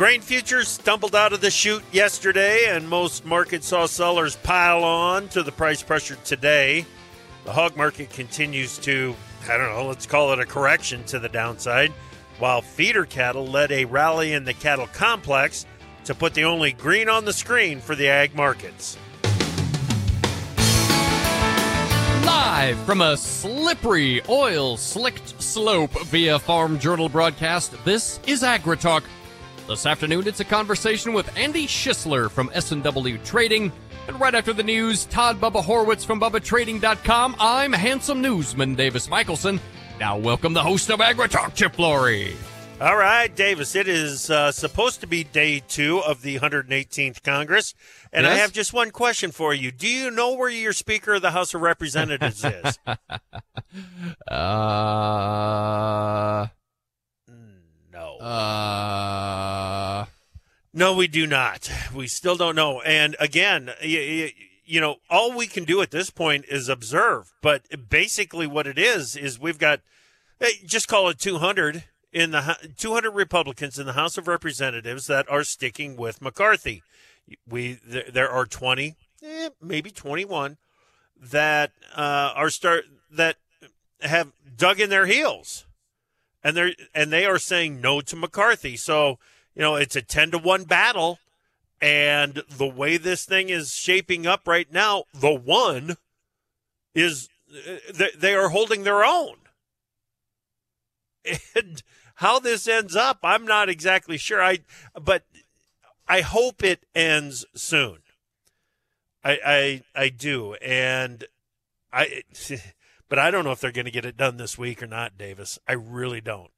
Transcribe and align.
Grain 0.00 0.22
futures 0.22 0.66
stumbled 0.66 1.14
out 1.14 1.34
of 1.34 1.42
the 1.42 1.50
chute 1.50 1.84
yesterday, 1.92 2.64
and 2.68 2.88
most 2.88 3.26
markets 3.26 3.66
saw 3.66 3.84
sellers 3.84 4.34
pile 4.36 4.82
on 4.82 5.28
to 5.28 5.42
the 5.42 5.52
price 5.52 5.82
pressure 5.82 6.16
today. 6.24 6.86
The 7.44 7.52
hog 7.52 7.76
market 7.76 8.08
continues 8.08 8.78
to, 8.78 9.14
I 9.46 9.58
don't 9.58 9.68
know, 9.68 9.86
let's 9.86 10.06
call 10.06 10.32
it 10.32 10.38
a 10.38 10.46
correction 10.46 11.04
to 11.04 11.18
the 11.18 11.28
downside, 11.28 11.92
while 12.38 12.62
feeder 12.62 13.04
cattle 13.04 13.46
led 13.46 13.70
a 13.72 13.84
rally 13.84 14.32
in 14.32 14.44
the 14.44 14.54
cattle 14.54 14.86
complex 14.86 15.66
to 16.06 16.14
put 16.14 16.32
the 16.32 16.44
only 16.44 16.72
green 16.72 17.10
on 17.10 17.26
the 17.26 17.34
screen 17.34 17.78
for 17.78 17.94
the 17.94 18.08
ag 18.08 18.34
markets. 18.34 18.96
Live 22.24 22.78
from 22.86 23.02
a 23.02 23.18
slippery, 23.18 24.22
oil 24.30 24.78
slicked 24.78 25.42
slope 25.42 25.92
via 26.06 26.38
Farm 26.38 26.78
Journal 26.78 27.10
broadcast, 27.10 27.74
this 27.84 28.18
is 28.26 28.42
AgriTalk. 28.42 29.02
This 29.70 29.86
afternoon, 29.86 30.26
it's 30.26 30.40
a 30.40 30.44
conversation 30.44 31.12
with 31.12 31.30
Andy 31.38 31.64
Shissler 31.64 32.28
from 32.28 32.50
S&W 32.52 33.18
Trading. 33.18 33.70
And 34.08 34.18
right 34.18 34.34
after 34.34 34.52
the 34.52 34.64
news, 34.64 35.04
Todd 35.04 35.40
Bubba 35.40 35.62
Horwitz 35.62 36.04
from 36.04 36.20
BubbaTrading.com. 36.20 37.36
I'm 37.38 37.72
handsome 37.72 38.20
newsman 38.20 38.74
Davis 38.74 39.08
Michaelsen. 39.08 39.60
Now, 40.00 40.18
welcome 40.18 40.54
the 40.54 40.62
host 40.64 40.90
of 40.90 40.98
AgriTalk, 40.98 41.54
Chip 41.54 41.76
Flory. 41.76 42.34
All 42.80 42.96
right, 42.96 43.32
Davis, 43.32 43.76
it 43.76 43.86
is 43.86 44.28
uh, 44.28 44.50
supposed 44.50 45.02
to 45.02 45.06
be 45.06 45.22
day 45.22 45.60
two 45.60 46.00
of 46.00 46.22
the 46.22 46.40
118th 46.40 47.22
Congress. 47.22 47.72
And 48.12 48.24
yes? 48.24 48.32
I 48.32 48.36
have 48.38 48.52
just 48.52 48.72
one 48.72 48.90
question 48.90 49.30
for 49.30 49.54
you. 49.54 49.70
Do 49.70 49.86
you 49.86 50.10
know 50.10 50.34
where 50.34 50.50
your 50.50 50.72
Speaker 50.72 51.14
of 51.14 51.22
the 51.22 51.30
House 51.30 51.54
of 51.54 51.60
Representatives 51.60 52.44
is? 52.44 52.76
uh. 54.28 56.48
Uh, 58.20 58.99
no, 60.80 60.94
we 60.94 61.08
do 61.08 61.26
not. 61.26 61.70
We 61.94 62.06
still 62.06 62.36
don't 62.36 62.56
know. 62.56 62.80
And 62.80 63.14
again, 63.20 63.70
you, 63.82 64.30
you 64.64 64.80
know, 64.80 64.96
all 65.10 65.36
we 65.36 65.46
can 65.46 65.64
do 65.64 65.82
at 65.82 65.90
this 65.90 66.08
point 66.08 66.46
is 66.48 66.70
observe. 66.70 67.34
But 67.42 67.90
basically, 67.90 68.46
what 68.46 68.66
it 68.66 68.78
is 68.78 69.14
is 69.14 69.38
we've 69.38 69.58
got 69.58 69.80
just 70.64 70.88
call 70.88 71.10
it 71.10 71.18
200 71.18 71.84
in 72.14 72.30
the 72.30 72.56
200 72.78 73.10
Republicans 73.10 73.78
in 73.78 73.84
the 73.84 73.92
House 73.92 74.16
of 74.16 74.26
Representatives 74.26 75.06
that 75.06 75.30
are 75.30 75.44
sticking 75.44 75.98
with 75.98 76.22
McCarthy. 76.22 76.82
We 77.46 77.78
there 77.84 78.30
are 78.30 78.46
20, 78.46 78.96
eh, 79.22 79.50
maybe 79.60 79.90
21 79.90 80.56
that 81.20 81.72
uh, 81.94 82.32
are 82.34 82.48
start 82.48 82.84
that 83.12 83.36
have 84.00 84.32
dug 84.56 84.80
in 84.80 84.88
their 84.88 85.04
heels 85.04 85.66
and 86.42 86.56
they're 86.56 86.72
and 86.94 87.12
they 87.12 87.26
are 87.26 87.38
saying 87.38 87.82
no 87.82 88.00
to 88.00 88.16
McCarthy. 88.16 88.78
So 88.78 89.18
you 89.60 89.66
know 89.66 89.74
it's 89.74 89.94
a 89.94 90.00
ten 90.00 90.30
to 90.30 90.38
one 90.38 90.64
battle, 90.64 91.18
and 91.82 92.42
the 92.48 92.66
way 92.66 92.96
this 92.96 93.26
thing 93.26 93.50
is 93.50 93.74
shaping 93.74 94.26
up 94.26 94.48
right 94.48 94.72
now, 94.72 95.04
the 95.12 95.34
one 95.34 95.98
is 96.94 97.28
they 98.18 98.34
are 98.34 98.48
holding 98.48 98.84
their 98.84 99.04
own, 99.04 99.36
and 101.54 101.82
how 102.14 102.38
this 102.38 102.66
ends 102.66 102.96
up, 102.96 103.18
I'm 103.22 103.44
not 103.44 103.68
exactly 103.68 104.16
sure. 104.16 104.42
I 104.42 104.60
but 104.98 105.24
I 106.08 106.22
hope 106.22 106.64
it 106.64 106.86
ends 106.94 107.44
soon. 107.54 107.98
I 109.22 109.38
I 109.44 109.82
I 109.94 110.08
do, 110.08 110.54
and 110.54 111.24
I. 111.92 112.22
But 113.10 113.18
I 113.18 113.32
don't 113.32 113.42
know 113.42 113.50
if 113.50 113.58
they're 113.58 113.72
going 113.72 113.86
to 113.86 113.90
get 113.90 114.04
it 114.04 114.16
done 114.16 114.36
this 114.36 114.56
week 114.56 114.80
or 114.80 114.86
not, 114.86 115.18
Davis. 115.18 115.58
I 115.66 115.72
really 115.72 116.20
don't. 116.20 116.52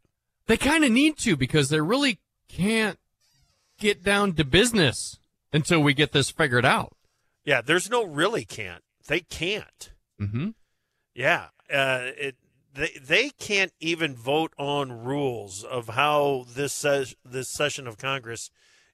They 0.45 0.59
kind 0.59 0.85
of 0.85 0.91
need 0.91 1.17
to 1.21 1.35
because 1.35 1.71
they 1.71 1.81
really 1.81 2.19
can't 2.47 2.99
get 3.83 4.05
down 4.05 4.33
to 4.35 4.45
business 4.45 5.19
until 5.53 5.81
we 5.81 5.93
get 5.93 6.13
this 6.13 6.31
figured 6.31 6.65
out. 6.65 6.93
Yeah, 7.45 7.61
there's 7.61 7.91
no 7.91 8.05
really 8.05 8.45
can't. 8.45 8.83
They 9.09 9.21
can't. 9.21 9.93
Mm-hmm. 10.21 10.51
Yeah, 11.15 11.49
uh, 11.71 12.11
it 12.17 12.37
they 12.73 12.91
they 13.03 13.31
can't 13.31 13.73
even 13.81 14.15
vote 14.15 14.53
on 14.57 15.05
rules 15.05 15.65
of 15.65 15.89
how 15.89 16.47
this 16.49 16.73
ses- 16.73 17.17
this 17.25 17.51
session 17.51 17.87
of 17.87 17.99
Congress 17.99 18.51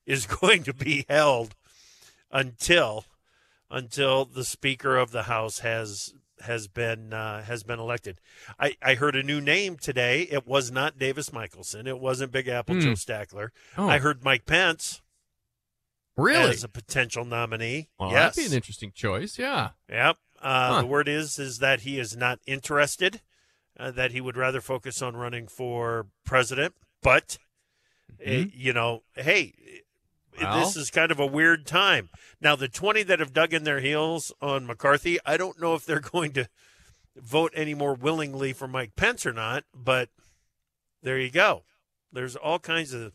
is 0.06 0.26
going 0.40 0.64
to 0.64 0.72
be 0.72 1.04
held 1.08 1.54
until 2.30 3.04
until 3.70 4.24
the 4.24 4.44
Speaker 4.44 4.96
of 4.96 5.10
the 5.10 5.24
House 5.24 5.58
has 5.58 6.14
has 6.42 6.68
been 6.68 7.12
uh, 7.12 7.42
has 7.42 7.62
been 7.62 7.78
elected. 7.78 8.20
I, 8.58 8.76
I 8.82 8.94
heard 8.94 9.16
a 9.16 9.22
new 9.22 9.40
name 9.40 9.76
today. 9.76 10.22
It 10.22 10.46
was 10.46 10.70
not 10.70 10.98
Davis 10.98 11.32
Michaelsen. 11.32 11.86
It 11.86 11.98
wasn't 11.98 12.32
Big 12.32 12.48
Apple 12.48 12.76
mm. 12.76 12.80
Joe 12.82 12.92
Stackler. 12.92 13.50
Oh. 13.76 13.88
I 13.88 13.98
heard 13.98 14.24
Mike 14.24 14.46
Pence. 14.46 15.02
Really, 16.16 16.50
as 16.50 16.64
a 16.64 16.68
potential 16.68 17.24
nominee. 17.24 17.88
Well, 17.98 18.10
yes. 18.10 18.34
that'd 18.34 18.48
be 18.48 18.52
an 18.52 18.56
interesting 18.56 18.90
choice. 18.92 19.38
Yeah. 19.38 19.70
Yep. 19.88 20.16
Uh, 20.42 20.74
huh. 20.74 20.80
The 20.80 20.86
word 20.86 21.08
is 21.08 21.38
is 21.38 21.58
that 21.58 21.80
he 21.82 21.98
is 21.98 22.16
not 22.16 22.40
interested. 22.46 23.20
Uh, 23.78 23.92
that 23.92 24.10
he 24.10 24.20
would 24.20 24.36
rather 24.36 24.60
focus 24.60 25.00
on 25.00 25.16
running 25.16 25.46
for 25.46 26.08
president. 26.24 26.74
But 27.00 27.38
mm-hmm. 28.20 28.48
it, 28.48 28.54
you 28.54 28.72
know, 28.72 29.04
hey, 29.14 29.54
well, 30.40 30.60
this 30.60 30.76
is 30.76 30.90
kind 30.90 31.10
of 31.10 31.20
a 31.20 31.26
weird 31.26 31.66
time. 31.66 32.08
Now, 32.40 32.56
the 32.56 32.68
20 32.68 33.02
that 33.04 33.20
have 33.20 33.32
dug 33.32 33.52
in 33.52 33.64
their 33.64 33.80
heels 33.80 34.32
on 34.40 34.66
McCarthy, 34.66 35.18
I 35.24 35.36
don't 35.36 35.60
know 35.60 35.74
if 35.74 35.84
they're 35.84 36.00
going 36.12 36.32
to 36.32 36.48
vote 37.16 37.52
any 37.54 37.74
more 37.74 37.94
willingly 37.94 38.52
for 38.52 38.68
Mike 38.68 38.96
Pence 38.96 39.26
or 39.26 39.32
not, 39.32 39.64
but 39.74 40.08
there 41.02 41.18
you 41.18 41.30
go. 41.30 41.64
There's 42.12 42.36
all 42.36 42.58
kinds 42.58 42.92
of, 42.94 43.12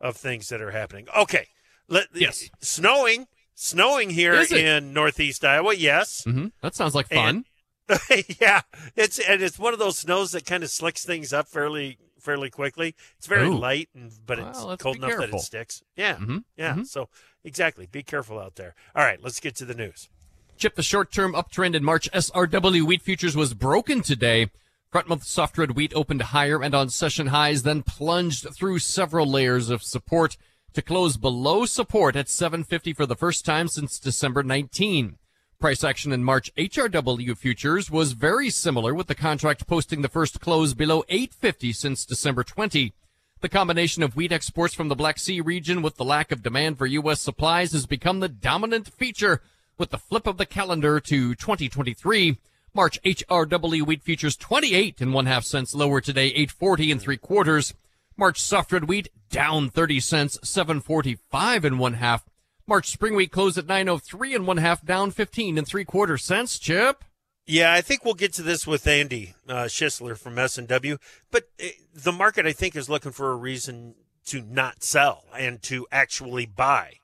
of 0.00 0.16
things 0.16 0.48
that 0.48 0.60
are 0.60 0.70
happening. 0.70 1.06
Okay. 1.16 1.48
Let, 1.88 2.06
yes. 2.14 2.48
Snowing. 2.60 3.26
Snowing 3.54 4.08
here 4.08 4.42
in 4.52 4.94
northeast 4.94 5.44
Iowa, 5.44 5.74
yes. 5.74 6.24
Mm-hmm. 6.26 6.46
That 6.62 6.74
sounds 6.74 6.94
like 6.94 7.08
fun. 7.08 7.44
And, 7.88 8.24
yeah, 8.40 8.62
it's 8.96 9.18
and 9.18 9.42
it's 9.42 9.58
one 9.58 9.72
of 9.72 9.78
those 9.78 9.98
snows 9.98 10.32
that 10.32 10.46
kind 10.46 10.62
of 10.62 10.70
slicks 10.70 11.04
things 11.04 11.32
up 11.32 11.48
fairly 11.48 11.98
fairly 12.20 12.50
quickly. 12.50 12.94
It's 13.18 13.26
very 13.26 13.46
Ooh. 13.46 13.58
light, 13.58 13.88
and 13.94 14.12
but 14.24 14.38
well, 14.38 14.70
it's 14.70 14.82
cold 14.82 14.96
enough 14.96 15.10
careful. 15.10 15.26
that 15.26 15.36
it 15.36 15.40
sticks. 15.40 15.82
Yeah, 15.96 16.16
mm-hmm. 16.16 16.38
yeah. 16.56 16.72
Mm-hmm. 16.72 16.82
So 16.84 17.08
exactly, 17.44 17.86
be 17.86 18.02
careful 18.02 18.38
out 18.38 18.56
there. 18.56 18.74
All 18.94 19.04
right, 19.04 19.22
let's 19.22 19.40
get 19.40 19.54
to 19.56 19.64
the 19.64 19.74
news. 19.74 20.08
Chip, 20.56 20.74
the 20.74 20.82
short-term 20.82 21.32
uptrend 21.32 21.74
in 21.74 21.82
March 21.82 22.10
SRW 22.12 22.82
wheat 22.82 23.00
futures 23.00 23.34
was 23.34 23.54
broken 23.54 24.02
today. 24.02 24.50
Front 24.90 25.08
month 25.08 25.24
soft 25.24 25.56
red 25.56 25.70
wheat 25.70 25.92
opened 25.94 26.20
higher 26.20 26.62
and 26.62 26.74
on 26.74 26.90
session 26.90 27.28
highs, 27.28 27.62
then 27.62 27.82
plunged 27.82 28.46
through 28.54 28.80
several 28.80 29.26
layers 29.26 29.70
of 29.70 29.82
support 29.82 30.36
to 30.74 30.82
close 30.82 31.16
below 31.16 31.64
support 31.64 32.16
at 32.16 32.28
750 32.28 32.92
for 32.92 33.06
the 33.06 33.16
first 33.16 33.44
time 33.44 33.68
since 33.68 33.98
December 33.98 34.42
19. 34.42 35.16
Price 35.60 35.84
action 35.84 36.10
in 36.10 36.24
March 36.24 36.50
HRW 36.54 37.36
futures 37.36 37.90
was 37.90 38.12
very 38.12 38.48
similar 38.48 38.94
with 38.94 39.08
the 39.08 39.14
contract 39.14 39.66
posting 39.66 40.00
the 40.00 40.08
first 40.08 40.40
close 40.40 40.72
below 40.72 41.04
850 41.10 41.74
since 41.74 42.06
December 42.06 42.42
20. 42.42 42.94
The 43.42 43.48
combination 43.50 44.02
of 44.02 44.16
wheat 44.16 44.32
exports 44.32 44.72
from 44.72 44.88
the 44.88 44.94
Black 44.94 45.18
Sea 45.18 45.42
region 45.42 45.82
with 45.82 45.98
the 45.98 46.04
lack 46.04 46.32
of 46.32 46.42
demand 46.42 46.78
for 46.78 46.86
U.S. 46.86 47.20
supplies 47.20 47.72
has 47.72 47.84
become 47.84 48.20
the 48.20 48.28
dominant 48.30 48.88
feature 48.88 49.42
with 49.76 49.90
the 49.90 49.98
flip 49.98 50.26
of 50.26 50.38
the 50.38 50.46
calendar 50.46 50.98
to 50.98 51.34
2023. 51.34 52.38
March 52.72 52.98
HRW 53.02 53.82
wheat 53.82 54.02
futures 54.02 54.36
28 54.36 55.02
and 55.02 55.12
one 55.12 55.26
half 55.26 55.44
cents 55.44 55.74
lower 55.74 56.00
today, 56.00 56.28
840 56.28 56.90
and 56.90 57.02
three 57.02 57.18
quarters. 57.18 57.74
March 58.16 58.40
soft 58.40 58.72
red 58.72 58.84
wheat 58.84 59.10
down 59.28 59.68
30 59.68 60.00
cents, 60.00 60.38
745 60.42 61.66
and 61.66 61.78
one 61.78 61.94
half. 61.94 62.29
March 62.70 62.88
spring 62.88 63.16
wheat 63.16 63.32
closed 63.32 63.58
at 63.58 63.66
903 63.66 64.32
and 64.32 64.46
one 64.46 64.58
half, 64.58 64.86
down 64.86 65.10
15 65.10 65.58
and 65.58 65.66
three 65.66 65.84
quarter 65.84 66.16
cents. 66.16 66.56
Chip. 66.56 67.04
Yeah, 67.44 67.72
I 67.72 67.80
think 67.80 68.04
we'll 68.04 68.14
get 68.14 68.32
to 68.34 68.42
this 68.42 68.64
with 68.64 68.86
Andy 68.86 69.34
uh, 69.48 69.64
Shissler 69.64 70.16
from 70.16 70.38
S&W. 70.38 70.98
But 71.32 71.48
uh, 71.60 71.66
the 71.92 72.12
market, 72.12 72.46
I 72.46 72.52
think, 72.52 72.76
is 72.76 72.88
looking 72.88 73.10
for 73.10 73.32
a 73.32 73.36
reason 73.36 73.96
to 74.26 74.40
not 74.42 74.84
sell 74.84 75.24
and 75.36 75.60
to 75.62 75.88
actually 75.90 76.46
buy. 76.46 76.98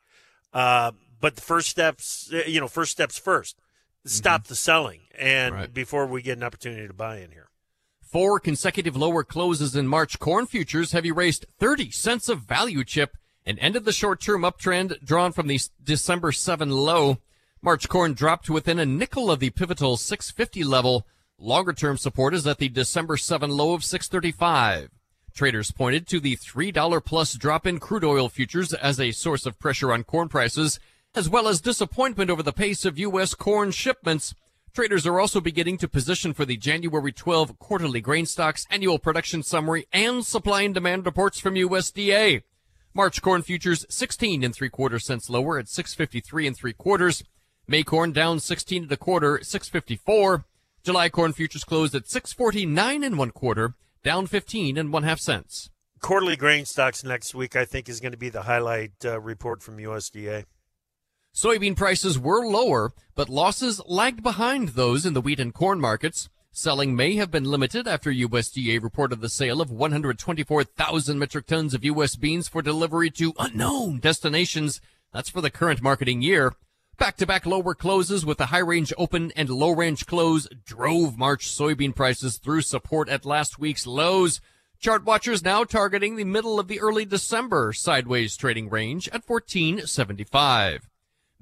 Uh, 0.54 0.92
but 1.20 1.34
the 1.34 1.42
first 1.42 1.68
steps, 1.68 2.30
uh, 2.32 2.42
you 2.46 2.60
know, 2.60 2.68
first 2.68 2.92
steps 2.92 3.18
first. 3.18 3.56
Stop 4.04 4.42
mm-hmm. 4.42 4.50
the 4.50 4.54
selling, 4.54 5.00
and 5.18 5.54
right. 5.54 5.74
before 5.74 6.06
we 6.06 6.22
get 6.22 6.38
an 6.38 6.44
opportunity 6.44 6.86
to 6.86 6.94
buy 6.94 7.18
in 7.18 7.32
here. 7.32 7.48
Four 8.00 8.38
consecutive 8.38 8.96
lower 8.96 9.24
closes 9.24 9.74
in 9.74 9.88
March 9.88 10.20
corn 10.20 10.46
futures 10.46 10.92
have 10.92 11.04
erased 11.04 11.44
30 11.58 11.90
cents 11.90 12.28
of 12.28 12.42
value 12.42 12.84
chip 12.84 13.16
and 13.46 13.58
ended 13.60 13.84
the 13.84 13.92
short-term 13.92 14.42
uptrend 14.42 15.02
drawn 15.04 15.32
from 15.32 15.46
the 15.46 15.60
December 15.82 16.32
7 16.32 16.68
low. 16.68 17.18
March 17.62 17.88
corn 17.88 18.12
dropped 18.12 18.50
within 18.50 18.78
a 18.78 18.84
nickel 18.84 19.30
of 19.30 19.40
the 19.40 19.50
pivotal 19.50 19.96
650 19.96 20.64
level. 20.64 21.06
Longer 21.38 21.72
term 21.72 21.96
support 21.96 22.34
is 22.34 22.46
at 22.46 22.58
the 22.58 22.68
December 22.68 23.16
7 23.16 23.50
low 23.50 23.72
of 23.72 23.84
635. 23.84 24.90
Traders 25.34 25.70
pointed 25.70 26.06
to 26.08 26.18
the 26.18 26.36
$3 26.36 27.04
plus 27.04 27.34
drop 27.34 27.66
in 27.66 27.78
crude 27.78 28.04
oil 28.04 28.28
futures 28.28 28.72
as 28.72 28.98
a 28.98 29.12
source 29.12 29.44
of 29.46 29.58
pressure 29.58 29.92
on 29.92 30.02
corn 30.02 30.28
prices, 30.28 30.80
as 31.14 31.28
well 31.28 31.46
as 31.46 31.60
disappointment 31.60 32.30
over 32.30 32.42
the 32.42 32.52
pace 32.52 32.84
of 32.84 32.98
U.S. 32.98 33.34
corn 33.34 33.70
shipments. 33.70 34.34
Traders 34.72 35.06
are 35.06 35.20
also 35.20 35.40
beginning 35.40 35.78
to 35.78 35.88
position 35.88 36.32
for 36.32 36.44
the 36.44 36.56
January 36.56 37.12
12 37.12 37.58
quarterly 37.58 38.00
grain 38.00 38.26
stocks 38.26 38.66
annual 38.70 38.98
production 38.98 39.42
summary 39.42 39.86
and 39.92 40.24
supply 40.24 40.62
and 40.62 40.74
demand 40.74 41.04
reports 41.04 41.38
from 41.38 41.54
USDA. 41.54 42.42
March 42.96 43.20
corn 43.20 43.42
futures 43.42 43.84
16 43.90 44.42
and 44.42 44.54
three 44.54 44.70
quarter 44.70 44.98
cents 44.98 45.28
lower 45.28 45.58
at 45.58 45.68
653 45.68 46.46
and 46.46 46.56
three 46.56 46.72
quarters. 46.72 47.22
May 47.68 47.82
corn 47.82 48.10
down 48.10 48.40
16 48.40 48.84
and 48.84 48.92
a 48.92 48.96
quarter, 48.96 49.38
654. 49.42 50.46
July 50.82 51.10
corn 51.10 51.34
futures 51.34 51.62
closed 51.62 51.94
at 51.94 52.08
649 52.08 53.04
and 53.04 53.18
one 53.18 53.32
quarter, 53.32 53.74
down 54.02 54.26
15 54.26 54.78
and 54.78 54.94
one 54.94 55.02
half 55.02 55.20
cents. 55.20 55.68
Quarterly 56.00 56.36
grain 56.36 56.64
stocks 56.64 57.04
next 57.04 57.34
week, 57.34 57.54
I 57.54 57.66
think, 57.66 57.90
is 57.90 58.00
going 58.00 58.12
to 58.12 58.18
be 58.18 58.30
the 58.30 58.42
highlight 58.42 58.92
uh, 59.04 59.20
report 59.20 59.62
from 59.62 59.76
USDA. 59.76 60.46
Soybean 61.34 61.76
prices 61.76 62.18
were 62.18 62.46
lower, 62.46 62.94
but 63.14 63.28
losses 63.28 63.82
lagged 63.84 64.22
behind 64.22 64.70
those 64.70 65.04
in 65.04 65.12
the 65.12 65.20
wheat 65.20 65.38
and 65.38 65.52
corn 65.52 65.82
markets. 65.82 66.30
Selling 66.58 66.96
may 66.96 67.16
have 67.16 67.30
been 67.30 67.44
limited 67.44 67.86
after 67.86 68.10
USDA 68.10 68.82
reported 68.82 69.20
the 69.20 69.28
sale 69.28 69.60
of 69.60 69.70
124,000 69.70 71.18
metric 71.18 71.46
tons 71.46 71.74
of 71.74 71.84
U.S. 71.84 72.16
beans 72.16 72.48
for 72.48 72.62
delivery 72.62 73.10
to 73.10 73.34
unknown 73.38 73.98
destinations. 73.98 74.80
That's 75.12 75.28
for 75.28 75.42
the 75.42 75.50
current 75.50 75.82
marketing 75.82 76.22
year. 76.22 76.54
Back-to-back 76.96 77.44
lower 77.44 77.74
closes 77.74 78.24
with 78.24 78.38
the 78.38 78.46
high 78.46 78.60
range 78.60 78.90
open 78.96 79.32
and 79.36 79.50
low 79.50 79.70
range 79.72 80.06
close 80.06 80.48
drove 80.64 81.18
March 81.18 81.46
soybean 81.46 81.94
prices 81.94 82.38
through 82.38 82.62
support 82.62 83.10
at 83.10 83.26
last 83.26 83.58
week's 83.58 83.86
lows. 83.86 84.40
Chart 84.78 85.04
watchers 85.04 85.44
now 85.44 85.62
targeting 85.62 86.16
the 86.16 86.24
middle 86.24 86.58
of 86.58 86.68
the 86.68 86.80
early 86.80 87.04
December 87.04 87.74
sideways 87.74 88.34
trading 88.34 88.70
range 88.70 89.08
at 89.08 89.28
1475. 89.28 90.88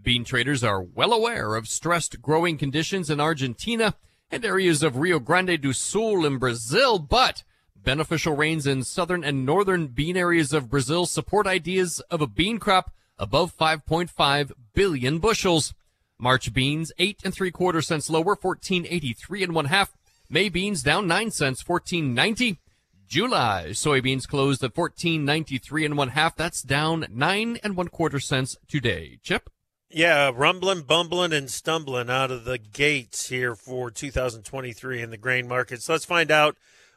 Bean 0.02 0.24
traders 0.24 0.64
are 0.64 0.82
well 0.82 1.12
aware 1.12 1.54
of 1.54 1.68
stressed 1.68 2.20
growing 2.20 2.58
conditions 2.58 3.08
in 3.08 3.20
Argentina 3.20 3.94
and 4.34 4.44
areas 4.44 4.82
of 4.82 4.96
Rio 4.96 5.20
Grande 5.20 5.60
do 5.60 5.72
Sul 5.72 6.26
in 6.26 6.38
Brazil, 6.38 6.98
but 6.98 7.44
beneficial 7.76 8.34
rains 8.34 8.66
in 8.66 8.82
southern 8.82 9.22
and 9.22 9.46
northern 9.46 9.86
bean 9.86 10.16
areas 10.16 10.52
of 10.52 10.68
Brazil 10.68 11.06
support 11.06 11.46
ideas 11.46 12.00
of 12.10 12.20
a 12.20 12.26
bean 12.26 12.58
crop 12.58 12.90
above 13.16 13.56
5.5 13.56 14.50
billion 14.74 15.20
bushels. 15.20 15.72
March 16.18 16.52
beans, 16.52 16.90
eight 16.98 17.20
and 17.22 17.32
three 17.32 17.52
quarter 17.52 17.80
cents 17.80 18.10
lower, 18.10 18.34
1483 18.34 19.44
and 19.44 19.54
one 19.54 19.66
half. 19.66 19.92
May 20.28 20.48
beans 20.48 20.82
down 20.82 21.06
nine 21.06 21.30
cents, 21.30 21.62
1490. 21.64 22.58
July 23.06 23.66
soybeans 23.68 24.26
closed 24.26 24.64
at 24.64 24.76
1493 24.76 25.84
and 25.84 25.96
one 25.96 26.08
half. 26.08 26.34
That's 26.34 26.60
down 26.60 27.06
nine 27.08 27.60
and 27.62 27.76
one 27.76 27.88
quarter 27.88 28.18
cents 28.18 28.56
today. 28.66 29.20
Chip? 29.22 29.48
Yeah, 29.96 30.32
rumbling, 30.34 30.82
bumbling, 30.82 31.32
and 31.32 31.48
stumbling 31.48 32.10
out 32.10 32.32
of 32.32 32.44
the 32.44 32.58
gates 32.58 33.28
here 33.28 33.54
for 33.54 33.92
2023 33.92 35.00
in 35.00 35.10
the 35.10 35.16
grain 35.16 35.46
markets. 35.46 35.88
Let's 35.88 36.04
find 36.04 36.32
out 36.32 36.56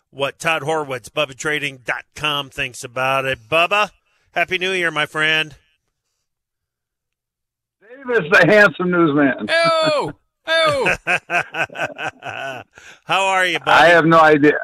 what 0.10 0.40
Todd 0.40 0.64
Horwitz, 0.64 1.12
BubbaTrading.com, 1.12 2.50
thinks 2.50 2.84
about 2.84 3.26
it. 3.26 3.38
Bubba, 3.48 3.92
Happy 4.32 4.58
New 4.58 4.72
Year, 4.72 4.90
my 4.90 5.06
friend. 5.06 5.56
Davis, 7.80 8.32
the 8.32 8.46
handsome 8.48 8.90
newsman. 8.90 9.46
Oh, 9.48 10.14
oh. 10.48 10.96
How 13.06 13.26
are 13.28 13.46
you, 13.46 13.60
buddy? 13.60 13.70
I 13.70 13.90
have 13.90 14.06
no 14.06 14.20
idea. 14.20 14.58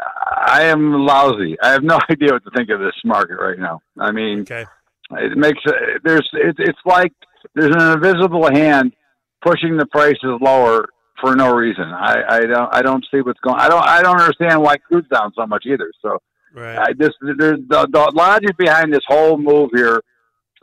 I 0.47 0.63
am 0.63 0.91
lousy. 0.91 1.56
I 1.62 1.69
have 1.69 1.83
no 1.83 2.00
idea 2.09 2.31
what 2.31 2.44
to 2.45 2.51
think 2.56 2.71
of 2.71 2.79
this 2.79 3.00
market 3.06 3.36
right 3.36 3.59
now. 3.59 3.79
I 4.00 4.12
mean, 4.12 4.39
okay. 4.39 4.65
it 5.12 5.38
makes 5.38 5.59
uh, 5.68 5.74
there's 6.03 6.27
it, 6.33 6.56
it's 6.57 6.79
like 6.83 7.13
there's 7.56 7.75
an 7.75 7.94
invisible 7.94 8.50
hand 8.51 8.94
pushing 9.42 9.78
the 9.78 9.86
prices 9.88 10.40
lower 10.42 10.88
for 11.22 11.36
no 11.36 11.54
reason. 11.54 11.86
I, 11.86 12.24
I 12.28 12.40
don't 12.42 12.75
I 12.75 12.81
don't 12.81 13.06
see 13.12 13.22
what's 13.22 13.40
going. 13.40 13.60
I 13.60 13.69
don't 13.69 13.84
I 13.84 14.01
don't 14.01 14.19
understand 14.19 14.62
why 14.62 14.78
crude's 14.78 15.07
down 15.10 15.31
so 15.36 15.45
much 15.45 15.66
either. 15.66 15.92
So 16.01 16.19
Right. 16.54 16.78
I 16.78 16.94
just 16.94 17.16
there's 17.22 17.60
the, 17.68 17.88
the 17.92 18.12
logic 18.13 18.56
behind 18.57 18.94
this 18.94 19.04
whole 19.07 19.38
move 19.38 19.72
here 19.74 20.01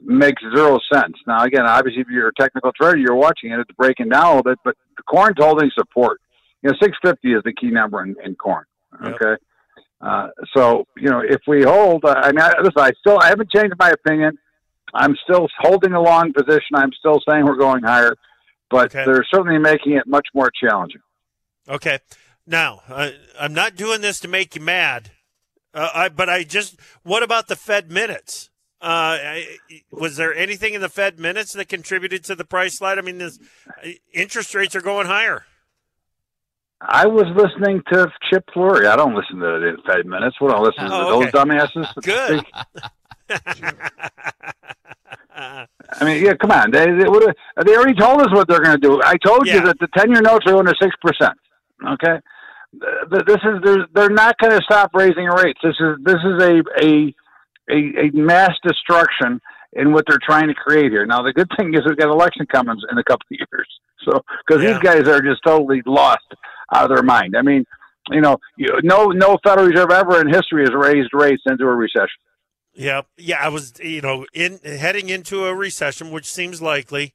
makes 0.02 0.40
zero 0.54 0.78
sense. 0.92 1.16
Now 1.26 1.42
again, 1.42 1.66
obviously 1.66 2.02
if 2.02 2.08
you're 2.08 2.28
a 2.28 2.34
technical 2.38 2.70
trader, 2.72 2.98
you're 2.98 3.16
watching 3.16 3.50
it, 3.50 3.58
it's 3.58 3.70
breaking 3.76 4.10
down 4.10 4.24
a 4.24 4.28
little 4.28 4.42
bit, 4.44 4.58
but 4.64 4.76
the 4.96 5.02
corn's 5.02 5.36
holding 5.38 5.70
support. 5.76 6.20
You 6.62 6.70
know, 6.70 6.76
six 6.80 6.96
fifty 7.04 7.32
is 7.32 7.42
the 7.44 7.52
key 7.52 7.70
number 7.70 8.02
in, 8.04 8.14
in 8.24 8.36
corn. 8.36 8.64
Yep. 9.02 9.14
Okay. 9.14 9.42
Uh, 10.00 10.28
so 10.56 10.84
you 10.96 11.10
know, 11.10 11.20
if 11.20 11.40
we 11.46 11.62
hold, 11.62 12.04
uh, 12.04 12.14
I 12.16 12.32
mean, 12.32 12.40
I, 12.40 12.52
listen, 12.58 12.78
I 12.78 12.92
still 13.00 13.18
I 13.20 13.28
haven't 13.28 13.50
changed 13.50 13.74
my 13.78 13.90
opinion. 13.90 14.38
I'm 14.94 15.16
still 15.24 15.48
holding 15.58 15.92
a 15.92 16.00
long 16.00 16.32
position. 16.32 16.74
I'm 16.74 16.92
still 16.98 17.20
saying 17.28 17.44
we're 17.44 17.56
going 17.56 17.82
higher, 17.82 18.16
but 18.70 18.86
Okay. 18.94 19.04
they're 19.04 19.24
certainly 19.32 19.58
making 19.58 19.92
it 19.92 20.06
much 20.06 20.26
more 20.34 20.50
challenging. 20.50 21.00
Okay. 21.68 21.98
Now, 22.46 22.80
I, 22.88 23.14
I'm 23.38 23.54
not 23.54 23.76
doing 23.76 24.00
this 24.00 24.18
to 24.20 24.28
make 24.28 24.54
you 24.56 24.60
mad, 24.60 25.10
uh, 25.72 25.90
I, 25.94 26.08
but 26.08 26.28
I 26.28 26.42
just, 26.42 26.80
what 27.02 27.22
about 27.22 27.46
the 27.48 27.54
Fed 27.56 27.92
minutes? 27.92 28.48
Uh, 28.82 28.86
I, 29.20 29.46
was 29.92 30.16
there 30.16 30.34
anything 30.34 30.72
in 30.74 30.80
the 30.80 30.88
Fed 30.88 31.18
minutes 31.20 31.52
that 31.52 31.68
contributed 31.68 32.24
to 32.24 32.34
the 32.34 32.44
price 32.46 32.78
slide? 32.78 32.98
I 32.98 33.02
mean, 33.02 33.18
this, 33.18 33.38
interest 34.12 34.54
rates 34.54 34.74
are 34.74 34.80
going 34.80 35.06
higher. 35.06 35.44
I 36.80 37.06
was 37.06 37.26
listening 37.36 37.82
to 37.92 38.10
Chip 38.30 38.44
Flory. 38.54 38.86
I 38.86 38.96
don't 38.96 39.14
listen 39.14 39.36
to 39.36 39.44
the 39.60 39.76
Fed 39.86 40.06
minutes. 40.06 40.36
What 40.40 40.48
do 40.50 40.56
I 40.56 40.60
listen 40.60 40.84
to 40.86 40.90
Oh, 40.94 41.20
those 41.20 41.30
dumbasses? 41.30 41.94
Good. 42.02 42.44
I 45.34 46.04
mean, 46.04 46.24
yeah, 46.24 46.34
come 46.34 46.50
on. 46.50 46.70
They 46.70 46.86
they, 46.86 47.08
what, 47.08 47.34
they 47.64 47.76
already 47.76 47.94
told 47.94 48.20
us 48.20 48.28
what 48.32 48.48
they're 48.48 48.60
going 48.60 48.78
to 48.80 48.86
do. 48.88 49.00
I 49.02 49.16
told 49.24 49.46
Yeah. 49.46 49.56
you 49.56 49.60
that 49.66 49.78
the 49.80 49.88
ten-year 49.96 50.20
notes 50.22 50.46
are 50.46 50.56
under 50.56 50.74
six 50.80 50.94
percent. 51.02 51.36
Okay, 51.86 52.18
Th- 53.10 53.24
this 53.26 53.38
is 53.42 53.60
they're, 53.64 53.86
they're 53.94 54.10
not 54.10 54.36
going 54.38 54.56
to 54.56 54.62
stop 54.64 54.90
raising 54.94 55.24
rates. 55.26 55.58
This 55.62 55.76
is 55.80 55.96
this 56.04 56.18
is 56.24 56.42
a 56.42 56.62
a 56.82 57.14
a, 57.70 58.06
a 58.06 58.10
mass 58.12 58.52
destruction 58.66 59.40
in 59.74 59.92
what 59.92 60.04
they're 60.08 60.18
trying 60.24 60.48
to 60.48 60.54
create 60.54 60.90
here. 60.90 61.06
Now, 61.06 61.22
the 61.22 61.32
good 61.32 61.48
thing 61.56 61.72
is 61.74 61.82
we've 61.86 61.96
got 61.96 62.08
election 62.10 62.44
coming 62.50 62.76
in 62.90 62.98
a 62.98 63.04
couple 63.04 63.26
of 63.32 63.38
years. 63.38 63.68
So, 64.10 64.18
because 64.46 64.62
Yeah. 64.62 64.72
these 64.72 64.82
guys 64.82 65.06
are 65.08 65.20
just 65.20 65.42
totally 65.46 65.82
lost 65.84 66.24
out 66.74 66.90
of 66.90 66.96
their 66.96 67.02
mind. 67.04 67.36
I 67.36 67.42
mean, 67.42 67.66
you 68.10 68.22
know, 68.22 68.38
you, 68.56 68.68
no 68.82 69.08
no 69.08 69.36
Federal 69.44 69.66
Reserve 69.68 69.90
ever 69.90 70.22
in 70.22 70.26
history 70.32 70.62
has 70.62 70.72
raised 70.72 71.10
rates 71.12 71.42
into 71.44 71.64
a 71.64 71.74
recession. 71.74 72.08
Yeah, 72.80 73.02
yeah. 73.18 73.36
I 73.38 73.48
was, 73.50 73.74
you 73.78 74.00
know, 74.00 74.24
in 74.32 74.58
heading 74.64 75.10
into 75.10 75.44
a 75.44 75.54
recession, 75.54 76.10
which 76.10 76.24
seems 76.24 76.62
likely, 76.62 77.12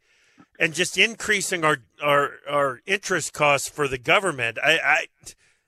and 0.59 0.75
just 0.75 0.95
increasing 0.95 1.65
our 1.65 1.77
our 2.03 2.33
our 2.47 2.81
interest 2.85 3.33
costs 3.33 3.67
for 3.67 3.87
the 3.87 3.97
government. 3.97 4.59
I 4.63 4.77
I, 4.77 5.05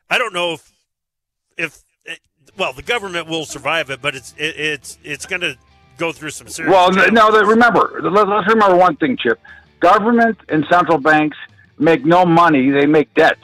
I 0.08 0.18
don't 0.20 0.36
know 0.36 0.54
if 0.54 0.72
if 1.58 1.84
well, 2.56 2.74
the 2.74 2.84
government 2.84 3.28
will 3.28 3.46
survive 3.46 3.90
it, 3.90 4.00
but 4.00 4.14
it's 4.14 4.36
it, 4.38 4.56
it's 4.56 5.00
it's 5.04 5.26
going 5.26 5.42
to 5.42 5.58
go 5.98 6.12
through 6.12 6.30
some 6.30 6.48
serious. 6.48 6.72
Well, 6.72 6.92
challenges. 6.92 7.14
no, 7.14 7.32
that 7.32 7.46
remember, 7.48 8.00
let- 8.04 8.28
let's 8.28 8.48
remember 8.48 8.76
one 8.78 8.98
thing, 8.98 9.18
Chip. 9.18 9.40
Government 9.80 10.38
and 10.48 10.64
central 10.70 11.00
banks 11.00 11.38
make 11.80 12.06
no 12.06 12.24
money; 12.24 12.70
they 12.70 12.86
make 12.86 13.12
debt. 13.16 13.40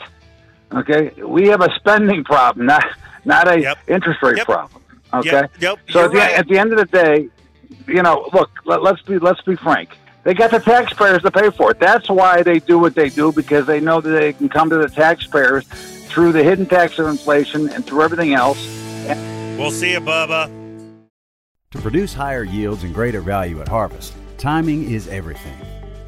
Okay, 0.71 1.13
we 1.23 1.47
have 1.47 1.61
a 1.61 1.73
spending 1.77 2.23
problem, 2.23 2.67
not 2.67 2.85
not 3.25 3.47
a 3.47 3.59
Yep. 3.59 3.77
interest 3.87 4.21
rate 4.21 4.37
Yep. 4.37 4.45
problem. 4.45 4.82
Okay, 5.13 5.29
Yep, 5.29 5.51
yep, 5.59 5.79
so 5.89 5.99
you're 5.99 6.05
at 6.05 6.11
the, 6.11 6.17
right. 6.17 6.31
at 6.33 6.47
the 6.47 6.57
end 6.57 6.71
of 6.73 6.79
the 6.79 6.85
day, 6.85 7.29
you 7.87 8.01
know, 8.01 8.29
look, 8.33 8.49
let, 8.65 8.81
let's 8.81 9.01
be 9.03 9.19
let's 9.19 9.41
be 9.41 9.55
frank. 9.55 9.97
They 10.23 10.33
got 10.33 10.51
the 10.51 10.59
taxpayers 10.59 11.21
to 11.23 11.31
pay 11.31 11.49
for 11.49 11.71
it. 11.71 11.79
That's 11.79 12.09
why 12.09 12.43
they 12.43 12.59
do 12.59 12.79
what 12.79 12.95
they 12.95 13.09
do 13.09 13.31
because 13.31 13.67
they 13.67 13.79
know 13.81 13.99
that 13.99 14.09
they 14.09 14.33
can 14.33 14.47
come 14.47 14.69
to 14.69 14.77
the 14.77 14.87
taxpayers 14.87 15.67
through 15.67 16.31
the 16.31 16.43
hidden 16.43 16.65
tax 16.65 16.97
of 16.97 17.07
inflation 17.07 17.69
and 17.69 17.85
through 17.85 18.03
everything 18.03 18.33
else. 18.33 18.57
We'll 19.57 19.71
see 19.71 19.91
you, 19.91 19.99
Bubba. 19.99 20.49
To 21.71 21.81
produce 21.81 22.13
higher 22.13 22.43
yields 22.43 22.83
and 22.83 22.93
greater 22.93 23.19
value 23.19 23.59
at 23.59 23.67
harvest, 23.67 24.13
timing 24.37 24.89
is 24.89 25.07
everything. 25.09 25.57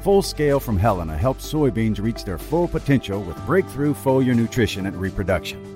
Full 0.00 0.22
Scale 0.22 0.60
from 0.60 0.78
Helena 0.78 1.16
helps 1.16 1.52
soybeans 1.52 2.00
reach 2.00 2.24
their 2.24 2.38
full 2.38 2.68
potential 2.68 3.20
with 3.22 3.44
breakthrough 3.44 3.92
foliar 3.92 4.34
nutrition 4.34 4.86
and 4.86 4.96
reproduction. 4.96 5.75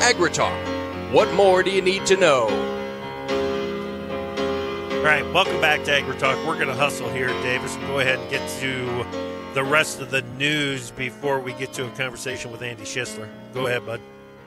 AgriTalk. 0.00 1.12
What 1.12 1.32
more 1.34 1.62
do 1.62 1.70
you 1.70 1.82
need 1.82 2.06
to 2.06 2.16
know? 2.16 2.48
All 4.90 5.04
right, 5.04 5.24
welcome 5.32 5.60
back 5.60 5.84
to 5.84 5.90
AgriTalk. 5.90 6.46
We're 6.46 6.54
going 6.54 6.68
to 6.68 6.74
hustle 6.74 7.08
here, 7.08 7.28
Davis, 7.42 7.74
and 7.76 7.86
go 7.86 7.98
ahead 7.98 8.18
and 8.18 8.30
get 8.30 8.48
to 8.60 9.04
the 9.54 9.64
rest 9.64 10.00
of 10.00 10.10
the 10.10 10.22
news 10.22 10.90
before 10.92 11.40
we 11.40 11.52
get 11.54 11.72
to 11.74 11.86
a 11.86 11.90
conversation 11.90 12.52
with 12.52 12.62
Andy 12.62 12.84
Shissler. 12.84 13.28
Go 13.54 13.66
ahead, 13.66 13.84
bud. 13.86 14.00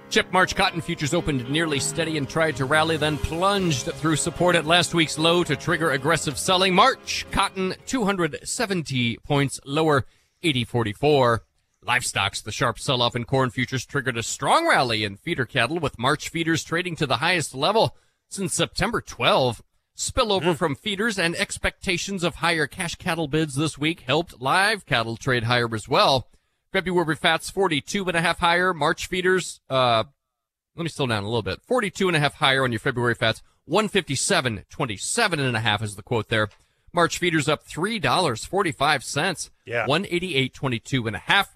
Chip 0.10 0.32
March 0.34 0.56
cotton 0.56 0.82
futures 0.82 1.14
opened 1.14 1.50
nearly 1.50 1.80
steady 1.80 2.18
and 2.18 2.30
tried 2.30 2.58
to 2.58 2.66
rally, 2.66 2.98
then 2.98 3.18
plunged 3.18 3.86
through 3.94 4.18
support 4.18 4.56
at 4.56 4.66
last 4.66 4.94
week's 4.94 5.18
low 5.18 5.44
to 5.44 5.56
trigger 5.56 5.92
aggressive 5.92 6.38
selling. 6.38 6.76
March 6.76 7.26
cotton 7.32 7.74
270 7.86 9.18
points 9.20 9.60
lower, 9.66 10.06
8044. 10.44 11.44
Livestocks, 11.92 12.42
the 12.42 12.54
sharp 12.54 12.80
sell 12.80 13.02
off 13.02 13.18
in 13.18 13.26
corn 13.26 13.50
futures 13.50 13.86
triggered 13.86 14.16
a 14.16 14.24
strong 14.24 14.66
rally 14.66 15.04
in 15.04 15.18
feeder 15.18 15.46
cattle 15.46 15.78
with 15.78 16.00
March 16.00 16.30
feeders 16.30 16.64
trading 16.64 16.96
to 16.96 17.06
the 17.06 17.18
highest 17.18 17.54
level 17.54 17.98
since 18.30 18.54
September 18.54 19.02
12. 19.02 19.62
Spillover 19.98 20.56
from 20.56 20.74
feeders 20.74 21.20
and 21.20 21.36
expectations 21.36 22.24
of 22.24 22.36
higher 22.36 22.66
cash 22.66 22.96
cattle 22.96 23.28
bids 23.28 23.56
this 23.56 23.78
week 23.78 24.02
helped 24.02 24.40
live 24.42 24.86
cattle 24.86 25.18
trade 25.18 25.44
higher 25.44 25.68
as 25.76 25.90
well. 25.90 26.30
February 26.72 27.18
fats 27.18 27.50
42 27.50 28.08
and 28.08 28.16
a 28.16 28.22
half 28.22 28.40
higher. 28.40 28.74
March 28.74 29.08
feeders, 29.08 29.60
uh, 29.70 30.06
let 30.78 30.84
me 30.84 30.90
slow 30.90 31.08
down 31.08 31.24
a 31.24 31.28
little 31.28 31.44
bit. 31.44 31.62
42 31.62 32.08
and 32.08 32.16
a 32.16 32.22
half 32.22 32.36
higher 32.36 32.64
on 32.64 32.72
your 32.72 32.80
February 32.80 33.16
fats. 33.16 33.44
157, 33.66 34.64
27 34.70 35.40
and 35.42 35.58
a 35.58 35.60
half 35.60 35.84
is 35.84 35.98
the 35.98 36.04
quote 36.04 36.30
there. 36.30 36.48
March 36.94 37.18
feeders 37.18 37.50
up 37.50 37.68
$3.45. 37.68 39.50
Yeah. 39.66 39.86
188, 39.88 40.54
22 40.54 41.08
and 41.08 41.16
a 41.18 41.20
half. 41.20 41.54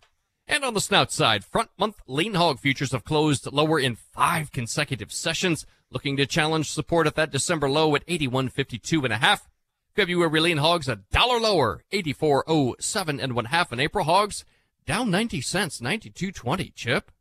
And 0.47 0.63
on 0.63 0.73
the 0.73 0.81
snout 0.81 1.11
side, 1.11 1.43
front 1.43 1.69
month 1.77 2.01
lean 2.07 2.35
hog 2.35 2.59
futures 2.59 2.91
have 2.91 3.03
closed 3.03 3.51
lower 3.51 3.79
in 3.79 3.95
five 3.95 4.51
consecutive 4.51 5.11
sessions, 5.11 5.65
looking 5.89 6.17
to 6.17 6.25
challenge 6.25 6.69
support 6.69 7.07
at 7.07 7.15
that 7.15 7.31
December 7.31 7.69
low 7.69 7.95
at 7.95 8.05
81.52 8.05 9.03
and 9.03 9.13
a 9.13 9.17
half. 9.17 9.47
February 9.95 10.39
lean 10.39 10.57
hogs 10.57 10.87
a 10.87 10.97
dollar 11.11 11.39
lower, 11.39 11.83
84.07 11.91 13.23
and 13.23 13.33
one 13.33 13.45
half. 13.45 13.71
And 13.71 13.81
April 13.81 14.05
hogs 14.05 14.45
down 14.85 15.09
90 15.09 15.41
cents, 15.41 15.79
92.20. 15.79 16.75
Chip. 16.75 17.11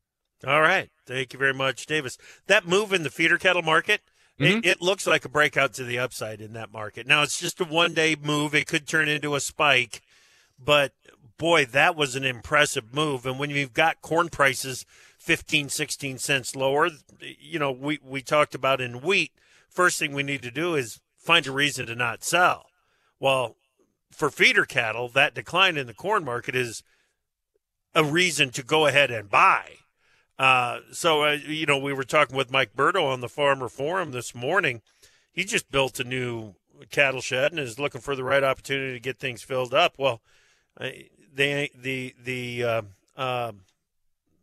All 0.47 0.61
right. 0.61 0.90
Thank 1.07 1.33
you 1.33 1.38
very 1.38 1.54
much, 1.54 1.87
Davis. 1.87 2.19
That 2.47 2.66
move 2.66 2.93
in 2.93 3.04
the 3.04 3.11
feeder 3.11 3.38
cattle 3.38 3.62
market, 3.62 4.02
it, 4.38 4.45
mm-hmm. 4.45 4.61
it 4.64 4.83
looks 4.83 5.07
like 5.07 5.25
a 5.25 5.28
breakout 5.28 5.73
to 5.75 5.85
the 5.85 5.99
upside 5.99 6.40
in 6.40 6.52
that 6.54 6.73
market. 6.73 7.07
Now, 7.07 7.23
it's 7.23 7.38
just 7.38 7.61
a 7.61 7.64
one 7.64 7.95
day 7.95 8.16
move. 8.21 8.54
It 8.54 8.66
could 8.66 8.87
turn 8.87 9.09
into 9.09 9.35
a 9.35 9.40
spike, 9.40 10.02
but 10.59 10.93
boy, 11.38 11.64
that 11.67 11.97
was 11.97 12.14
an 12.14 12.25
impressive 12.25 12.95
move. 12.95 13.26
And 13.26 13.38
when 13.38 13.50
you've 13.50 13.73
got 13.73 14.03
corn 14.03 14.29
prices 14.29 14.87
15, 15.19 15.69
16 15.69 16.19
cents 16.19 16.57
lower, 16.57 16.91
you 17.21 17.59
know, 17.59 17.73
we, 17.73 17.99
we 18.05 18.23
talked 18.23 18.55
about 18.55 18.81
in 18.81 19.00
wheat, 19.00 19.33
first 19.69 19.99
thing 19.99 20.12
we 20.12 20.23
need 20.23 20.43
to 20.43 20.50
do 20.50 20.75
is 20.75 21.00
find 21.17 21.47
a 21.47 21.53
reason 21.53 21.87
to 21.87 21.95
not 21.95 22.23
sell. 22.23 22.67
Well, 23.19 23.57
for 24.11 24.31
feeder 24.31 24.64
cattle, 24.64 25.09
that 25.09 25.35
decline 25.35 25.76
in 25.76 25.87
the 25.87 25.95
corn 25.95 26.25
market 26.25 26.55
is 26.55 26.83
a 27.95 28.05
reason 28.05 28.50
to 28.50 28.62
go 28.62 28.87
ahead 28.87 29.11
and 29.11 29.31
buy. 29.31 29.76
Uh, 30.38 30.81
so, 30.93 31.23
uh, 31.23 31.33
you 31.47 31.67
know, 31.67 31.79
we 31.79 31.93
were 31.93 32.05
talking 32.05 32.37
with 32.37 32.50
Mike 32.50 32.75
Berto 32.75 33.05
on 33.05 33.21
the 33.21 33.29
Farmer 33.29 33.69
Forum 33.69 34.11
this 34.11 34.35
morning. 34.35 34.83
He 35.33 35.45
just 35.45 35.71
built 35.71 36.00
a 36.00 36.05
new 36.05 36.55
cattle 36.91 37.21
shed 37.21 37.53
and 37.53 37.61
is 37.61 37.79
looking 37.79 38.00
for 38.00 38.17
the 38.17 38.25
right 38.25 38.43
opportunity 38.43 38.95
to 38.95 39.00
get 39.00 39.19
things 39.19 39.43
filled 39.43 39.73
up. 39.73 39.95
Well, 39.97 40.21
uh, 40.81 40.88
they, 41.35 41.71
the 41.75 42.14
the 42.23 42.64
uh, 42.64 42.83
uh, 43.17 43.53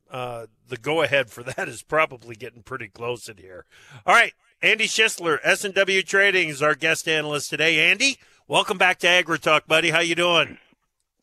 uh, 0.09 0.45
the 0.67 0.77
go 0.77 1.01
ahead 1.01 1.29
for 1.29 1.43
that 1.57 1.67
is 1.67 1.81
probably 1.83 2.35
getting 2.35 2.63
pretty 2.63 2.87
close 2.87 3.27
in 3.29 3.37
here. 3.37 3.65
All 4.05 4.13
right, 4.13 4.33
Andy 4.61 4.85
Shissler, 4.87 5.39
S 5.43 5.63
and 5.63 5.73
W 5.73 6.01
Trading 6.03 6.49
is 6.49 6.61
our 6.61 6.75
guest 6.75 7.07
analyst 7.07 7.49
today. 7.49 7.89
Andy, 7.91 8.17
welcome 8.47 8.77
back 8.77 8.99
to 8.99 9.07
Agri 9.07 9.39
Talk, 9.39 9.67
buddy. 9.67 9.89
How 9.91 9.99
you 10.01 10.15
doing? 10.15 10.57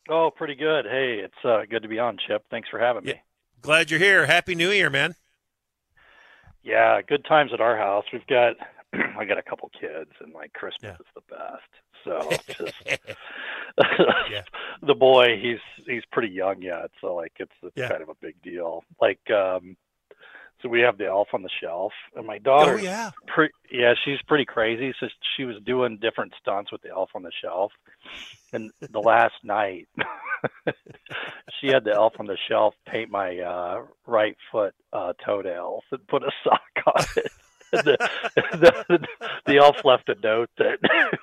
Oh, 0.09 0.31
pretty 0.35 0.55
good. 0.55 0.85
Hey, 0.85 1.19
it's 1.23 1.45
uh, 1.45 1.61
good 1.69 1.83
to 1.83 1.87
be 1.89 1.99
on, 1.99 2.17
Chip. 2.27 2.43
Thanks 2.49 2.67
for 2.69 2.79
having 2.79 3.03
me. 3.03 3.11
Yeah. 3.11 3.19
Glad 3.61 3.91
you're 3.91 3.99
here. 3.99 4.25
Happy 4.25 4.55
New 4.55 4.71
Year, 4.71 4.89
man. 4.89 5.15
Yeah, 6.63 7.01
good 7.01 7.25
times 7.25 7.51
at 7.53 7.61
our 7.61 7.77
house. 7.77 8.05
We've 8.11 8.25
got 8.27 8.55
I 8.93 9.25
got 9.25 9.37
a 9.37 9.43
couple 9.43 9.69
kids, 9.79 10.11
and 10.19 10.33
like 10.33 10.53
Christmas 10.53 10.81
Yeah. 10.83 10.93
is 10.93 11.05
the 11.15 11.21
best. 11.29 11.69
So 12.03 12.29
just 12.47 12.73
the 14.81 14.95
boy, 14.95 15.37
he's 15.41 15.59
he's 15.85 16.03
pretty 16.11 16.29
young 16.29 16.61
yet, 16.61 16.91
so 17.01 17.15
like 17.15 17.33
it's, 17.39 17.51
it's 17.63 17.75
Yeah. 17.75 17.89
kind 17.89 18.01
of 18.01 18.09
a 18.09 18.15
big 18.21 18.41
deal. 18.41 18.83
Like, 19.01 19.19
um 19.31 19.75
so 20.61 20.67
we 20.67 20.81
have 20.81 20.97
the 20.97 21.05
elf 21.05 21.29
on 21.33 21.41
the 21.41 21.49
shelf, 21.61 21.93
and 22.17 22.27
my 22.27 22.37
daughter, 22.37 22.73
Oh 22.73 22.77
yeah. 22.77 23.11
pre- 23.27 23.49
yeah, 23.71 23.93
she's 24.03 24.21
pretty 24.27 24.43
crazy. 24.43 24.93
So 24.99 25.07
she 25.37 25.45
was 25.45 25.55
doing 25.65 25.99
different 26.01 26.33
stunts 26.41 26.69
with 26.69 26.81
the 26.81 26.89
elf 26.89 27.11
on 27.15 27.23
the 27.23 27.31
shelf, 27.41 27.71
and 28.51 28.69
the 28.91 28.99
last 28.99 29.35
night, 29.41 29.87
she 31.61 31.67
had 31.67 31.85
the 31.85 31.93
elf 31.93 32.13
on 32.19 32.25
the 32.27 32.37
shelf 32.49 32.73
paint 32.85 33.09
my 33.09 33.39
uh, 33.39 33.83
right 34.05 34.35
foot 34.51 34.73
uh, 34.91 35.13
toenails 35.25 35.83
and 35.91 36.05
put 36.07 36.23
a 36.23 36.31
sock 36.43 36.61
on 36.87 37.05
it. 37.15 37.31
The, 38.51 38.85
the, 38.87 39.07
the 39.45 39.57
elf 39.57 39.83
left 39.85 40.09
a 40.09 40.15
note 40.23 40.49
that 40.57 40.79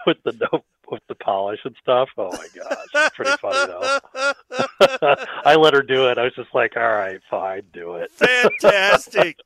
with 0.07 0.19
the 0.25 0.33
note 0.53 0.65
with 0.91 1.03
the 1.09 1.15
polish 1.17 1.61
and 1.65 1.75
stuff. 1.81 2.09
Oh 2.17 2.31
my 2.33 2.47
gosh, 2.55 3.13
pretty 3.15 3.33
funny 3.41 3.67
though. 3.67 5.17
I 5.45 5.57
let 5.57 5.75
her 5.75 5.83
do 5.83 6.09
it. 6.09 6.19
I 6.19 6.23
was 6.25 6.35
just 6.35 6.55
like, 6.55 6.77
all 6.77 6.83
right, 6.83 7.21
fine, 7.31 7.63
do 7.73 7.95
it. 7.97 8.11
Fantastic. 8.13 9.39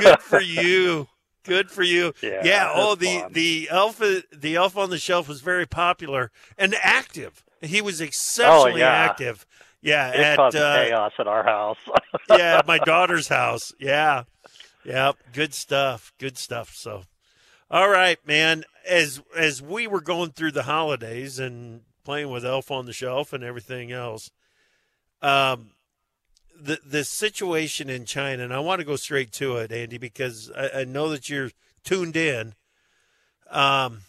Good 0.00 0.20
for 0.20 0.40
you. 0.40 1.08
Good 1.44 1.70
for 1.70 1.82
you. 1.82 2.12
Yeah, 2.22 2.42
Yeah. 2.44 2.72
Oh, 2.74 2.94
the 2.94 3.20
fun. 3.20 3.32
the 3.32 3.68
elf 3.70 4.00
the 4.32 4.56
elf 4.56 4.76
on 4.76 4.90
the 4.90 4.98
shelf 4.98 5.28
was 5.28 5.40
very 5.40 5.66
popular 5.66 6.30
and 6.58 6.74
active. 6.82 7.44
He 7.62 7.80
was 7.82 8.00
exceptionally 8.00 8.72
Oh, 8.74 8.76
yeah. 8.76 8.88
active. 8.92 9.46
Yeah. 9.82 10.10
It 10.10 10.20
at 10.20 10.36
caused 10.36 10.56
uh, 10.56 10.84
chaos 10.84 11.12
at 11.18 11.26
our 11.26 11.42
house. 11.42 11.78
yeah, 12.28 12.58
at 12.58 12.66
my 12.66 12.78
daughter's 12.78 13.28
house. 13.28 13.72
Yeah. 13.80 14.24
Yep. 14.84 15.16
Good 15.32 15.54
stuff. 15.54 16.12
Good 16.18 16.38
stuff. 16.38 16.74
So, 16.74 17.02
all 17.70 17.88
right, 17.88 18.18
man. 18.26 18.64
As 18.88 19.22
as 19.36 19.60
we 19.60 19.86
were 19.86 20.00
going 20.00 20.30
through 20.30 20.52
the 20.52 20.64
holidays 20.64 21.38
and 21.38 21.82
playing 22.04 22.30
with 22.30 22.44
Elf 22.44 22.70
on 22.70 22.86
the 22.86 22.92
Shelf 22.92 23.32
and 23.32 23.44
everything 23.44 23.92
else, 23.92 24.30
um, 25.22 25.72
the 26.58 26.78
the 26.84 27.04
situation 27.04 27.90
in 27.90 28.04
China, 28.06 28.42
and 28.42 28.54
I 28.54 28.60
want 28.60 28.80
to 28.80 28.86
go 28.86 28.96
straight 28.96 29.32
to 29.32 29.56
it, 29.58 29.70
Andy, 29.70 29.98
because 29.98 30.50
I, 30.56 30.80
I 30.80 30.84
know 30.84 31.08
that 31.10 31.28
you're 31.28 31.50
tuned 31.84 32.16
in. 32.16 32.54
Um, 33.50 34.02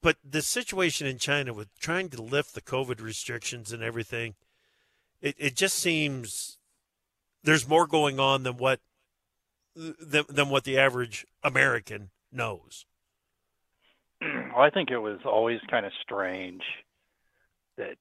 but 0.00 0.16
the 0.28 0.42
situation 0.42 1.06
in 1.06 1.18
China 1.18 1.52
with 1.52 1.68
trying 1.78 2.08
to 2.10 2.22
lift 2.22 2.54
the 2.54 2.60
COVID 2.60 3.00
restrictions 3.00 3.72
and 3.72 3.82
everything, 3.82 4.34
it, 5.20 5.36
it 5.38 5.54
just 5.54 5.78
seems 5.78 6.58
there's 7.44 7.68
more 7.68 7.86
going 7.86 8.18
on 8.18 8.42
than 8.42 8.56
what 8.56 8.80
than, 9.74 10.24
than 10.28 10.48
what 10.48 10.64
the 10.64 10.78
average 10.78 11.26
American 11.42 12.10
knows. 12.30 12.86
well, 14.20 14.62
I 14.62 14.70
think 14.70 14.90
it 14.90 14.98
was 14.98 15.20
always 15.24 15.60
kind 15.70 15.86
of 15.86 15.92
strange 16.02 16.62
that 17.76 17.96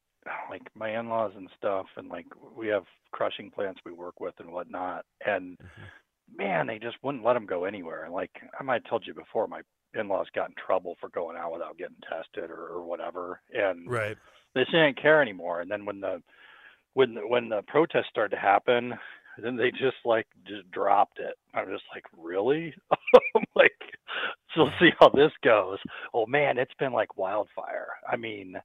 like 0.50 0.62
my 0.76 1.00
in-laws 1.00 1.34
and 1.36 1.50
stuff, 1.58 1.88
and 1.98 2.10
like 2.10 2.28
we 2.56 2.68
have 2.68 2.84
crushing 3.12 3.50
plants 3.52 3.82
we 3.86 3.92
work 3.92 4.20
with 4.20 4.36
and 4.40 4.52
whatnot, 4.52 5.06
and 5.26 5.58
mm-hmm. 5.58 6.38
man, 6.38 6.68
they 6.68 6.80
just 6.80 6.98
wouldn't 7.02 7.24
let 7.26 7.34
them 7.34 7.46
go 7.46 7.66
anywhere. 7.66 8.06
And 8.06 8.14
like 8.14 8.32
I 8.60 8.64
might 8.64 8.84
have 8.84 8.90
told 8.90 9.08
you 9.08 9.14
before, 9.14 9.48
my 9.48 9.62
in-laws 9.94 10.28
got 10.34 10.50
in 10.50 10.56
trouble 10.56 10.96
for 11.00 11.10
going 11.10 11.38
out 11.38 11.52
without 11.52 11.78
getting 11.78 11.98
tested 12.08 12.50
or, 12.50 12.68
or 12.68 12.84
whatever, 12.84 13.42
and 13.54 13.90
Right. 13.90 14.18
they 14.54 14.64
didn't 14.66 15.02
care 15.02 15.22
anymore. 15.22 15.62
And 15.62 15.72
then 15.72 15.86
when 15.86 16.02
the 16.02 16.22
when 16.94 17.16
the, 17.16 17.22
when 17.22 17.50
the 17.50 17.64
protests 17.68 18.10
started 18.10 18.36
to 18.36 18.42
happen, 18.42 18.94
then 19.40 19.56
they 19.56 19.72
just 19.72 19.98
like 20.06 20.28
just 20.48 20.70
dropped 20.72 21.20
it. 21.20 21.36
I'm 21.54 21.68
just 21.70 21.84
like, 21.94 22.04
really? 22.18 22.74
I'm 23.36 23.44
like, 23.56 23.72
so 24.56 24.64
we'll 24.64 24.72
see 24.80 24.90
how 25.00 25.10
this 25.10 25.32
goes. 25.44 25.78
Oh 26.14 26.26
man, 26.26 26.58
it's 26.58 26.74
been 26.80 26.94
like 26.94 27.18
wildfire. 27.18 27.88
I 28.12 28.18
mean, 28.18 28.56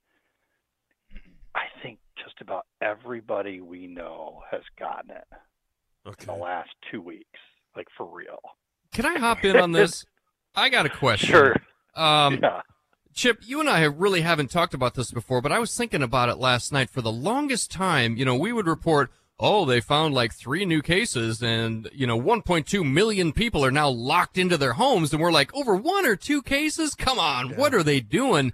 I 1.54 1.62
think 1.82 1.98
just 2.22 2.40
about 2.40 2.66
everybody 2.82 3.60
we 3.60 3.86
know 3.86 4.42
has 4.50 4.62
gotten 4.78 5.10
it 5.10 5.24
Okay. 6.06 6.24
in 6.32 6.38
the 6.38 6.42
last 6.44 6.70
two 6.90 7.00
weeks, 7.00 7.38
like 7.76 7.86
for 7.96 8.06
real. 8.06 8.38
Can 8.92 9.06
I 9.06 9.18
hop 9.18 9.44
in 9.44 9.56
on 9.56 9.72
this? 9.72 10.04
I 10.54 10.68
got 10.68 10.86
a 10.86 10.90
question. 10.90 11.28
Sure. 11.30 11.56
Um, 11.94 12.40
yeah. 12.42 12.60
Chip, 13.14 13.38
you 13.46 13.60
and 13.60 13.68
I 13.68 13.80
have 13.80 13.98
really 13.98 14.20
haven't 14.20 14.50
talked 14.50 14.74
about 14.74 14.94
this 14.94 15.10
before, 15.10 15.40
but 15.40 15.50
I 15.52 15.58
was 15.58 15.74
thinking 15.74 16.02
about 16.02 16.28
it 16.28 16.36
last 16.36 16.70
night. 16.72 16.90
For 16.90 17.00
the 17.00 17.12
longest 17.12 17.70
time, 17.70 18.16
you 18.16 18.24
know, 18.26 18.36
we 18.36 18.52
would 18.52 18.66
report, 18.66 19.10
oh, 19.38 19.64
they 19.64 19.80
found 19.80 20.14
like 20.14 20.32
three 20.32 20.64
new 20.64 20.80
cases 20.82 21.42
and, 21.42 21.88
you 21.92 22.06
know, 22.06 22.18
1.2 22.20 22.90
million 22.90 23.32
people 23.32 23.64
are 23.64 23.70
now 23.70 23.88
locked 23.88 24.38
into 24.38 24.56
their 24.56 24.74
homes. 24.74 25.12
And 25.12 25.20
we're 25.20 25.30
like, 25.32 25.54
over 25.54 25.76
one 25.76 26.06
or 26.06 26.16
two 26.16 26.40
cases? 26.42 26.94
Come 26.94 27.18
on. 27.18 27.50
What 27.56 27.74
are 27.74 27.82
they 27.82 28.00
doing? 28.00 28.52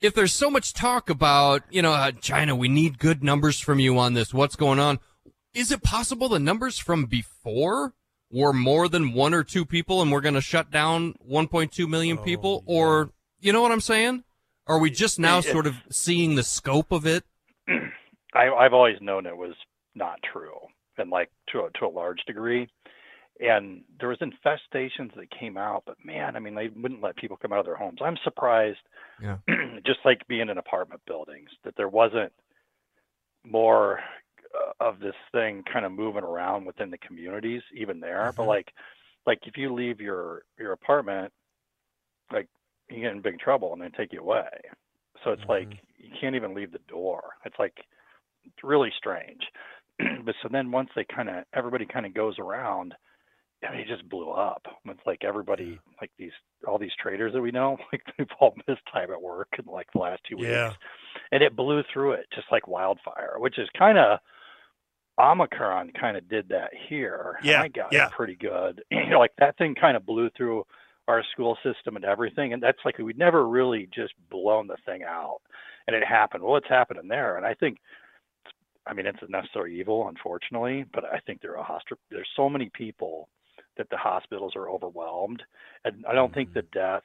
If 0.00 0.14
there's 0.14 0.32
so 0.32 0.50
much 0.50 0.74
talk 0.74 1.08
about, 1.08 1.62
you 1.70 1.82
know, 1.82 1.92
uh, 1.92 2.10
China, 2.12 2.56
we 2.56 2.68
need 2.68 2.98
good 2.98 3.22
numbers 3.22 3.60
from 3.60 3.78
you 3.78 3.96
on 3.98 4.14
this. 4.14 4.34
What's 4.34 4.56
going 4.56 4.80
on? 4.80 4.98
Is 5.54 5.70
it 5.70 5.82
possible 5.84 6.28
the 6.28 6.40
numbers 6.40 6.78
from 6.78 7.04
before 7.06 7.92
were 8.30 8.52
more 8.52 8.88
than 8.88 9.12
one 9.12 9.34
or 9.34 9.44
two 9.44 9.64
people 9.64 10.02
and 10.02 10.10
we're 10.10 10.20
going 10.22 10.34
to 10.34 10.40
shut 10.40 10.70
down 10.72 11.14
1.2 11.30 11.88
million 11.88 12.18
Oh, 12.18 12.22
people? 12.22 12.64
yeah. 12.66 12.74
Or, 12.74 13.10
you 13.38 13.52
know 13.52 13.62
what 13.62 13.70
I'm 13.70 13.80
saying? 13.80 14.24
Are 14.66 14.78
we 14.78 14.90
just 14.90 15.18
now 15.20 15.40
sort 15.40 15.66
of 15.66 15.76
seeing 15.90 16.34
the 16.34 16.42
scope 16.42 16.90
of 16.90 17.06
it? 17.06 17.24
I, 18.34 18.48
I've 18.48 18.72
always 18.72 18.96
known 19.00 19.26
it 19.26 19.36
was 19.36 19.54
not 19.94 20.18
true, 20.32 20.58
and 20.98 21.10
like 21.10 21.30
to 21.48 21.60
a, 21.60 21.70
to 21.78 21.86
a 21.86 21.88
large 21.88 22.20
degree. 22.26 22.68
And 23.40 23.82
there 23.98 24.08
was 24.10 24.18
infestations 24.18 25.14
that 25.16 25.30
came 25.38 25.56
out, 25.56 25.84
but 25.86 25.96
man, 26.04 26.36
I 26.36 26.38
mean, 26.38 26.54
they 26.54 26.68
wouldn't 26.68 27.02
let 27.02 27.16
people 27.16 27.36
come 27.36 27.52
out 27.52 27.60
of 27.60 27.66
their 27.66 27.76
homes. 27.76 28.00
I'm 28.02 28.18
surprised, 28.24 28.78
Yeah. 29.18 29.38
just 29.86 30.00
like 30.04 30.26
being 30.28 30.48
in 30.50 30.58
apartment 30.58 31.02
buildings, 31.06 31.50
that 31.64 31.74
there 31.76 31.88
wasn't 31.88 32.32
more 33.44 34.00
uh, 34.54 34.72
of 34.80 35.00
this 35.00 35.14
thing 35.32 35.62
kind 35.72 35.84
of 35.84 35.92
moving 35.92 36.24
around 36.24 36.64
within 36.64 36.90
the 36.90 36.98
communities, 36.98 37.62
even 37.74 38.00
there. 38.00 38.32
But 38.36 38.44
Mhm. 38.44 38.46
like, 38.46 38.72
like 39.26 39.40
if 39.46 39.56
you 39.56 39.72
leave 39.72 40.00
your 40.00 40.42
your 40.58 40.72
apartment, 40.72 41.32
like 42.32 42.48
you 42.90 43.00
get 43.02 43.12
in 43.12 43.22
big 43.22 43.38
trouble 43.38 43.72
and 43.72 43.82
they 43.82 43.88
take 43.90 44.12
you 44.12 44.20
away. 44.20 44.48
So 45.24 45.30
it's 45.32 45.42
like 45.48 45.70
you 45.96 46.10
can't 46.20 46.36
even 46.36 46.54
leave 46.54 46.72
the 46.72 46.80
door. 46.88 47.34
It's 47.44 47.58
like 47.58 47.74
it's 48.44 48.64
really 48.64 48.92
strange. 48.98 49.42
but 50.24 50.34
so 50.42 50.48
then 50.50 50.70
once 50.70 50.90
they 50.96 51.04
kind 51.04 51.28
of 51.28 51.44
everybody 51.54 51.86
kind 51.86 52.06
of 52.06 52.14
goes 52.14 52.38
around, 52.38 52.94
I 53.66 53.70
mean, 53.70 53.80
it 53.80 53.88
just 53.88 54.08
blew 54.08 54.30
up. 54.30 54.62
It's 54.86 55.00
like 55.06 55.22
everybody, 55.24 55.78
like 56.00 56.10
these 56.18 56.32
all 56.66 56.78
these 56.78 56.90
traders 57.00 57.32
that 57.32 57.40
we 57.40 57.50
know, 57.50 57.76
like 57.92 58.02
they've 58.18 58.26
all 58.40 58.54
missed 58.68 58.82
time 58.92 59.10
at 59.10 59.22
work 59.22 59.48
in 59.58 59.64
like 59.72 59.86
the 59.92 60.00
last 60.00 60.22
two 60.28 60.36
weeks, 60.36 60.48
Yeah. 60.50 60.72
and 61.30 61.42
it 61.42 61.56
blew 61.56 61.82
through 61.92 62.12
it 62.12 62.26
just 62.34 62.46
like 62.50 62.66
wildfire, 62.68 63.34
which 63.38 63.58
is 63.58 63.68
kind 63.78 63.98
of 63.98 64.18
Omicron 65.20 65.92
kind 65.98 66.16
of 66.16 66.28
did 66.28 66.48
that 66.48 66.70
here. 66.88 67.38
Yeah, 67.42 67.62
I 67.62 67.68
got 67.68 67.92
yeah. 67.92 68.06
it 68.06 68.12
pretty 68.12 68.34
good. 68.36 68.82
You 68.90 69.10
know, 69.10 69.18
like 69.18 69.32
that 69.38 69.58
thing 69.58 69.74
kind 69.74 69.96
of 69.96 70.06
blew 70.06 70.30
through 70.36 70.64
our 71.08 71.22
school 71.32 71.56
system 71.62 71.96
and 71.96 72.04
everything, 72.04 72.52
and 72.52 72.62
that's 72.62 72.78
like 72.84 72.98
we'd 72.98 73.18
never 73.18 73.46
really 73.46 73.88
just 73.94 74.14
blown 74.30 74.66
the 74.68 74.76
thing 74.86 75.02
out, 75.02 75.38
and 75.86 75.94
it 75.94 76.04
happened. 76.04 76.42
Well, 76.42 76.56
it's 76.56 76.68
happening 76.68 77.08
there, 77.08 77.36
and 77.36 77.46
I 77.46 77.54
think. 77.54 77.78
I 78.86 78.94
mean, 78.94 79.06
it's 79.06 79.22
a 79.22 79.30
necessary 79.30 79.78
evil, 79.78 80.08
unfortunately, 80.08 80.84
but 80.92 81.04
I 81.04 81.18
think 81.20 81.40
there 81.40 81.56
are 81.56 81.64
hostri- 81.64 81.98
there's 82.10 82.28
so 82.36 82.48
many 82.48 82.70
people 82.74 83.28
that 83.76 83.88
the 83.90 83.96
hospitals 83.96 84.54
are 84.56 84.68
overwhelmed, 84.68 85.42
and 85.84 86.04
I 86.06 86.12
don't 86.14 86.34
think 86.34 86.52
the 86.52 86.62
death 86.62 87.04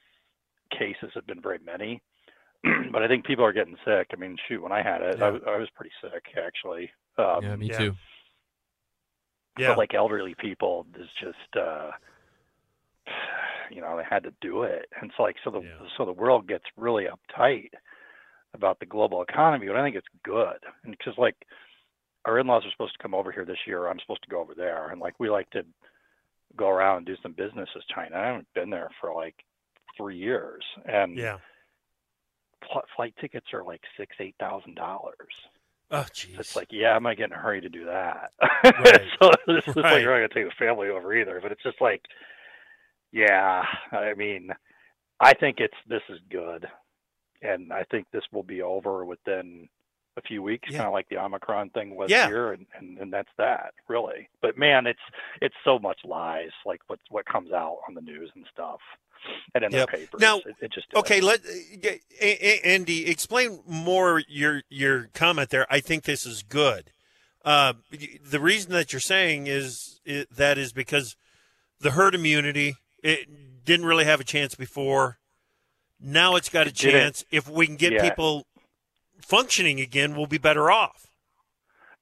cases 0.70 1.10
have 1.14 1.26
been 1.26 1.40
very 1.40 1.58
many, 1.64 2.02
but 2.92 3.02
I 3.02 3.08
think 3.08 3.24
people 3.24 3.44
are 3.44 3.52
getting 3.52 3.76
sick. 3.84 4.08
I 4.12 4.16
mean, 4.16 4.36
shoot, 4.48 4.62
when 4.62 4.72
I 4.72 4.82
had 4.82 5.02
it, 5.02 5.22
I, 5.22 5.26
Yeah. 5.26 5.30
was, 5.30 5.42
I 5.46 5.56
was 5.56 5.70
pretty 5.70 5.92
sick 6.02 6.24
actually. 6.36 6.90
Um, 7.16 7.44
yeah, 7.44 7.56
me 7.56 7.66
yeah. 7.68 7.78
too. 7.78 7.96
Yeah. 9.58 9.68
but 9.70 9.78
like 9.78 9.94
elderly 9.94 10.34
people 10.38 10.86
is 10.98 11.08
just 11.20 11.56
uh 11.56 11.90
you 13.70 13.80
know 13.80 13.96
they 13.96 14.04
had 14.08 14.22
to 14.22 14.32
do 14.40 14.62
it 14.62 14.86
and 15.00 15.10
so 15.16 15.22
like 15.24 15.36
so 15.42 15.50
the 15.50 15.62
Yeah. 15.62 15.88
so 15.96 16.04
the 16.04 16.12
world 16.12 16.46
gets 16.46 16.64
really 16.76 17.06
uptight 17.06 17.70
about 18.54 18.78
the 18.80 18.86
global 18.86 19.20
economy 19.22 19.66
but 19.66 19.76
i 19.76 19.82
think 19.82 19.96
it's 19.96 20.06
good 20.22 20.58
and 20.84 20.96
because 20.96 21.14
like 21.18 21.36
our 22.24 22.38
in-laws 22.38 22.64
are 22.66 22.70
supposed 22.70 22.92
to 22.94 23.02
come 23.02 23.14
over 23.14 23.30
here 23.32 23.44
this 23.44 23.58
year 23.66 23.86
i'm 23.88 23.98
supposed 24.00 24.22
to 24.22 24.28
go 24.30 24.40
over 24.40 24.54
there 24.54 24.88
and 24.88 25.00
like 25.00 25.14
we 25.18 25.30
like 25.30 25.48
to 25.50 25.64
go 26.56 26.68
around 26.68 26.98
and 26.98 27.06
do 27.06 27.16
some 27.22 27.32
business 27.32 27.68
as 27.76 27.82
china 27.94 28.16
i 28.16 28.26
haven't 28.26 28.48
been 28.54 28.70
there 28.70 28.88
for 29.00 29.14
like 29.14 29.34
three 29.96 30.16
years 30.16 30.64
and 30.86 31.16
yeah. 31.16 31.36
fl- 32.72 32.78
flight 32.96 33.14
tickets 33.20 33.46
are 33.52 33.64
like 33.64 33.82
six 33.96 34.14
eight 34.20 34.34
thousand 34.40 34.74
dollars 34.74 35.14
Oh, 35.90 36.04
jeez. 36.12 36.38
it's 36.38 36.54
like, 36.54 36.68
yeah, 36.70 36.90
I 36.94 36.98
might 36.98 37.16
get 37.16 37.30
in 37.30 37.32
a 37.32 37.38
hurry 37.38 37.62
to 37.62 37.70
do 37.70 37.86
that. 37.86 38.30
Right. 38.62 39.00
so 39.22 39.30
it's 39.46 39.66
Right. 39.68 39.76
like 39.76 40.02
you're 40.02 40.20
not 40.20 40.28
gonna 40.28 40.28
take 40.28 40.44
the 40.44 40.62
family 40.62 40.90
over 40.90 41.14
either. 41.16 41.40
But 41.42 41.50
it's 41.50 41.62
just 41.62 41.80
like, 41.80 42.02
yeah, 43.10 43.64
I 43.90 44.12
mean, 44.12 44.50
I 45.18 45.32
think 45.32 45.60
it's 45.60 45.72
this 45.88 46.02
is 46.10 46.18
good, 46.30 46.66
and 47.40 47.72
I 47.72 47.84
think 47.84 48.06
this 48.12 48.24
will 48.32 48.42
be 48.42 48.60
over 48.60 49.06
within 49.06 49.66
a 50.18 50.22
few 50.22 50.42
weeks, 50.42 50.68
Yeah. 50.70 50.78
kind 50.78 50.86
of 50.88 50.92
like 50.92 51.08
the 51.08 51.16
Omicron 51.18 51.70
thing 51.70 51.96
was 51.96 52.10
Yeah. 52.10 52.26
here, 52.26 52.52
and, 52.52 52.66
and 52.74 52.98
and 52.98 53.12
that's 53.12 53.30
that 53.38 53.72
really. 53.88 54.28
But 54.42 54.58
man, 54.58 54.86
it's 54.86 55.00
it's 55.40 55.54
so 55.64 55.78
much 55.78 56.00
lies, 56.04 56.50
like 56.66 56.80
what 56.88 56.98
what 57.08 57.24
comes 57.26 57.52
out 57.52 57.78
on 57.88 57.94
the 57.94 58.00
news 58.02 58.30
and 58.34 58.44
stuff, 58.52 58.80
and 59.54 59.64
in 59.64 59.72
Yep. 59.72 59.90
the 59.90 59.96
papers. 59.98 60.20
Now, 60.20 60.38
it, 60.38 60.56
it 60.60 60.72
just 60.72 60.86
Okay, 60.94 61.20
let 61.20 61.40
Andy 62.64 63.06
explain 63.08 63.60
more 63.66 64.22
your 64.28 64.62
your 64.68 65.08
comment 65.14 65.50
there. 65.50 65.66
I 65.70 65.80
think 65.80 66.04
this 66.04 66.26
is 66.26 66.42
good. 66.42 66.90
Uh, 67.44 67.74
the 68.24 68.40
reason 68.40 68.72
that 68.72 68.92
you're 68.92 69.00
saying 69.00 69.46
is 69.46 70.00
it, 70.04 70.28
that 70.34 70.58
is 70.58 70.72
because 70.72 71.16
the 71.80 71.92
herd 71.92 72.14
immunity 72.14 72.74
it 73.02 73.64
didn't 73.64 73.86
really 73.86 74.04
have 74.04 74.20
a 74.20 74.24
chance 74.24 74.54
before. 74.54 75.18
Now 76.00 76.36
it's 76.36 76.48
got 76.48 76.66
a 76.66 76.70
It 76.70 76.74
chance. 76.74 77.24
If 77.30 77.48
we 77.48 77.66
can 77.66 77.76
get 77.76 77.92
Yeah. 77.92 78.02
people 78.08 78.46
functioning 79.20 79.80
again, 79.80 80.16
we'll 80.16 80.26
be 80.26 80.38
better 80.38 80.70
off. 80.70 81.06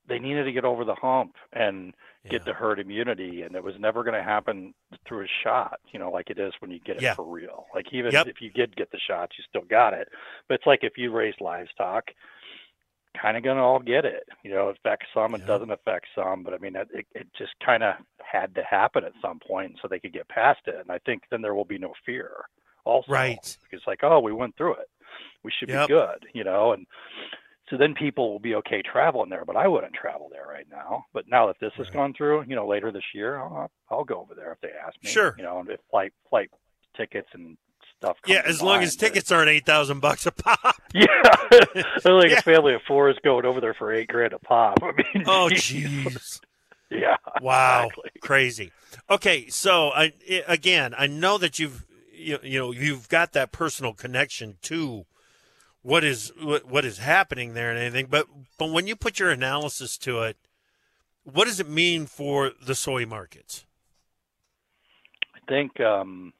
they 0.08 0.20
needed 0.20 0.44
to 0.44 0.52
get 0.52 0.64
over 0.64 0.84
the 0.84 0.94
hump 0.94 1.34
and 1.52 1.92
get 2.24 2.42
Yeah. 2.42 2.44
the 2.44 2.52
herd 2.54 2.78
immunity 2.78 3.42
and 3.42 3.56
it 3.56 3.64
was 3.64 3.74
never 3.80 4.04
going 4.04 4.14
to 4.14 4.22
happen 4.22 4.72
through 5.04 5.24
a 5.24 5.28
shot 5.42 5.80
you 5.92 5.98
know 5.98 6.10
like 6.12 6.30
it 6.30 6.38
is 6.38 6.52
when 6.60 6.70
you 6.70 6.78
get 6.78 6.96
it 6.96 7.02
Yeah. 7.02 7.14
for 7.14 7.24
real 7.24 7.66
like 7.74 7.92
even 7.92 8.12
Yep. 8.12 8.28
if 8.28 8.40
you 8.40 8.50
did 8.50 8.76
get 8.76 8.90
the 8.92 9.00
shots 9.00 9.36
you 9.36 9.42
still 9.48 9.62
got 9.68 9.94
it 9.94 10.08
but 10.48 10.54
it's 10.54 10.66
like 10.66 10.84
if 10.84 10.96
you 10.96 11.10
raise 11.10 11.34
livestock 11.40 12.04
kind 13.20 13.36
of 13.36 13.42
going 13.42 13.56
to 13.56 13.62
all 13.62 13.78
get 13.80 14.04
it 14.04 14.24
you 14.44 14.50
know 14.52 14.68
it 14.68 14.76
affects 14.78 15.06
some 15.14 15.34
it 15.34 15.40
Yeah. 15.40 15.46
doesn't 15.46 15.70
affect 15.72 16.06
some 16.14 16.42
but 16.44 16.52
i 16.54 16.58
mean 16.58 16.76
it, 16.76 16.88
it, 16.92 17.06
it 17.14 17.26
just 17.36 17.54
kind 17.64 17.82
of 17.82 17.94
had 18.22 18.54
to 18.56 18.62
happen 18.62 19.04
at 19.04 19.12
some 19.22 19.40
point 19.40 19.78
so 19.82 19.88
they 19.88 19.98
could 19.98 20.12
get 20.12 20.28
past 20.28 20.60
it 20.66 20.76
and 20.76 20.90
i 20.90 20.98
think 20.98 21.22
then 21.30 21.42
there 21.42 21.54
will 21.54 21.64
be 21.64 21.78
no 21.78 21.94
fear 22.04 22.30
also 22.84 23.10
Right. 23.10 23.56
because 23.62 23.84
like 23.86 24.00
oh 24.04 24.20
we 24.20 24.32
went 24.32 24.56
through 24.56 24.74
it 24.74 24.88
we 25.46 25.52
should 25.58 25.68
Yep. 25.70 25.88
be 25.88 25.94
good 25.94 26.26
you 26.34 26.44
know 26.44 26.72
and 26.72 26.86
so 27.70 27.76
then 27.76 27.94
people 27.94 28.30
will 28.30 28.38
be 28.38 28.54
okay 28.54 28.80
traveling 28.80 29.28
there, 29.28 29.44
but 29.44 29.56
I 29.56 29.66
wouldn't 29.66 29.92
travel 29.92 30.28
there 30.30 30.46
right 30.48 30.68
now. 30.70 31.06
But 31.12 31.24
now 31.28 31.48
that 31.48 31.56
this 31.60 31.72
has 31.78 31.90
gone 31.90 32.14
through, 32.14 32.44
you 32.46 32.54
know, 32.54 32.64
later 32.64 32.92
this 32.92 33.02
year, 33.12 33.38
I'll, 33.40 33.72
I'll 33.90 34.04
go 34.04 34.20
over 34.20 34.36
there 34.36 34.52
if 34.52 34.60
they 34.60 34.68
ask 34.68 34.94
me. 35.02 35.10
Sure. 35.10 35.34
You 35.36 35.42
know, 35.42 35.58
and 35.58 35.68
if 35.70 35.80
flight 35.90 36.12
flight 36.30 36.48
tickets 36.96 37.26
and 37.32 37.56
stuff. 37.98 38.18
Yeah, 38.24 38.42
as 38.46 38.62
long 38.62 38.84
as 38.84 38.90
mind, 38.92 38.98
but- 39.00 39.06
tickets 39.08 39.32
aren't 39.32 39.48
eight 39.48 39.66
thousand 39.66 39.98
bucks 39.98 40.26
a 40.26 40.30
pop. 40.30 40.76
Yeah, 40.94 41.06
like 42.04 42.30
Yeah. 42.30 42.38
a 42.38 42.42
family 42.42 42.74
of 42.74 42.82
four 42.86 43.10
is 43.10 43.16
going 43.24 43.44
over 43.44 43.60
there 43.60 43.74
for 43.74 43.92
eight 43.92 44.06
grand 44.06 44.32
a 44.32 44.38
pop. 44.38 44.78
I 44.84 44.92
mean, 44.92 45.24
Oh, 45.26 45.48
jeez. 45.52 46.38
Yeah. 46.88 47.16
Wow, 47.42 47.86
Exactly. 47.86 48.10
crazy. 48.20 48.72
Okay, 49.10 49.48
so 49.48 49.88
I, 49.88 50.12
i- 50.30 50.44
again, 50.46 50.94
I 50.96 51.08
know 51.08 51.36
that 51.38 51.58
you've 51.58 51.84
you, 52.12 52.38
you 52.44 52.60
know 52.60 52.70
you've 52.70 53.08
got 53.08 53.32
that 53.32 53.50
personal 53.50 53.92
connection 53.92 54.58
to 54.62 55.04
what 55.86 56.02
is 56.02 56.32
what, 56.42 56.64
what 56.66 56.84
is 56.84 56.98
happening 56.98 57.54
there 57.54 57.70
and 57.70 57.78
anything, 57.78 58.08
but 58.10 58.26
but 58.58 58.72
when 58.72 58.88
you 58.88 58.96
put 58.96 59.20
your 59.20 59.30
analysis 59.30 59.96
to 59.98 60.22
it, 60.22 60.36
what 61.22 61.44
does 61.44 61.60
it 61.60 61.68
mean 61.68 62.06
for 62.06 62.50
the 62.60 62.74
soy 62.74 63.06
markets? 63.06 63.64
I 65.36 65.38
think 65.48 65.78
um, 65.78 66.32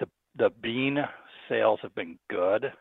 the 0.00 0.06
the 0.34 0.48
bean 0.62 0.98
sales 1.46 1.78
have 1.82 1.94
been 1.94 2.18
good, 2.30 2.72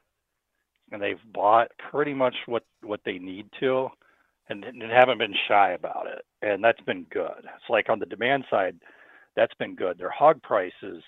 and 0.94 1.02
they've 1.02 1.18
bought 1.34 1.68
pretty 1.92 2.14
much 2.14 2.36
what 2.46 2.64
what 2.82 3.02
they 3.04 3.20
need 3.20 3.48
to, 3.60 3.90
and, 4.48 4.64
and 4.64 4.82
haven't 4.84 5.18
been 5.18 5.36
shy 5.50 5.74
about 5.74 6.08
it, 6.08 6.24
and 6.42 6.64
that's 6.64 6.82
been 6.82 7.06
good. 7.12 7.40
It's 7.44 7.70
like 7.70 7.90
on 7.90 8.00
the 8.00 8.06
demand 8.06 8.46
side, 8.50 8.78
that's 9.36 9.54
been 9.56 9.76
good. 9.76 9.98
Their 9.98 10.12
hog 10.12 10.42
prices 10.42 11.04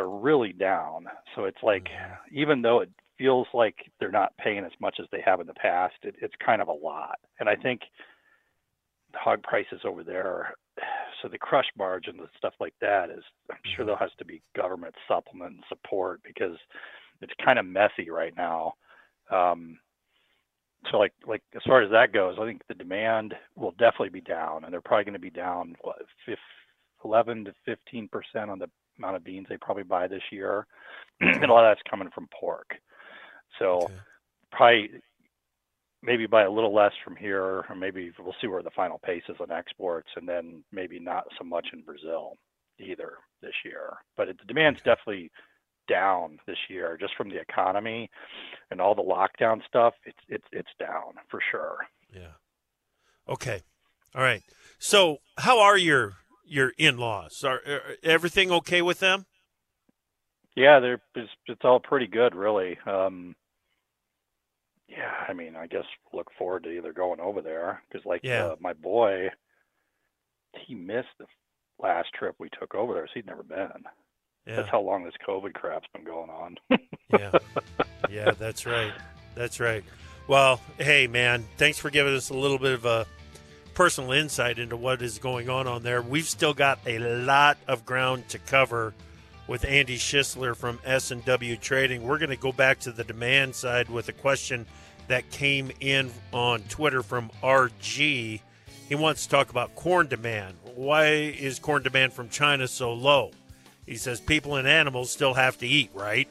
are 0.00 0.08
really 0.08 0.52
down, 0.52 1.06
so 1.34 1.44
it's 1.44 1.62
like 1.62 1.88
even 2.32 2.62
though 2.62 2.80
it 2.80 2.90
feels 3.18 3.46
like 3.52 3.76
they're 3.98 4.10
not 4.10 4.36
paying 4.38 4.64
as 4.64 4.72
much 4.80 4.96
as 5.00 5.06
they 5.12 5.22
have 5.24 5.40
in 5.40 5.46
the 5.46 5.54
past, 5.54 5.94
it, 6.02 6.14
it's 6.20 6.34
kind 6.44 6.62
of 6.62 6.68
a 6.68 6.72
lot, 6.72 7.18
and 7.38 7.48
I 7.48 7.56
think 7.56 7.82
hog 9.14 9.42
prices 9.42 9.80
over 9.84 10.04
there 10.04 10.54
so 11.20 11.28
the 11.28 11.38
crush 11.38 11.66
margin 11.76 12.18
and 12.18 12.28
stuff 12.36 12.54
like 12.60 12.74
that 12.80 13.10
is 13.10 13.22
I'm 13.50 13.58
sure 13.76 13.84
there 13.84 13.96
has 13.96 14.10
to 14.18 14.24
be 14.24 14.42
government 14.56 14.94
supplement 15.06 15.54
and 15.54 15.64
support 15.68 16.20
because 16.24 16.56
it's 17.20 17.32
kind 17.44 17.58
of 17.58 17.66
messy 17.66 18.10
right 18.10 18.34
now. 18.36 18.74
Um, 19.30 19.78
so 20.90 20.98
like 20.98 21.12
like 21.26 21.42
as 21.54 21.62
far 21.66 21.82
as 21.82 21.90
that 21.90 22.12
goes, 22.12 22.36
I 22.40 22.46
think 22.46 22.62
the 22.68 22.74
demand 22.74 23.34
will 23.56 23.72
definitely 23.72 24.08
be 24.08 24.22
down, 24.22 24.64
and 24.64 24.72
they're 24.72 24.80
probably 24.80 25.04
going 25.04 25.12
to 25.14 25.18
be 25.18 25.30
down 25.30 25.76
what, 25.82 25.96
11 27.04 27.44
to 27.46 27.54
15 27.66 28.08
percent 28.08 28.50
on 28.50 28.58
the 28.58 28.70
amount 29.00 29.16
of 29.16 29.24
beans 29.24 29.46
they 29.48 29.56
probably 29.56 29.82
buy 29.82 30.06
this 30.06 30.22
year, 30.30 30.66
mm-hmm. 31.22 31.42
and 31.42 31.50
a 31.50 31.54
lot 31.54 31.64
of 31.64 31.70
that's 31.70 31.90
coming 31.90 32.10
from 32.14 32.28
pork. 32.38 32.74
So 33.58 33.82
okay. 33.82 33.94
probably 34.52 34.90
maybe 36.02 36.26
buy 36.26 36.44
a 36.44 36.50
little 36.50 36.74
less 36.74 36.92
from 37.04 37.16
here, 37.16 37.64
or 37.68 37.76
maybe 37.76 38.12
we'll 38.18 38.34
see 38.40 38.46
where 38.46 38.62
the 38.62 38.70
final 38.70 38.98
pace 39.04 39.22
is 39.28 39.36
on 39.40 39.50
exports, 39.50 40.08
and 40.16 40.28
then 40.28 40.64
maybe 40.72 40.98
not 40.98 41.24
so 41.38 41.44
much 41.44 41.68
in 41.72 41.82
Brazil 41.82 42.36
either 42.78 43.14
this 43.42 43.54
year. 43.64 43.96
But 44.16 44.28
it, 44.28 44.38
the 44.38 44.46
demand's 44.46 44.80
definitely 44.80 45.30
down 45.88 46.38
this 46.46 46.56
year 46.68 46.96
just 46.98 47.14
from 47.16 47.28
the 47.28 47.40
economy 47.40 48.08
and 48.70 48.80
all 48.80 48.94
the 48.94 49.02
lockdown 49.02 49.60
stuff. 49.66 49.94
It's 50.04 50.18
it's 50.28 50.46
it's 50.52 50.70
down 50.78 51.14
for 51.28 51.40
sure. 51.50 51.78
Yeah. 52.14 52.34
Okay. 53.28 53.62
All 54.14 54.22
right. 54.22 54.42
So, 54.78 55.18
how 55.38 55.60
are 55.60 55.78
your 55.78 56.14
your 56.50 56.72
in-laws? 56.76 57.44
Are, 57.44 57.60
are 57.66 57.96
everything 58.02 58.50
okay 58.50 58.82
with 58.82 59.00
them? 59.00 59.26
Yeah, 60.56 60.80
they're 60.80 61.00
it's, 61.14 61.30
it's 61.46 61.64
all 61.64 61.80
pretty 61.80 62.06
good, 62.06 62.34
really. 62.34 62.76
Um, 62.86 63.34
yeah, 64.88 65.12
I 65.28 65.32
mean, 65.32 65.54
I 65.54 65.66
guess 65.66 65.84
look 66.12 66.26
forward 66.36 66.64
to 66.64 66.70
either 66.70 66.92
going 66.92 67.20
over 67.20 67.40
there 67.40 67.82
because, 67.88 68.04
like, 68.04 68.22
yeah. 68.24 68.46
uh, 68.46 68.56
my 68.60 68.72
boy, 68.72 69.28
he 70.66 70.74
missed 70.74 71.08
the 71.18 71.26
last 71.80 72.08
trip 72.18 72.34
we 72.38 72.48
took 72.58 72.74
over 72.74 72.92
there, 72.94 73.06
so 73.06 73.12
he'd 73.14 73.26
never 73.26 73.44
been. 73.44 73.84
Yeah. 74.46 74.56
That's 74.56 74.68
how 74.68 74.80
long 74.80 75.04
this 75.04 75.14
COVID 75.26 75.54
crap's 75.54 75.86
been 75.94 76.04
going 76.04 76.30
on. 76.30 76.56
yeah, 77.12 77.30
yeah, 78.10 78.32
that's 78.32 78.66
right. 78.66 78.92
That's 79.36 79.60
right. 79.60 79.84
Well, 80.26 80.60
hey, 80.78 81.06
man, 81.06 81.44
thanks 81.56 81.78
for 81.78 81.90
giving 81.90 82.14
us 82.14 82.30
a 82.30 82.34
little 82.34 82.58
bit 82.58 82.72
of 82.72 82.84
a 82.84 83.06
personal 83.80 84.12
insight 84.12 84.58
into 84.58 84.76
what 84.76 85.00
is 85.00 85.18
going 85.18 85.48
on 85.48 85.66
on 85.66 85.82
there. 85.82 86.02
We've 86.02 86.28
still 86.28 86.52
got 86.52 86.78
a 86.86 86.98
lot 86.98 87.56
of 87.66 87.86
ground 87.86 88.28
to 88.28 88.38
cover 88.38 88.92
with 89.46 89.64
Andy 89.64 89.96
Shissler 89.96 90.54
from 90.54 90.78
S&W 90.84 91.56
Trading. 91.56 92.02
We're 92.02 92.18
going 92.18 92.28
to 92.28 92.36
go 92.36 92.52
back 92.52 92.80
to 92.80 92.92
the 92.92 93.04
demand 93.04 93.54
side 93.54 93.88
with 93.88 94.10
a 94.10 94.12
question 94.12 94.66
that 95.08 95.30
came 95.30 95.70
in 95.80 96.10
on 96.30 96.60
Twitter 96.64 97.02
from 97.02 97.30
RG. 97.42 98.40
He 98.86 98.94
wants 98.94 99.24
to 99.24 99.30
talk 99.30 99.48
about 99.48 99.74
corn 99.76 100.08
demand. 100.08 100.56
Why 100.74 101.06
is 101.06 101.58
corn 101.58 101.82
demand 101.82 102.12
from 102.12 102.28
China 102.28 102.68
so 102.68 102.92
low? 102.92 103.30
He 103.86 103.96
says 103.96 104.20
people 104.20 104.56
and 104.56 104.68
animals 104.68 105.10
still 105.10 105.32
have 105.32 105.56
to 105.56 105.66
eat, 105.66 105.90
right? 105.94 106.30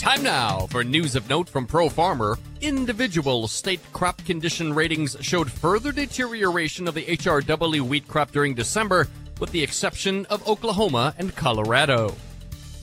Time 0.00 0.22
now 0.22 0.66
for 0.68 0.82
news 0.82 1.14
of 1.14 1.28
note 1.28 1.46
from 1.46 1.66
Pro 1.66 1.90
Farmer. 1.90 2.38
Individual 2.62 3.46
state 3.46 3.80
crop 3.92 4.24
condition 4.24 4.72
ratings 4.72 5.14
showed 5.20 5.52
further 5.52 5.92
deterioration 5.92 6.88
of 6.88 6.94
the 6.94 7.04
HRW 7.04 7.82
wheat 7.82 8.08
crop 8.08 8.30
during 8.30 8.54
December, 8.54 9.08
with 9.40 9.52
the 9.52 9.62
exception 9.62 10.24
of 10.30 10.48
Oklahoma 10.48 11.14
and 11.18 11.36
Colorado. 11.36 12.16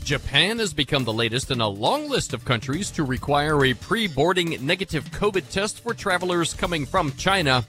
Japan 0.04 0.60
has 0.60 0.76
become 0.76 1.06
the 1.06 1.12
latest 1.12 1.50
in 1.50 1.60
a 1.60 1.68
long 1.68 2.08
list 2.08 2.36
of 2.36 2.46
countries 2.46 2.92
to 2.92 3.04
require 3.04 3.66
a 3.66 3.74
pre 3.74 4.06
boarding 4.06 4.64
negative 4.64 5.04
COVID 5.06 5.50
test 5.50 5.80
for 5.80 5.96
travelers 5.96 6.54
coming 6.54 6.86
from 6.86 7.12
China. 7.14 7.66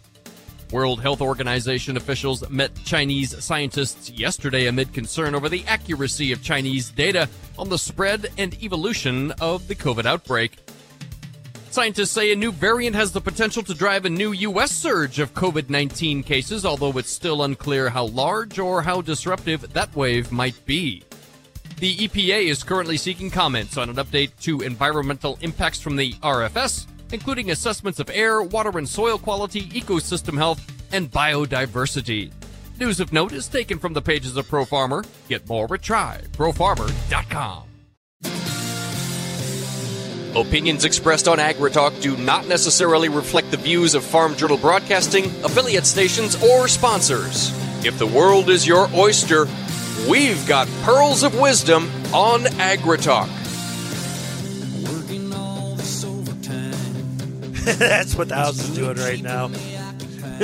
World 0.72 1.00
Health 1.00 1.20
Organization 1.20 1.96
officials 1.96 2.48
met 2.50 2.74
Chinese 2.84 3.42
scientists 3.42 4.10
yesterday 4.10 4.66
amid 4.66 4.92
concern 4.92 5.34
over 5.34 5.48
the 5.48 5.64
accuracy 5.66 6.32
of 6.32 6.42
Chinese 6.42 6.90
data 6.90 7.28
on 7.58 7.68
the 7.68 7.78
spread 7.78 8.30
and 8.36 8.60
evolution 8.62 9.32
of 9.40 9.66
the 9.68 9.74
COVID 9.74 10.04
outbreak. 10.04 10.58
Scientists 11.70 12.10
say 12.10 12.32
a 12.32 12.36
new 12.36 12.52
variant 12.52 12.96
has 12.96 13.12
the 13.12 13.20
potential 13.20 13.62
to 13.62 13.74
drive 13.74 14.04
a 14.04 14.10
new 14.10 14.32
U.S. 14.32 14.70
surge 14.70 15.18
of 15.18 15.34
COVID 15.34 15.70
19 15.70 16.22
cases, 16.22 16.66
although 16.66 16.96
it's 16.98 17.10
still 17.10 17.42
unclear 17.42 17.88
how 17.88 18.06
large 18.06 18.58
or 18.58 18.82
how 18.82 19.00
disruptive 19.00 19.72
that 19.72 19.94
wave 19.94 20.32
might 20.32 20.64
be. 20.66 21.02
The 21.78 21.96
EPA 21.96 22.46
is 22.46 22.64
currently 22.64 22.96
seeking 22.96 23.30
comments 23.30 23.76
on 23.76 23.88
an 23.88 23.96
update 23.96 24.32
to 24.40 24.62
environmental 24.62 25.38
impacts 25.40 25.80
from 25.80 25.96
the 25.96 26.12
RFS 26.14 26.86
including 27.12 27.50
assessments 27.50 28.00
of 28.00 28.10
air, 28.10 28.42
water, 28.42 28.76
and 28.78 28.88
soil 28.88 29.18
quality, 29.18 29.62
ecosystem 29.68 30.36
health, 30.36 30.60
and 30.92 31.10
biodiversity. 31.10 32.32
News 32.78 33.00
of 33.00 33.12
note 33.12 33.32
is 33.32 33.48
taken 33.48 33.78
from 33.78 33.92
the 33.92 34.02
pages 34.02 34.36
of 34.36 34.48
Pro 34.48 34.64
Farmer. 34.64 35.04
Get 35.28 35.48
more 35.48 35.64
at 35.64 35.82
tryprofarmer.com. 35.82 37.64
Opinions 40.36 40.84
expressed 40.84 41.26
on 41.26 41.38
AgriTalk 41.38 42.00
do 42.00 42.16
not 42.16 42.46
necessarily 42.46 43.08
reflect 43.08 43.50
the 43.50 43.56
views 43.56 43.94
of 43.94 44.04
Farm 44.04 44.36
Journal 44.36 44.58
Broadcasting, 44.58 45.24
affiliate 45.42 45.86
stations, 45.86 46.40
or 46.42 46.68
sponsors. 46.68 47.50
If 47.84 47.98
the 47.98 48.06
world 48.06 48.50
is 48.50 48.66
your 48.66 48.88
oyster, 48.94 49.48
we've 50.08 50.46
got 50.46 50.68
pearls 50.82 51.22
of 51.22 51.38
wisdom 51.40 51.90
on 52.12 52.42
AgriTalk. 52.42 53.37
That's 57.76 58.14
what 58.14 58.30
the 58.30 58.34
house 58.34 58.58
is 58.60 58.74
doing 58.74 58.96
right 58.96 59.20
now. 59.20 59.48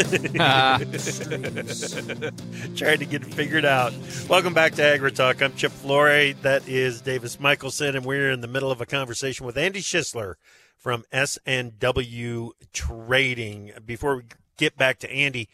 Trying 2.76 2.98
to 2.98 3.06
get 3.06 3.22
it 3.22 3.32
figured 3.32 3.64
out. 3.64 3.94
Welcome 4.28 4.52
back 4.52 4.74
to 4.74 4.82
AgriTalk. 4.82 5.40
I'm 5.40 5.54
Chip 5.54 5.72
Flory. 5.72 6.32
That 6.42 6.68
is 6.68 7.00
Davis 7.00 7.40
Michaelsen, 7.40 7.96
and 7.96 8.04
we're 8.04 8.30
in 8.30 8.42
the 8.42 8.46
middle 8.46 8.70
of 8.70 8.82
a 8.82 8.86
conversation 8.86 9.46
with 9.46 9.56
Andy 9.56 9.80
Shissler 9.80 10.34
from 10.76 11.04
S&W 11.12 12.52
Trading. 12.74 13.72
Before 13.86 14.16
we 14.16 14.24
get 14.58 14.76
back 14.76 14.98
to 14.98 15.10
Andy, 15.10 15.48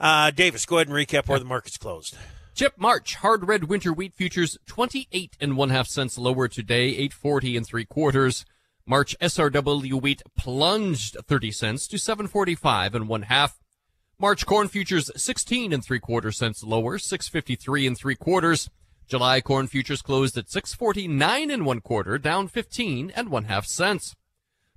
uh, 0.00 0.30
Davis, 0.30 0.64
go 0.64 0.76
ahead 0.76 0.88
and 0.88 0.96
recap 0.96 1.28
where 1.28 1.38
the 1.38 1.44
market's 1.44 1.76
closed. 1.76 2.16
Chip 2.54 2.78
March 2.78 3.16
hard 3.16 3.46
red 3.46 3.64
winter 3.64 3.92
wheat 3.92 4.14
futures 4.14 4.56
28 4.66 5.36
and 5.42 5.58
one 5.58 5.68
half 5.68 5.88
cents 5.88 6.16
lower 6.16 6.48
today, 6.48 6.86
840 6.86 7.58
and 7.58 7.66
three 7.66 7.84
quarters. 7.84 8.46
March 8.84 9.16
SRW 9.20 10.02
wheat 10.02 10.22
plunged 10.36 11.16
30 11.26 11.52
cents 11.52 11.86
to 11.86 11.98
745 11.98 12.94
and 12.94 13.08
one 13.08 13.22
half. 13.22 13.58
March 14.18 14.44
corn 14.44 14.68
futures 14.68 15.10
16 15.16 15.72
and 15.72 15.84
three 15.84 16.00
quarter 16.00 16.32
cents 16.32 16.64
lower, 16.64 16.98
653 16.98 17.86
and 17.86 17.96
three 17.96 18.16
quarters. 18.16 18.68
July 19.06 19.40
corn 19.40 19.66
futures 19.66 20.02
closed 20.02 20.36
at 20.36 20.50
649 20.50 21.50
and 21.50 21.66
one 21.66 21.80
quarter, 21.80 22.18
down 22.18 22.48
15 22.48 23.12
and 23.14 23.28
one 23.28 23.44
half 23.44 23.66
cents. 23.66 24.16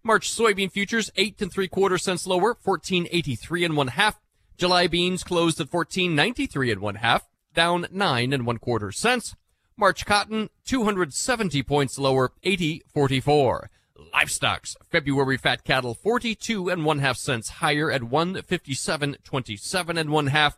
March 0.04 0.30
soybean 0.30 0.72
futures 0.72 1.10
8 1.16 1.42
and 1.42 1.52
three 1.52 1.68
quarter 1.68 1.98
cents 1.98 2.28
lower, 2.28 2.56
1483 2.62 3.66
and 3.66 3.76
one 3.78 3.88
half. 3.88 4.20
July 4.58 4.88
beans 4.88 5.24
closed 5.24 5.60
at 5.60 5.74
1493 5.74 6.72
and 6.72 6.82
one 6.82 6.96
half, 6.96 7.28
down 7.54 7.88
9 7.92 8.34
and 8.34 8.46
one 8.46 8.60
quarter 8.60 8.92
cents. 8.92 9.36
March 9.76 10.06
cotton 10.06 10.50
270 10.66 11.64
points 11.64 11.98
lower, 11.98 12.32
8044. 12.44 13.70
Livestocks. 14.16 14.76
February 14.90 15.38
fat 15.38 15.64
cattle 15.64 15.94
42 15.94 16.70
and 16.70 16.86
one 16.86 17.00
half 17.00 17.18
cents 17.18 17.50
higher 17.50 17.92
at 17.92 18.02
157.27 18.02 20.00
and 20.00 20.10
one 20.10 20.28
half. 20.28 20.58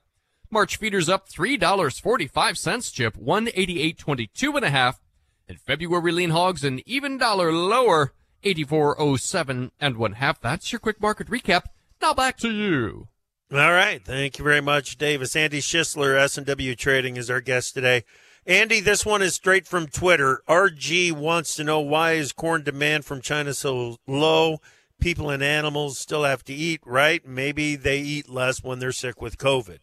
March 0.51 0.77
feeders 0.77 1.09
up 1.09 1.27
$3.45 1.27 2.93
chip 2.93 3.17
188.22 3.17 4.55
and 4.55 4.65
a 4.65 4.69
half. 4.69 5.01
And 5.49 5.59
February 5.59 6.11
lean 6.11 6.29
hogs 6.29 6.63
an 6.63 6.81
even 6.85 7.17
dollar 7.17 7.51
lower 7.51 8.13
84.07 8.43 9.71
and 9.79 9.97
one 9.97 10.13
half. 10.13 10.39
That's 10.39 10.71
your 10.71 10.79
quick 10.79 11.01
market 11.01 11.27
recap. 11.27 11.63
Now 12.01 12.13
back 12.13 12.37
to 12.37 12.51
you. 12.51 13.07
All 13.51 13.71
right. 13.71 14.03
Thank 14.03 14.37
you 14.37 14.43
very 14.43 14.61
much, 14.61 14.97
Davis. 14.97 15.35
Andy 15.35 15.61
Shissler, 15.61 16.19
S&W 16.19 16.75
Trading, 16.75 17.17
is 17.17 17.31
our 17.31 17.41
guest 17.41 17.73
today. 17.73 18.03
Andy, 18.47 18.79
this 18.79 19.05
one 19.05 19.21
is 19.21 19.35
straight 19.35 19.67
from 19.67 19.87
Twitter. 19.87 20.41
RG 20.47 21.11
wants 21.11 21.55
to 21.55 21.65
know 21.65 21.81
why 21.81 22.13
is 22.13 22.31
corn 22.31 22.63
demand 22.63 23.03
from 23.03 23.19
China 23.21 23.53
so 23.53 23.97
low? 24.07 24.59
People 25.01 25.29
and 25.29 25.43
animals 25.43 25.99
still 25.99 26.23
have 26.23 26.43
to 26.45 26.53
eat, 26.53 26.79
right? 26.85 27.27
Maybe 27.27 27.75
they 27.75 27.99
eat 27.99 28.29
less 28.29 28.63
when 28.63 28.79
they're 28.79 28.93
sick 28.93 29.21
with 29.21 29.37
COVID. 29.37 29.79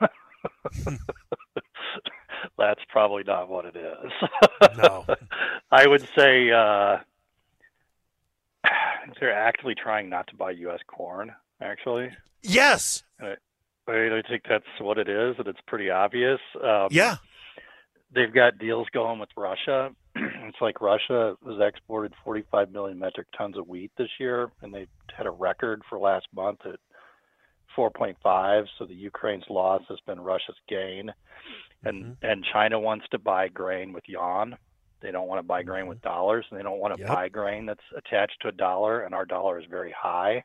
That's 2.56 2.80
probably 2.88 3.24
not 3.24 3.48
what 3.48 3.64
it 3.64 3.76
is. 3.76 4.12
No. 4.76 5.04
I 5.72 5.86
would 5.86 6.08
say 6.16 6.50
uh, 6.52 6.98
they're 9.20 9.34
actively 9.34 9.74
trying 9.74 10.08
not 10.08 10.28
to 10.28 10.36
buy 10.36 10.52
U.S. 10.52 10.80
corn. 10.86 11.32
Actually, 11.60 12.10
Yes. 12.42 13.02
I, 13.20 13.34
I 13.88 14.22
think 14.28 14.44
that's 14.48 14.64
what 14.80 14.96
it 14.96 15.08
is, 15.08 15.34
and 15.38 15.48
it's 15.48 15.58
pretty 15.66 15.90
obvious. 15.90 16.38
Um, 16.62 16.86
Yeah. 16.92 17.16
They've 18.14 18.32
got 18.32 18.58
deals 18.58 18.86
going 18.92 19.18
with 19.18 19.28
Russia. 19.36 19.90
it's 20.16 20.60
like 20.60 20.80
Russia 20.80 21.36
has 21.46 21.56
exported 21.60 22.12
45 22.24 22.70
million 22.72 22.98
metric 22.98 23.26
tons 23.36 23.56
of 23.56 23.68
wheat 23.68 23.92
this 23.98 24.10
year, 24.18 24.50
and 24.62 24.72
they 24.72 24.86
had 25.16 25.26
a 25.26 25.30
record 25.30 25.82
for 25.88 25.98
last 25.98 26.26
month 26.34 26.60
at 26.64 26.80
4.5. 27.76 28.66
So 28.78 28.86
the 28.86 28.94
Ukraine's 28.94 29.44
loss 29.48 29.82
has 29.88 29.98
been 30.06 30.20
Russia's 30.20 30.56
gain, 30.68 31.12
and 31.84 32.04
mm-hmm. 32.04 32.26
and 32.26 32.44
China 32.52 32.80
wants 32.80 33.06
to 33.10 33.18
buy 33.18 33.48
grain 33.48 33.92
with 33.92 34.04
yuan. 34.06 34.56
They 35.00 35.12
don't 35.12 35.28
want 35.28 35.38
to 35.38 35.46
buy 35.46 35.62
grain 35.62 35.82
mm-hmm. 35.82 35.90
with 35.90 36.02
dollars, 36.02 36.44
and 36.50 36.58
they 36.58 36.64
don't 36.64 36.80
want 36.80 36.94
to 36.96 37.00
Yep. 37.00 37.08
buy 37.08 37.28
grain 37.28 37.66
that's 37.66 37.80
attached 37.96 38.40
to 38.42 38.48
a 38.48 38.52
dollar, 38.52 39.02
and 39.02 39.14
our 39.14 39.24
dollar 39.24 39.58
is 39.58 39.66
very 39.70 39.92
high. 39.92 40.42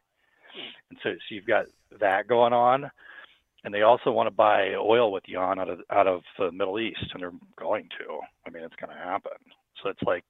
And 0.89 0.99
so, 1.01 1.09
so 1.13 1.35
you've 1.35 1.47
got 1.47 1.65
that 1.99 2.27
going 2.27 2.53
on 2.53 2.91
and 3.63 3.73
they 3.73 3.81
also 3.81 4.11
want 4.11 4.27
to 4.27 4.31
buy 4.35 4.73
oil 4.75 5.11
with 5.11 5.23
yuan 5.27 5.59
out 5.59 5.69
of 5.69 5.79
out 5.89 6.07
of 6.07 6.21
the 6.37 6.51
Middle 6.51 6.79
East, 6.79 7.05
and 7.13 7.21
they're 7.21 7.31
going 7.57 7.89
to. 7.99 8.19
I 8.45 8.49
mean, 8.49 8.63
it's 8.63 8.75
going 8.75 8.95
to 8.95 9.01
happen. 9.03 9.31
So 9.81 9.89
it's 9.89 10.01
like 10.03 10.23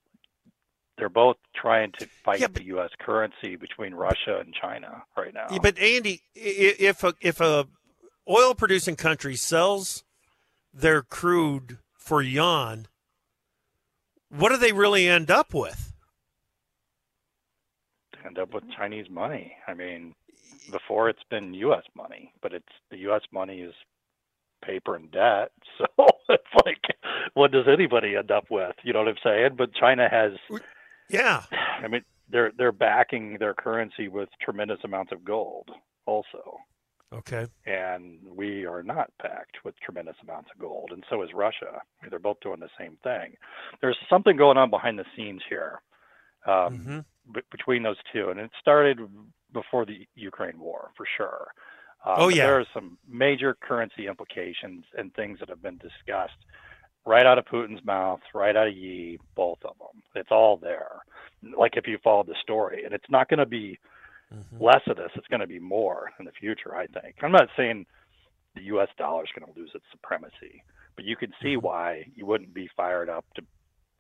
they're 0.98 1.10
both 1.10 1.38
trying 1.56 1.91
to 2.00 2.08
fight 2.24 2.39
Yeah, 2.39 2.48
but- 2.48 2.56
the 2.62 2.65
U.S. 2.65 2.91
currency 3.00 3.56
between 3.56 3.93
Russia 3.93 4.39
and 4.39 4.54
China 4.54 5.04
right 5.17 5.34
now. 5.34 5.48
Yeah, 5.52 5.60
but 5.62 5.78
Andy, 5.80 6.22
if 6.36 7.04
a 7.04 7.13
if 7.22 7.39
a 7.41 7.67
oil 8.30 8.54
producing 8.56 8.96
country 8.96 9.36
sells 9.36 10.04
their 10.74 11.02
crude 11.02 11.80
for 11.98 12.22
yuan, 12.22 12.88
what 14.30 14.50
do 14.50 14.58
they 14.58 14.72
really 14.74 15.08
end 15.08 15.30
up 15.32 15.54
with? 15.54 15.89
end 18.26 18.39
up 18.39 18.54
with 18.54 18.63
Chinese 18.78 19.10
money. 19.10 19.54
I 19.67 19.74
mean, 19.74 20.15
before 20.71 21.10
it's 21.10 21.23
been 21.30 21.54
U.S. 21.56 21.84
money, 21.95 22.34
but 22.41 22.54
it's 22.54 22.65
the 22.91 22.97
U.S. 22.99 23.21
money 23.32 23.62
is 23.62 23.73
paper 24.65 24.95
and 24.95 25.12
debt. 25.12 25.52
So 25.97 26.08
it's 26.30 26.65
like, 26.65 26.82
what 27.34 27.52
does 27.52 27.65
anybody 27.67 28.15
end 28.15 28.32
up 28.32 28.45
with? 28.49 28.76
You 28.84 28.93
know 28.93 28.99
what 28.99 29.10
I'm 29.10 29.15
saying? 29.23 29.49
But 29.58 29.73
China 29.73 30.08
has 30.10 30.32
Yeah. 31.10 31.43
I 31.52 31.88
mean, 31.88 32.04
they're 32.30 32.52
they're 32.58 32.71
backing 32.71 33.38
their 33.39 33.54
currency 33.54 34.08
with 34.08 34.30
tremendous 34.41 34.80
amounts 34.84 35.12
of 35.12 35.26
gold, 35.26 35.69
also, 36.06 36.58
Okay. 37.12 37.47
and 37.65 38.19
we 38.26 38.65
are 38.65 38.82
not 38.82 39.12
backed 39.21 39.58
with 39.65 39.76
tremendous 39.82 40.15
amounts 40.23 40.49
of 40.54 40.60
gold, 40.60 40.91
and 40.91 41.04
so 41.10 41.21
is 41.21 41.30
Russia. 41.36 41.82
They're 42.10 42.19
both 42.19 42.39
doing 42.41 42.60
the 42.62 42.69
same 42.80 42.97
thing. 43.04 43.36
There's 43.82 43.97
something 44.10 44.38
going 44.38 44.58
on 44.58 44.69
behind 44.69 44.97
the 44.97 45.06
scenes 45.15 45.41
here 45.49 45.82
um, 46.47 46.78
hmm 46.78 46.99
b- 47.34 47.41
between 47.52 47.84
those 47.84 47.97
two, 48.13 48.30
and 48.30 48.39
it 48.39 48.52
started 48.60 48.99
before 49.54 49.86
the 49.86 50.08
Ukraine 50.16 50.60
war 50.60 50.92
for 50.98 51.06
sure. 51.18 51.48
Um, 52.06 52.26
Oh, 52.26 52.30
yeah. 52.30 52.42
there 52.42 52.60
are 52.60 52.66
some 52.74 52.98
major 53.10 53.56
currency 53.62 54.08
implications 54.08 54.86
and 54.98 55.13
things 55.13 55.39
that 55.39 55.50
have 55.50 55.62
been 55.63 55.78
discussed 55.80 56.38
right 57.06 57.26
out 57.26 57.38
of 57.39 57.46
Putin's 57.46 57.84
mouth, 57.86 58.22
right 58.34 58.56
out 58.56 58.68
of 58.68 58.74
Xi, 58.74 59.20
both 59.36 59.60
of 59.66 59.78
them. 59.80 60.04
It's 60.16 60.32
all 60.32 60.58
there. 60.58 61.04
Like 61.58 61.78
if 61.78 61.88
you 61.88 61.98
followed 62.04 62.28
the 62.28 62.36
story, 62.42 62.84
and 62.86 62.94
it's 62.94 63.10
not 63.10 63.30
going 63.30 63.39
to 63.39 63.46
be 63.46 63.80
Mm-hmm. 64.36 64.60
less 64.60 64.82
of 64.88 64.98
this; 64.98 65.12
it's 65.16 65.28
going 65.28 65.42
to 65.42 65.48
be 65.48 65.60
more 65.60 66.12
in 66.20 66.26
the 66.26 66.32
future. 66.39 66.76
I 66.76 66.88
think. 66.88 67.16
I'm 67.24 67.32
not 67.32 67.50
saying 67.58 67.86
the 68.56 68.63
U.S. 68.63 68.89
dollar 68.98 69.24
is 69.24 69.30
going 69.38 69.52
to 69.52 69.60
lose 69.60 69.72
its 69.76 69.86
supremacy, 69.92 70.63
but 70.96 71.06
you 71.06 71.16
can 71.16 71.32
see 71.44 71.58
Mm-hmm. 71.58 71.58
why 71.58 72.06
you 72.16 72.26
wouldn't 72.26 72.54
be 72.54 72.70
fired 72.76 73.10
up 73.10 73.26
to 73.36 73.44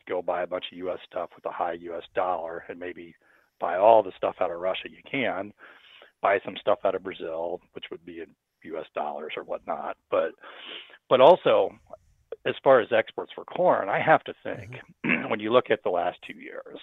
go 0.07 0.21
buy 0.21 0.43
a 0.43 0.47
bunch 0.47 0.65
of 0.71 0.77
U.S. 0.79 0.99
stuff 1.09 1.29
with 1.35 1.45
a 1.45 1.51
high 1.51 1.73
U.S. 1.73 2.03
dollar 2.15 2.63
and 2.69 2.79
maybe 2.79 3.15
buy 3.63 3.77
all 3.77 4.03
the 4.03 4.11
stuff 4.17 4.35
out 4.41 4.51
of 4.51 4.59
Russia 4.59 4.89
you 4.89 5.01
can, 5.09 5.53
buy 6.21 6.37
some 6.43 6.57
stuff 6.59 6.79
out 6.83 6.95
of 6.95 7.03
Brazil, 7.03 7.61
which 7.71 7.85
would 7.89 8.05
be 8.05 8.19
in 8.19 8.27
U.S. 8.63 8.85
dollars 8.93 9.31
or 9.37 9.43
whatnot. 9.43 9.95
But 10.11 10.31
but 11.09 11.21
also, 11.21 11.71
as 12.45 12.55
far 12.61 12.81
as 12.81 12.89
exports 12.91 13.31
for 13.33 13.45
corn, 13.45 13.87
I 13.87 14.01
have 14.01 14.21
to 14.25 14.33
think 14.43 14.71
mm-hmm. 15.05 15.29
when 15.29 15.39
you 15.39 15.53
look 15.53 15.71
at 15.71 15.81
the 15.83 15.89
last 15.89 16.17
two 16.27 16.37
years, 16.37 16.77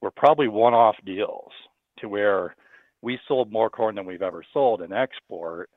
we're 0.00 0.10
probably 0.10 0.48
one-off 0.48 0.96
deals 1.06 1.52
to 2.00 2.08
where 2.08 2.56
we 3.00 3.18
sold 3.28 3.52
more 3.52 3.70
corn 3.70 3.94
than 3.94 4.04
we've 4.04 4.20
ever 4.20 4.44
sold 4.52 4.82
in 4.82 4.92
export. 4.92 5.70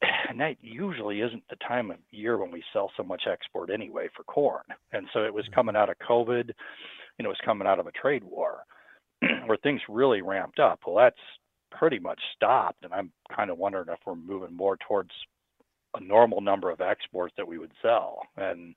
And 0.28 0.40
that 0.40 0.56
usually 0.62 1.20
isn't 1.20 1.42
the 1.50 1.56
time 1.56 1.90
of 1.90 1.98
year 2.10 2.38
when 2.38 2.50
we 2.50 2.64
sell 2.72 2.90
so 2.96 3.02
much 3.02 3.24
export 3.30 3.70
anyway 3.70 4.08
for 4.16 4.22
corn. 4.24 4.62
And 4.92 5.06
so 5.12 5.24
it 5.24 5.34
was 5.34 5.44
mm-hmm. 5.44 5.54
coming 5.54 5.76
out 5.76 5.90
of 5.90 5.98
COVID, 5.98 6.50
and 7.18 7.26
it 7.26 7.28
was 7.28 7.36
coming 7.44 7.68
out 7.68 7.78
of 7.78 7.86
a 7.86 7.92
trade 7.92 8.24
war 8.24 8.64
where 9.46 9.58
things 9.58 9.80
really 9.88 10.22
ramped 10.22 10.58
up. 10.58 10.80
Well, 10.86 10.96
that's 10.96 11.16
pretty 11.70 11.98
much 11.98 12.20
stopped, 12.36 12.84
and 12.84 12.92
I'm 12.92 13.12
kind 13.34 13.50
of 13.50 13.58
wondering 13.58 13.88
if 13.88 13.98
we're 14.06 14.14
moving 14.14 14.54
more 14.56 14.76
towards 14.76 15.10
a 15.94 16.00
normal 16.00 16.40
number 16.40 16.70
of 16.70 16.80
exports 16.80 17.34
that 17.36 17.46
we 17.48 17.58
would 17.58 17.72
sell. 17.82 18.22
And 18.36 18.74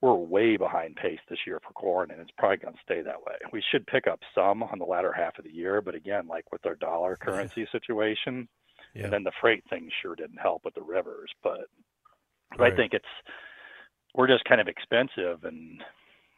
we're 0.00 0.14
way 0.14 0.56
behind 0.56 0.96
pace 0.96 1.18
this 1.28 1.38
year 1.46 1.60
for 1.66 1.72
corn, 1.72 2.10
and 2.10 2.20
it's 2.20 2.30
probably 2.38 2.58
going 2.58 2.74
to 2.74 2.80
stay 2.84 3.02
that 3.02 3.20
way. 3.20 3.34
We 3.52 3.62
should 3.70 3.86
pick 3.86 4.06
up 4.06 4.20
some 4.34 4.62
on 4.62 4.78
the 4.78 4.84
latter 4.84 5.12
half 5.12 5.38
of 5.38 5.44
the 5.44 5.50
year, 5.52 5.80
but 5.80 5.94
again, 5.94 6.26
like 6.28 6.50
with 6.52 6.64
our 6.66 6.76
dollar 6.76 7.16
currency 7.20 7.66
situation, 7.72 8.48
Yeah. 8.94 9.04
and 9.04 9.12
then 9.12 9.24
the 9.24 9.32
freight 9.40 9.64
thing 9.68 9.90
sure 10.02 10.14
didn't 10.14 10.38
help 10.38 10.64
with 10.64 10.74
the 10.74 10.82
rivers. 10.82 11.30
But, 11.42 11.62
but 12.50 12.60
Right. 12.60 12.72
I 12.72 12.76
think 12.76 12.94
it's 12.94 13.04
we're 14.14 14.28
just 14.28 14.44
kind 14.44 14.60
of 14.60 14.68
expensive, 14.68 15.44
and 15.44 15.82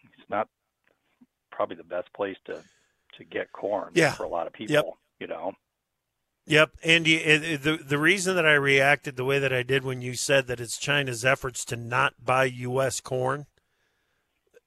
it's 0.05 0.29
not 0.31 0.49
probably 1.53 1.77
the 1.77 1.85
best 1.85 2.13
place 2.15 2.37
to 2.47 2.63
to 3.21 3.25
get 3.25 3.53
corn 3.53 3.93
Yeah. 3.95 4.13
for 4.13 4.25
a 4.25 4.29
lot 4.29 4.47
of 4.47 4.53
people. 4.53 4.75
Yep. 4.75 4.85
You 5.21 5.27
know, 5.29 5.53
Yep, 6.47 6.71
Andy. 6.83 7.17
it- 7.17 7.45
it- 7.45 7.63
The 7.63 7.77
the 7.77 7.99
reason 7.99 8.35
that 8.37 8.47
I 8.47 8.55
reacted 8.55 9.15
the 9.17 9.25
way 9.25 9.39
that 9.39 9.53
I 9.53 9.63
did 9.63 9.85
when 9.85 10.01
you 10.03 10.15
said 10.15 10.47
that 10.49 10.59
it's 10.61 10.79
China's 10.79 11.25
efforts 11.25 11.65
to 11.67 11.77
not 11.77 12.25
buy 12.25 12.45
U.S. 12.47 13.01
corn, 13.01 13.47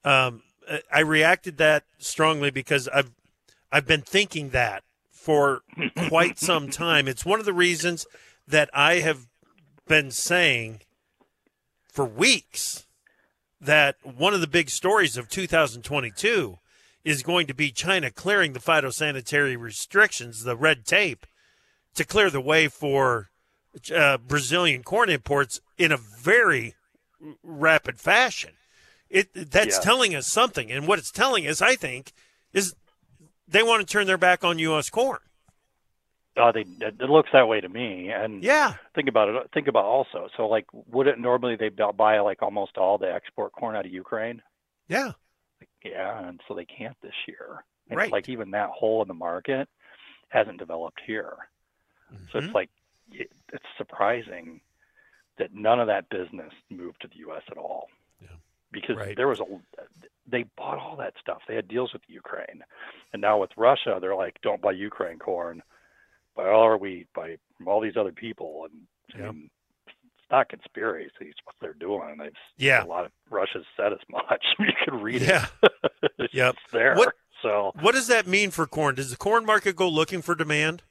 um, 0.06 0.44
eh, 0.68 0.80
I 0.92 1.00
reacted 1.00 1.58
that 1.58 1.84
strongly 1.98 2.52
because 2.52 2.88
I've 2.90 3.12
I've 3.72 3.88
been 3.88 4.02
thinking 4.04 4.52
that 4.52 4.84
for 5.12 5.62
quite 6.08 6.38
some 6.38 6.70
time. 6.70 7.08
It's 7.08 7.26
one 7.26 7.40
of 7.40 7.46
the 7.46 7.54
reasons 7.54 8.06
that 8.48 8.70
I 8.74 9.00
have 9.00 9.28
been 9.88 10.12
saying 10.12 10.82
for 11.92 12.06
weeks 12.06 12.86
that 13.60 13.96
one 14.06 14.34
of 14.34 14.42
the 14.42 14.48
big 14.48 14.70
stories 14.70 15.18
of 15.18 15.28
2022 15.30 16.60
is 17.04 17.24
going 17.24 17.48
to 17.48 17.54
be 17.54 17.72
China 17.72 18.10
clearing 18.12 18.54
the 18.54 18.60
phytosanitary 18.60 19.58
restrictions, 19.60 20.44
the 20.44 20.56
red 20.56 20.86
tape, 20.86 21.26
to 21.96 22.04
clear 22.06 22.30
the 22.30 22.42
way 22.42 22.68
for 22.68 23.30
uh, 23.94 24.18
Brazilian 24.18 24.84
corn 24.84 25.10
imports 25.10 25.60
in 25.78 25.92
a 25.92 25.98
very 25.98 26.76
rapid 27.44 28.00
fashion. 28.00 28.52
It 29.10 29.30
that's 29.52 29.78
Yeah. 29.78 29.84
telling 29.84 30.16
us 30.16 30.28
something, 30.28 30.72
and 30.72 30.88
what 30.88 31.00
it's 31.00 31.12
telling 31.12 31.48
us, 31.48 31.62
I 31.62 31.76
think, 31.76 32.14
is 32.52 32.76
they 33.48 33.62
want 33.64 33.86
to 33.86 33.92
turn 33.92 34.08
their 34.08 34.18
back 34.18 34.44
on 34.44 34.58
U.S. 34.60 34.90
corn. 34.90 35.20
uh, 36.36 36.52
they 36.52 36.62
it 36.62 36.96
it 37.00 37.10
looks 37.10 37.30
that 37.34 37.48
way 37.48 37.62
to 37.62 37.70
me. 37.70 38.10
And 38.10 38.44
Yeah, 38.44 38.76
think 38.96 39.08
about 39.08 39.30
it. 39.30 39.50
Think 39.54 39.68
about 39.68 39.86
also. 39.86 40.30
So, 40.36 40.48
like, 40.48 40.66
would 40.74 41.06
it 41.08 41.20
normally 41.20 41.56
they 41.56 41.70
buy 41.70 42.20
like 42.22 42.42
almost 42.42 42.78
all 42.78 42.98
the 42.98 43.12
export 43.14 43.52
corn 43.54 43.76
out 43.76 43.86
of 43.86 43.92
Ukraine? 43.94 44.42
yeah, 44.88 45.12
Yeah, 45.84 46.28
and 46.28 46.40
so 46.48 46.54
they 46.54 46.66
can't 46.66 46.96
this 47.02 47.14
year. 47.28 47.64
And 47.90 47.98
Right. 47.98 48.12
Like 48.12 48.30
even 48.30 48.52
that 48.52 48.70
hole 48.70 49.02
in 49.02 49.08
the 49.08 49.14
market 49.14 49.68
hasn't 50.30 50.58
developed 50.58 51.02
here. 51.06 51.36
So 52.32 52.40
Mhm. 52.40 52.46
it's 52.46 52.56
like 52.56 52.70
it, 53.12 53.32
it's 53.52 53.66
surprising 53.78 54.62
that 55.38 55.54
none 55.54 55.80
of 55.80 55.88
that 55.88 56.10
business 56.10 56.54
moved 56.70 57.02
to 57.02 57.08
the 57.08 57.18
U.S. 57.18 57.44
at 57.52 57.58
all. 57.58 57.90
Yeah. 58.22 58.30
because 58.72 58.98
Right. 58.98 59.16
there 59.16 59.28
was 59.28 59.40
a 59.40 59.46
they 60.26 60.44
bought 60.56 60.80
all 60.80 60.96
that 60.96 61.14
stuff. 61.20 61.44
They 61.48 61.56
had 61.56 61.68
deals 61.68 61.92
with 61.94 62.02
Ukraine, 62.08 62.64
and 63.12 63.22
now 63.22 63.38
with 63.40 63.52
Russia, 63.58 63.98
they're 64.02 64.16
like, 64.16 64.40
don't 64.42 64.62
buy 64.62 64.72
Ukraine 64.72 65.20
corn, 65.20 65.62
buy 66.36 66.48
all 66.50 66.62
our 66.62 66.78
wheat, 66.78 67.08
buy 67.14 67.38
from 67.58 67.68
all 67.68 67.82
these 67.82 67.98
other 67.98 68.14
people, 68.14 68.66
and 68.66 68.88
I 69.14 69.26
Yep. 69.26 69.36
It's 70.24 70.32
not 70.32 70.50
conspiracy. 70.50 71.12
It's 71.22 71.40
what 71.44 71.56
they're 71.62 71.74
doing. 71.74 72.16
They've, 72.18 72.32
Yeah. 72.58 72.84
a 72.84 72.86
lot 72.86 73.06
of 73.06 73.12
Russia's 73.30 73.66
said 73.76 73.92
as 73.94 74.00
much. 74.10 74.44
you 74.60 74.66
can 74.84 75.02
read 75.02 75.22
Yeah. 75.22 75.48
it. 75.62 75.72
it's 76.20 76.34
Yep. 76.34 76.56
there. 76.72 76.96
What- 76.96 77.16
So 77.42 77.74
What 77.82 77.94
does 77.94 78.08
that 78.08 78.26
mean 78.26 78.52
for 78.52 78.66
corn? 78.66 78.96
Does 78.96 79.12
the 79.12 79.18
corn 79.18 79.46
market 79.46 79.76
go 79.76 79.90
looking 79.90 80.22
for 80.22 80.34
demand? 80.34 80.82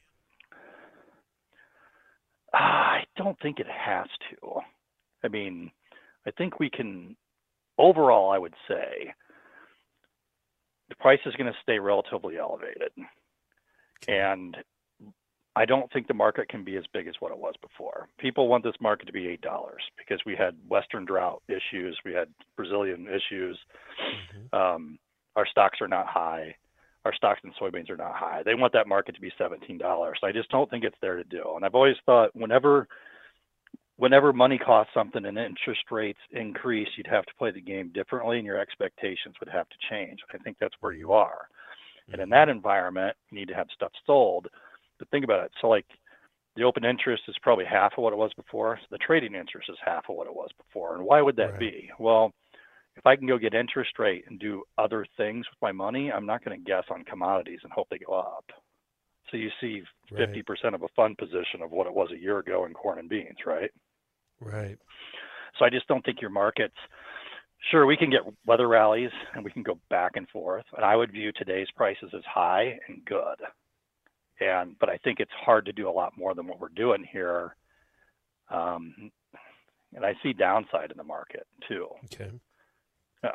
I 2.52 3.04
don't 3.16 3.38
think 3.40 3.58
it 3.58 3.66
has 3.66 4.06
to. 4.30 4.60
I 5.24 5.28
mean, 5.28 5.70
I 6.26 6.30
think 6.32 6.60
we 6.60 6.68
can. 6.68 7.16
Overall, 7.78 8.30
I 8.30 8.36
would 8.38 8.52
say 8.68 9.14
the 10.90 10.94
price 10.96 11.20
is 11.24 11.34
going 11.36 11.50
to 11.50 11.58
stay 11.62 11.78
relatively 11.78 12.36
elevated, 12.36 12.92
and 14.06 14.54
I 15.54 15.66
don't 15.66 15.92
think 15.92 16.06
the 16.06 16.14
market 16.14 16.48
can 16.48 16.64
be 16.64 16.76
as 16.76 16.84
big 16.94 17.06
as 17.06 17.14
what 17.20 17.30
it 17.30 17.38
was 17.38 17.54
before. 17.60 18.08
People 18.18 18.48
want 18.48 18.64
this 18.64 18.74
market 18.80 19.06
to 19.06 19.12
be 19.12 19.28
eight 19.28 19.42
dollars 19.42 19.82
because 19.98 20.20
we 20.24 20.34
had 20.34 20.56
Western 20.68 21.04
drought 21.04 21.42
issues, 21.48 21.98
we 22.04 22.12
had 22.12 22.28
Brazilian 22.56 23.06
issues. 23.06 23.58
Um, 24.52 24.98
our 25.36 25.46
stocks 25.46 25.80
are 25.80 25.88
not 25.88 26.06
high. 26.06 26.54
Our 27.04 27.14
stocks 27.14 27.40
and 27.42 27.52
soybeans 27.60 27.90
are 27.90 27.96
not 27.96 28.14
high. 28.14 28.42
They 28.44 28.54
want 28.54 28.72
that 28.74 28.86
market 28.86 29.14
to 29.14 29.20
be 29.20 29.32
seventeen 29.36 29.76
dollars. 29.78 30.18
I 30.22 30.32
just 30.32 30.50
don't 30.50 30.70
think 30.70 30.84
it's 30.84 30.96
there 31.02 31.16
to 31.16 31.24
do. 31.24 31.42
And 31.56 31.64
I've 31.64 31.74
always 31.74 31.96
thought 32.06 32.34
whenever 32.34 32.88
whenever 33.96 34.32
money 34.32 34.58
costs 34.58 34.92
something 34.94 35.24
and 35.24 35.38
interest 35.38 35.90
rates 35.90 36.18
increase, 36.30 36.88
you'd 36.96 37.06
have 37.06 37.26
to 37.26 37.34
play 37.38 37.50
the 37.50 37.60
game 37.60 37.90
differently 37.92 38.38
and 38.38 38.46
your 38.46 38.58
expectations 38.58 39.34
would 39.38 39.48
have 39.50 39.68
to 39.68 39.76
change. 39.90 40.20
I 40.32 40.38
think 40.38 40.56
that's 40.60 40.74
where 40.80 40.92
you 40.92 41.12
are. 41.12 41.48
And 42.12 42.20
in 42.20 42.28
that 42.30 42.48
environment, 42.48 43.16
you 43.30 43.38
need 43.38 43.48
to 43.48 43.54
have 43.54 43.68
stuff 43.74 43.92
sold. 44.06 44.48
But 45.02 45.10
think 45.10 45.24
about 45.24 45.44
it. 45.44 45.50
So 45.60 45.66
like 45.66 45.86
the 46.54 46.62
open 46.62 46.84
interest 46.84 47.24
is 47.26 47.34
probably 47.42 47.64
half 47.64 47.94
of 47.96 48.04
what 48.04 48.12
it 48.12 48.16
was 48.16 48.32
before. 48.34 48.78
So 48.80 48.86
the 48.92 48.98
trading 48.98 49.34
interest 49.34 49.68
is 49.68 49.76
half 49.84 50.04
of 50.08 50.14
what 50.14 50.28
it 50.28 50.34
was 50.34 50.50
before. 50.56 50.94
And 50.94 51.04
why 51.04 51.20
would 51.20 51.34
that 51.36 51.52
Right. 51.52 51.58
be? 51.58 51.90
Well, 51.98 52.32
if 52.94 53.04
I 53.04 53.16
can 53.16 53.26
go 53.26 53.36
get 53.36 53.52
interest 53.52 53.98
rate 53.98 54.26
and 54.28 54.38
do 54.38 54.62
other 54.78 55.04
things 55.16 55.44
with 55.50 55.60
my 55.60 55.72
money, 55.72 56.12
I'm 56.12 56.24
not 56.24 56.44
going 56.44 56.56
to 56.56 56.64
guess 56.64 56.84
on 56.88 57.02
commodities 57.02 57.58
and 57.64 57.72
hope 57.72 57.88
they 57.90 57.98
go 57.98 58.12
up. 58.12 58.44
So 59.32 59.36
you 59.38 59.50
see 59.60 59.82
50% 60.12 60.74
of 60.74 60.82
a 60.82 60.88
fund 60.94 61.18
position 61.18 61.62
of 61.62 61.72
what 61.72 61.88
it 61.88 61.94
was 61.94 62.12
a 62.12 62.18
year 62.18 62.38
ago 62.38 62.64
in 62.66 62.72
corn 62.74 63.00
and 63.00 63.08
beans, 63.08 63.38
right? 63.44 63.72
Right. 64.38 64.78
So 65.58 65.64
I 65.64 65.70
just 65.70 65.88
don't 65.88 66.04
think 66.04 66.20
your 66.20 66.30
markets. 66.30 66.76
Sure, 67.72 67.86
we 67.86 67.96
can 67.96 68.10
get 68.10 68.22
weather 68.46 68.68
rallies 68.68 69.10
and 69.34 69.44
we 69.44 69.50
can 69.50 69.64
go 69.64 69.80
back 69.90 70.12
and 70.14 70.28
forth, 70.28 70.66
and 70.76 70.84
I 70.84 70.94
would 70.94 71.10
view 71.10 71.32
today's 71.32 71.70
prices 71.74 72.10
as 72.14 72.24
high 72.24 72.78
and 72.86 73.04
good. 73.04 73.40
And 74.40 74.76
but 74.78 74.88
I 74.88 74.98
think 74.98 75.20
it's 75.20 75.30
hard 75.44 75.66
to 75.66 75.72
do 75.72 75.88
a 75.88 75.90
lot 75.92 76.16
more 76.16 76.34
than 76.34 76.46
what 76.46 76.60
we're 76.60 76.68
doing 76.68 77.04
here. 77.10 77.56
Um, 78.50 79.10
and 79.94 80.04
I 80.04 80.14
see 80.22 80.32
downside 80.32 80.90
in 80.90 80.96
the 80.96 81.04
market 81.04 81.46
too. 81.68 81.88
Okay. 82.06 82.30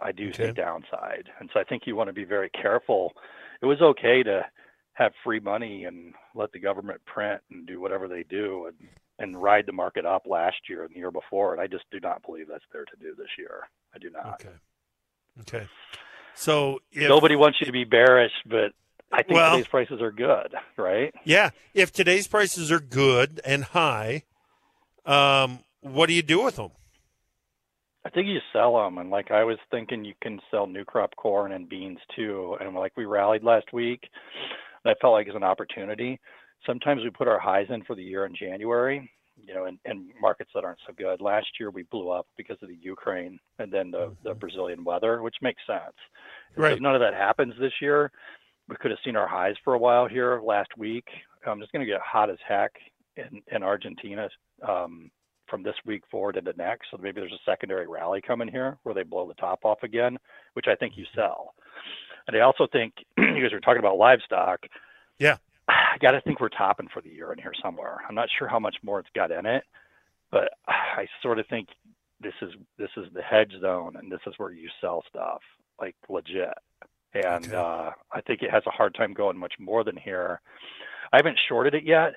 I 0.02 0.12
do 0.12 0.30
Okay. 0.30 0.48
see 0.48 0.52
downside, 0.52 1.30
and 1.40 1.50
so 1.54 1.62
I 1.62 1.64
think 1.64 1.84
you 1.86 1.96
want 1.96 2.10
to 2.10 2.14
be 2.14 2.26
very 2.26 2.50
careful. 2.50 3.14
It 3.62 3.66
was 3.66 3.82
okay 3.82 4.22
to 4.24 4.46
have 4.94 5.14
free 5.24 5.40
money 5.40 5.86
and 5.86 6.14
let 6.36 6.52
the 6.52 6.60
government 6.60 7.00
print 7.06 7.42
and 7.52 7.66
do 7.66 7.80
whatever 7.80 8.08
they 8.08 8.24
do 8.24 8.66
and 8.68 8.90
and 9.20 9.42
ride 9.42 9.66
the 9.66 9.72
market 9.72 10.06
up 10.06 10.24
last 10.28 10.58
year 10.70 10.84
and 10.84 10.94
the 10.94 11.00
year 11.00 11.10
before, 11.10 11.54
and 11.54 11.62
I 11.62 11.68
just 11.68 11.86
do 11.90 12.00
not 12.00 12.22
believe 12.24 12.48
that's 12.48 12.66
there 12.72 12.86
to 12.86 12.96
do 13.00 13.16
this 13.16 13.30
year. 13.38 13.68
I 13.96 13.98
do 13.98 14.10
not. 14.12 14.42
Okay. 14.42 14.56
Okay. 15.42 15.68
So 16.36 16.80
if 16.92 17.08
Nobody 17.08 17.36
wants 17.36 17.60
you 17.60 17.66
to 17.66 17.72
be 17.72 17.84
bearish, 17.84 18.34
but 18.46 18.74
I 19.12 19.24
think 19.24 19.36
Well- 19.36 19.52
today's 19.52 19.68
prices 19.68 20.02
are 20.02 20.12
good, 20.12 20.54
right? 20.78 21.14
yeah, 21.24 21.52
if 21.74 21.92
today's 21.92 22.28
prices 22.28 22.72
are 22.72 22.80
good 22.80 23.40
and 23.46 23.64
high, 23.64 24.24
um, 25.06 25.60
what 25.82 26.08
do 26.08 26.14
you 26.14 26.22
do 26.22 26.44
with 26.44 26.58
them? 26.58 26.72
I 28.06 28.10
think 28.10 28.28
you 28.28 28.40
sell 28.54 28.78
them, 28.78 28.98
and 28.98 29.10
like 29.10 29.32
I 29.32 29.44
was 29.44 29.58
thinking, 29.70 30.06
you 30.06 30.14
can 30.22 30.40
sell 30.50 30.66
new 30.68 30.86
crop 30.86 31.16
corn 31.18 31.52
and 31.52 31.68
beans 31.68 32.00
too. 32.16 32.56
And 32.62 32.74
like 32.76 32.94
we 32.96 33.06
rallied 33.06 33.44
last 33.44 33.74
week, 33.74 34.08
and 34.84 34.92
I 34.92 34.96
felt 35.02 35.14
like 35.14 35.28
it's 35.28 35.36
an 35.36 35.44
opportunity. 35.44 36.20
Sometimes 36.66 37.04
we 37.04 37.10
put 37.10 37.28
our 37.28 37.40
highs 37.40 37.68
in 37.70 37.84
for 37.84 37.96
the 37.96 38.04
year 38.04 38.26
in 38.26 38.34
January, 38.36 39.12
you 39.46 39.54
know, 39.54 39.66
in, 39.66 39.78
in 39.86 40.10
markets 40.22 40.52
that 40.56 40.64
aren't 40.64 40.80
so 40.88 40.94
good. 40.98 41.20
Last 41.22 41.48
year 41.60 41.70
we 41.70 41.84
blew 41.84 42.10
up 42.10 42.28
because 42.38 42.58
of 42.62 42.70
the 42.70 42.78
Ukraine 42.82 43.40
and 43.60 43.72
then 43.72 43.92
the, 43.92 44.16
the 44.24 44.34
Brazilian 44.34 44.84
weather, 44.86 45.22
which 45.22 45.36
makes 45.42 45.62
sense. 45.68 45.96
And 46.56 46.64
Right. 46.64 46.82
none 46.82 46.96
of 46.96 47.02
that 47.02 47.14
happens 47.14 47.54
this 47.60 47.74
year, 47.82 48.12
we 48.70 48.76
could 48.76 48.92
have 48.92 49.00
seen 49.04 49.16
our 49.16 49.28
highs 49.28 49.56
for 49.64 49.74
a 49.74 49.80
while 49.80 50.08
here 50.08 50.42
last 50.44 50.70
week. 50.78 51.08
Um, 51.46 51.62
it's 51.62 51.72
going 51.72 51.86
to 51.86 51.92
get 51.92 52.02
hot 52.02 52.30
as 52.30 52.38
heck 52.48 52.72
in, 53.16 53.42
in 53.52 53.64
Argentina 53.64 54.30
um, 54.68 55.10
from 55.48 55.64
this 55.64 55.76
week 55.86 56.04
forward 56.12 56.38
into 56.38 56.54
next. 56.58 56.88
So 56.92 56.98
maybe 57.02 57.22
there's 57.22 57.32
a 57.32 57.50
secondary 57.50 57.88
rally 57.88 58.22
coming 58.22 58.48
here 58.48 58.78
where 58.84 58.94
they 58.94 59.04
blow 59.04 59.28
the 59.28 59.34
top 59.36 59.60
off 59.64 59.84
again, 59.84 60.18
which 60.54 60.68
I 60.68 60.76
think 60.76 60.94
you 60.98 61.06
sell. 61.16 61.54
And 62.28 62.36
I 62.36 62.42
also 62.42 62.68
think 62.72 62.94
you 63.18 63.42
guys 63.42 63.54
are 63.54 63.60
talking 63.60 63.80
about 63.80 63.98
livestock. 63.98 64.60
Yeah. 65.18 65.38
I 65.68 65.98
got 66.00 66.12
to 66.12 66.22
think 66.22 66.40
we're 66.40 66.50
topping 66.50 66.88
for 66.94 67.02
the 67.02 67.10
year 67.10 67.32
in 67.34 67.40
here 67.40 67.54
somewhere. 67.62 67.98
I'm 68.08 68.16
not 68.16 68.30
sure 68.38 68.48
how 68.48 68.60
much 68.60 68.76
more 68.84 69.00
it's 69.00 69.10
got 69.16 69.32
in 69.32 69.46
it, 69.46 69.64
but 70.32 70.50
I 70.68 71.08
sort 71.22 71.40
of 71.40 71.48
think 71.48 71.70
this 72.22 72.34
is 72.42 72.52
this 72.78 72.90
is 72.98 73.06
the 73.14 73.22
hedge 73.22 73.52
zone, 73.62 73.96
and 73.98 74.12
this 74.12 74.22
is 74.26 74.34
where 74.38 74.52
you 74.52 74.70
sell 74.82 75.04
stuff 75.10 75.42
like 75.80 75.96
legit. 76.10 76.54
And 77.26 77.46
Okay. 77.46 77.56
uh, 77.56 77.92
I 78.12 78.22
think 78.22 78.42
it 78.42 78.52
has 78.52 78.64
a 78.68 78.72
hard 78.72 78.96
time 78.96 79.14
going 79.14 79.38
much 79.38 79.54
more 79.60 79.84
than 79.84 79.98
here. 79.98 80.42
I 81.14 81.18
haven't 81.18 81.40
shorted 81.48 81.74
it 81.74 81.84
yet, 81.86 82.14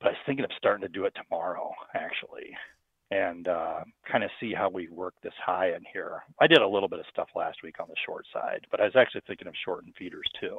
but 0.00 0.08
I 0.08 0.10
was 0.10 0.18
thinking 0.26 0.44
of 0.44 0.50
starting 0.58 0.82
to 0.82 0.88
do 0.88 1.04
it 1.04 1.14
tomorrow, 1.14 1.72
actually, 1.94 2.50
and 3.10 3.46
uh, 3.48 3.80
kind 4.10 4.24
of 4.24 4.30
see 4.40 4.52
how 4.52 4.68
we 4.68 4.88
work 4.88 5.14
this 5.22 5.32
high 5.44 5.68
in 5.74 5.82
here. 5.92 6.22
I 6.40 6.46
did 6.46 6.58
a 6.58 6.66
little 6.68 6.88
bit 6.88 6.98
of 6.98 7.06
stuff 7.12 7.28
last 7.36 7.58
week 7.62 7.76
on 7.80 7.86
the 7.88 7.94
short 8.04 8.26
side, 8.32 8.66
but 8.70 8.80
I 8.80 8.84
was 8.84 8.96
actually 8.96 9.22
thinking 9.26 9.48
of 9.48 9.54
shorting 9.64 9.92
feeders 9.98 10.26
too. 10.40 10.58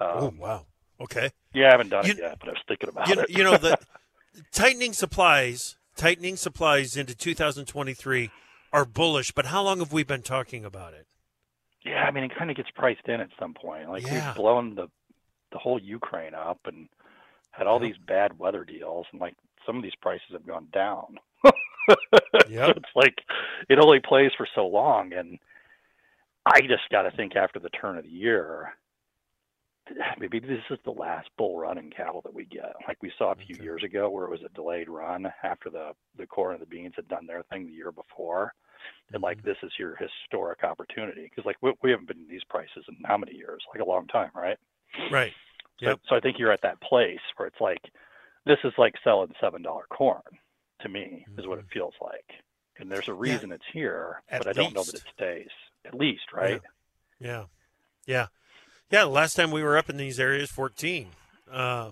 oh 0.00 0.26
Um, 0.26 0.38
wow. 0.38 0.66
Okay. 1.00 1.30
yeah, 1.54 1.68
I 1.68 1.70
haven't 1.72 1.90
done 1.90 2.06
it 2.06 2.18
yet, 2.18 2.38
but 2.38 2.48
I 2.48 2.52
was 2.52 2.62
thinking 2.68 2.88
about 2.88 3.08
You 3.08 3.16
it. 3.18 3.30
you 3.30 3.44
know 3.44 3.56
the 3.56 3.78
tightening 4.52 4.92
supplies, 4.92 5.76
tightening 5.96 6.36
supplies 6.36 6.96
into 6.96 7.14
2023 7.16 8.30
are 8.72 8.84
bullish, 8.84 9.32
but 9.32 9.46
how 9.46 9.62
long 9.62 9.78
have 9.78 9.92
we 9.92 10.04
been 10.04 10.22
talking 10.22 10.64
about 10.64 10.94
it? 10.94 11.06
Yeah, 11.84 12.04
I 12.04 12.10
mean, 12.10 12.24
it 12.24 12.32
kind 12.36 12.50
of 12.50 12.56
gets 12.56 12.70
priced 12.74 13.06
in 13.08 13.20
at 13.20 13.30
some 13.38 13.54
point. 13.54 13.90
Like 13.90 14.10
Yeah. 14.10 14.10
we've 14.10 14.32
blown 14.34 14.74
the 14.74 14.88
the 15.52 15.58
whole 15.58 15.78
Ukraine 15.80 16.34
up 16.34 16.60
and 16.66 16.88
had 17.52 17.66
all 17.66 17.78
Yep. 17.78 17.80
these 17.80 17.96
bad 18.06 18.38
weather 18.38 18.64
deals, 18.64 19.06
and 19.12 19.20
like 19.20 19.34
some 19.66 19.76
of 19.76 19.82
these 19.82 19.94
prices 20.02 20.26
have 20.32 20.46
gone 20.46 20.68
down. 20.72 21.18
Yep. 22.46 22.64
So 22.66 22.72
it's 22.76 22.96
like 22.96 23.14
it 23.68 23.78
only 23.78 24.00
plays 24.00 24.32
for 24.36 24.46
so 24.54 24.66
long, 24.66 25.12
and 25.12 25.38
I 26.46 26.60
just 26.62 26.88
got 26.90 27.02
to 27.02 27.10
think 27.12 27.36
after 27.36 27.58
the 27.58 27.70
turn 27.70 27.98
of 27.98 28.04
the 28.04 28.10
year, 28.10 28.72
maybe 30.18 30.40
this 30.40 30.60
is 30.70 30.78
the 30.84 30.90
last 30.90 31.28
bull 31.36 31.58
run 31.58 31.78
in 31.78 31.90
cattle 31.90 32.22
that 32.22 32.34
we 32.34 32.44
get, 32.46 32.72
like 32.88 33.02
we 33.02 33.12
saw 33.18 33.32
a 33.32 33.36
few 33.46 33.56
Okay. 33.56 33.64
years 33.64 33.82
ago, 33.84 34.10
where 34.10 34.24
it 34.24 34.30
was 34.30 34.42
a 34.44 34.54
delayed 34.54 34.88
run 34.88 35.26
after 35.42 35.70
the 35.70 35.92
the 36.16 36.26
corn 36.26 36.54
and 36.54 36.62
the 36.62 36.66
beans 36.66 36.94
had 36.96 37.08
done 37.08 37.26
their 37.26 37.42
thing 37.44 37.66
the 37.66 37.72
year 37.72 37.92
before. 37.92 38.54
And 39.12 39.22
like 39.22 39.38
Mm-hmm. 39.38 39.48
this 39.48 39.56
is 39.62 39.72
your 39.78 39.96
historic 39.96 40.64
opportunity 40.64 41.24
because 41.24 41.44
like 41.44 41.56
we, 41.60 41.72
we 41.82 41.90
haven't 41.90 42.08
been 42.08 42.18
in 42.20 42.28
these 42.28 42.44
prices 42.48 42.84
in 42.88 42.96
how 43.04 43.16
many 43.18 43.34
years? 43.36 43.62
Like 43.72 43.82
a 43.84 43.88
long 43.88 44.06
time, 44.08 44.30
right? 44.34 44.58
Right. 45.10 45.32
So, 45.80 45.86
Yep. 45.90 46.00
so 46.08 46.16
I 46.16 46.20
think 46.20 46.38
you're 46.38 46.52
at 46.52 46.62
that 46.62 46.80
place 46.80 47.20
where 47.36 47.48
it's 47.48 47.60
like, 47.60 47.80
this 48.46 48.58
is 48.64 48.72
like 48.78 48.94
selling 49.02 49.32
seven 49.40 49.62
dollar 49.62 49.84
corn 49.90 50.22
to 50.82 50.88
me, 50.88 51.24
is 51.38 51.46
what 51.46 51.58
it 51.58 51.64
feels 51.72 51.94
like. 52.00 52.24
And 52.78 52.90
there's 52.90 53.08
a 53.08 53.14
reason 53.14 53.52
it's 53.52 53.64
here, 53.72 54.22
Mm-hmm. 54.30 54.34
At 54.34 54.44
but 54.44 54.48
I 54.48 54.52
don't 54.52 54.74
know 54.74 54.82
that 54.84 54.94
it 54.94 55.02
stays. 55.14 55.50
At 55.86 55.94
least, 55.94 56.32
right? 56.32 56.60
Yeah. 57.20 57.44
Yeah. 58.06 58.26
Yeah. 58.90 59.04
Last 59.04 59.34
time 59.34 59.50
we 59.50 59.62
were 59.62 59.76
up 59.76 59.90
in 59.90 59.96
these 59.96 60.18
areas, 60.20 60.50
14, 60.50 61.08
uh, 61.50 61.90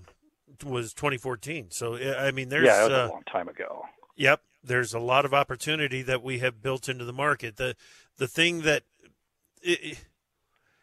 was 0.64 0.92
2014. 0.94 1.70
So, 1.70 1.96
I 1.96 2.30
mean, 2.30 2.48
there's, 2.48 2.66
yeah, 2.66 2.80
it 2.80 2.84
was 2.84 2.92
uh, 2.92 3.08
a 3.08 3.12
long 3.12 3.22
time 3.30 3.48
ago. 3.48 3.82
Yep, 4.16 4.40
there's 4.64 4.94
a 4.94 4.98
lot 4.98 5.24
of 5.24 5.34
opportunity 5.34 6.02
that 6.02 6.22
we 6.22 6.38
have 6.38 6.62
built 6.62 6.88
into 6.88 7.04
the 7.04 7.12
market. 7.12 7.56
The 7.56 7.76
the 8.18 8.28
thing 8.28 8.62
that 8.62 8.84
it, 9.62 9.98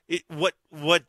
it 0.08 0.24
what 0.28 0.54
what 0.70 1.04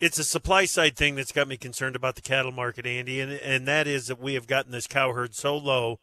it's 0.00 0.18
a 0.18 0.24
supply 0.24 0.64
side 0.64 0.96
thing 0.96 1.14
that's 1.14 1.32
got 1.32 1.48
me 1.48 1.56
concerned 1.56 1.96
about 1.96 2.14
the 2.14 2.22
cattle 2.22 2.52
market, 2.52 2.86
Andy, 2.86 3.20
and 3.20 3.32
and 3.32 3.66
that 3.66 3.86
is 3.86 4.06
that 4.06 4.20
we 4.20 4.34
have 4.34 4.46
gotten 4.46 4.72
this 4.72 4.86
cow 4.86 5.12
herd 5.12 5.34
so 5.34 5.56
low, 5.56 5.98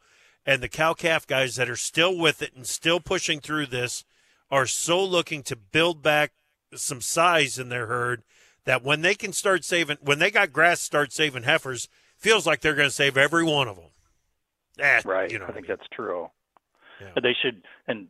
and 0.45 0.61
the 0.61 0.69
cow 0.69 0.93
calf 0.93 1.25
guys 1.25 1.55
that 1.55 1.69
are 1.69 1.75
still 1.75 2.17
with 2.17 2.41
it 2.41 2.53
and 2.55 2.67
still 2.67 2.99
pushing 2.99 3.39
through 3.39 3.67
this 3.67 4.03
are 4.51 4.65
so 4.65 5.03
looking 5.03 5.43
to 5.43 5.55
build 5.55 6.01
back 6.01 6.31
some 6.75 7.01
size 7.01 7.57
in 7.57 7.69
their 7.69 7.87
herd 7.87 8.23
that 8.65 8.83
when 8.83 9.01
they 9.01 9.15
can 9.15 9.33
start 9.33 9.63
saving 9.63 9.97
when 10.01 10.19
they 10.19 10.31
got 10.31 10.53
grass 10.53 10.81
start 10.81 11.11
saving 11.11 11.43
heifers 11.43 11.87
feels 12.17 12.45
like 12.45 12.61
they're 12.61 12.75
going 12.75 12.89
to 12.89 12.93
save 12.93 13.17
every 13.17 13.43
one 13.43 13.67
of 13.67 13.77
them. 13.77 13.88
Eh, 14.79 15.01
Right. 15.05 15.31
You 15.31 15.39
know, 15.39 15.45
I 15.45 15.51
think 15.51 15.67
mean. 15.67 15.75
that's 15.77 15.87
true. 15.93 16.29
Yeah. 17.01 17.11
But 17.13 17.23
they 17.23 17.35
should, 17.41 17.63
and 17.87 18.07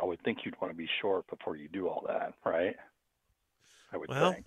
I 0.00 0.04
would 0.04 0.22
think 0.22 0.38
you'd 0.44 0.58
want 0.60 0.72
to 0.72 0.76
be 0.76 0.88
short 1.00 1.26
before 1.28 1.56
you 1.56 1.68
do 1.68 1.88
all 1.88 2.04
that, 2.08 2.34
right? 2.44 2.74
I 3.92 3.96
would 3.98 4.08
Well, 4.08 4.32
think. 4.32 4.46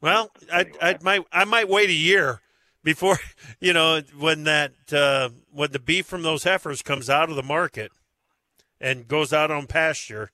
Well, 0.00 0.30
I 0.52 0.60
Anyway. 0.60 0.78
I 0.82 0.98
might 1.02 1.20
I 1.32 1.44
might 1.44 1.68
wait 1.68 1.88
a 1.88 1.94
year 1.94 2.40
before 2.82 3.18
you 3.60 3.72
know 3.72 4.02
when 4.18 4.44
that 4.44 4.72
uh, 4.92 5.30
when 5.50 5.70
the 5.72 5.78
beef 5.78 6.06
from 6.06 6.22
those 6.22 6.44
heifers 6.44 6.82
comes 6.82 7.08
out 7.08 7.30
of 7.30 7.36
the 7.36 7.42
market 7.42 7.90
and 8.80 9.08
goes 9.08 9.32
out 9.32 9.50
on 9.50 9.66
pasture. 9.66 10.30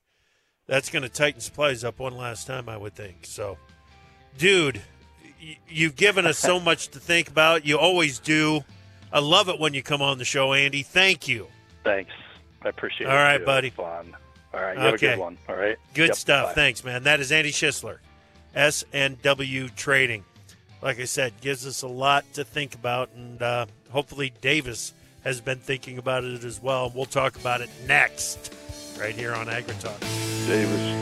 That's 0.67 0.91
going 0.91 1.03
to 1.03 1.09
tighten 1.09 1.41
supplies 1.41 1.83
up 1.83 1.99
one 1.99 2.15
last 2.17 2.47
time, 2.47 2.69
I 2.69 2.77
would 2.77 2.95
think. 2.95 3.25
So, 3.25 3.57
dude, 4.37 4.83
you've 5.67 5.97
given 5.97 6.27
us 6.27 6.39
so 6.39 6.61
much 6.71 6.89
to 6.89 6.99
think 6.99 7.29
about. 7.29 7.65
You 7.65 7.79
always 7.79 8.19
do. 8.19 8.65
I 9.13 9.21
love 9.21 9.49
it 9.49 9.59
when 9.59 9.75
you 9.75 9.83
come 9.83 10.03
on 10.03 10.19
the 10.19 10.25
show, 10.25 10.53
Andy. 10.53 10.83
Thank 10.83 11.29
you. 11.29 11.47
Thanks. 11.85 12.13
I 12.63 12.69
appreciate 12.69 13.07
All 13.07 13.13
it. 13.15 13.17
All 13.19 13.23
right, 13.25 13.39
too. 13.39 13.45
buddy. 13.47 13.71
Fun. 13.71 14.17
All 14.53 14.61
right. 14.61 14.75
You 14.75 14.81
have 14.81 14.93
a 14.93 14.95
Okay. 14.97 15.07
good 15.11 15.19
one. 15.19 15.39
All 15.49 15.55
right. 15.57 15.77
Good 15.95 16.09
Yep, 16.09 16.17
stuff. 16.17 16.47
bye. 16.49 16.55
Thanks, 16.55 16.85
man. 16.85 17.05
That 17.05 17.21
is 17.21 17.31
Andy 17.33 17.53
Shissler, 17.53 17.99
S&W 18.55 19.69
Trading. 19.71 20.25
Like 20.83 21.01
I 21.01 21.05
said, 21.05 21.33
gives 21.41 21.67
us 21.67 21.83
a 21.83 21.89
lot 21.89 22.25
to 22.35 22.45
think 22.45 22.75
about, 22.75 23.11
and 23.15 23.41
uh, 23.43 23.67
hopefully 23.91 24.33
Davis 24.41 24.93
has 25.25 25.41
been 25.41 25.59
thinking 25.59 25.99
about 25.99 26.25
it 26.25 26.45
as 26.45 26.63
well. 26.63 26.91
We'll 26.95 27.05
talk 27.07 27.37
about 27.37 27.61
it 27.61 27.69
next, 27.87 28.53
right 28.99 29.15
here 29.15 29.35
on 29.35 29.47
AgriTalk. 29.47 29.99
Davis. 30.47 30.95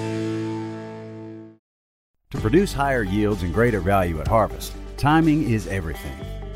To 2.31 2.39
produce 2.41 2.73
higher 2.73 3.03
yields 3.03 3.43
and 3.43 3.53
greater 3.55 3.81
value 3.81 4.21
at 4.21 4.27
harvest, 4.29 4.73
timing 4.97 5.49
is 5.51 5.67
everything. 5.69 6.17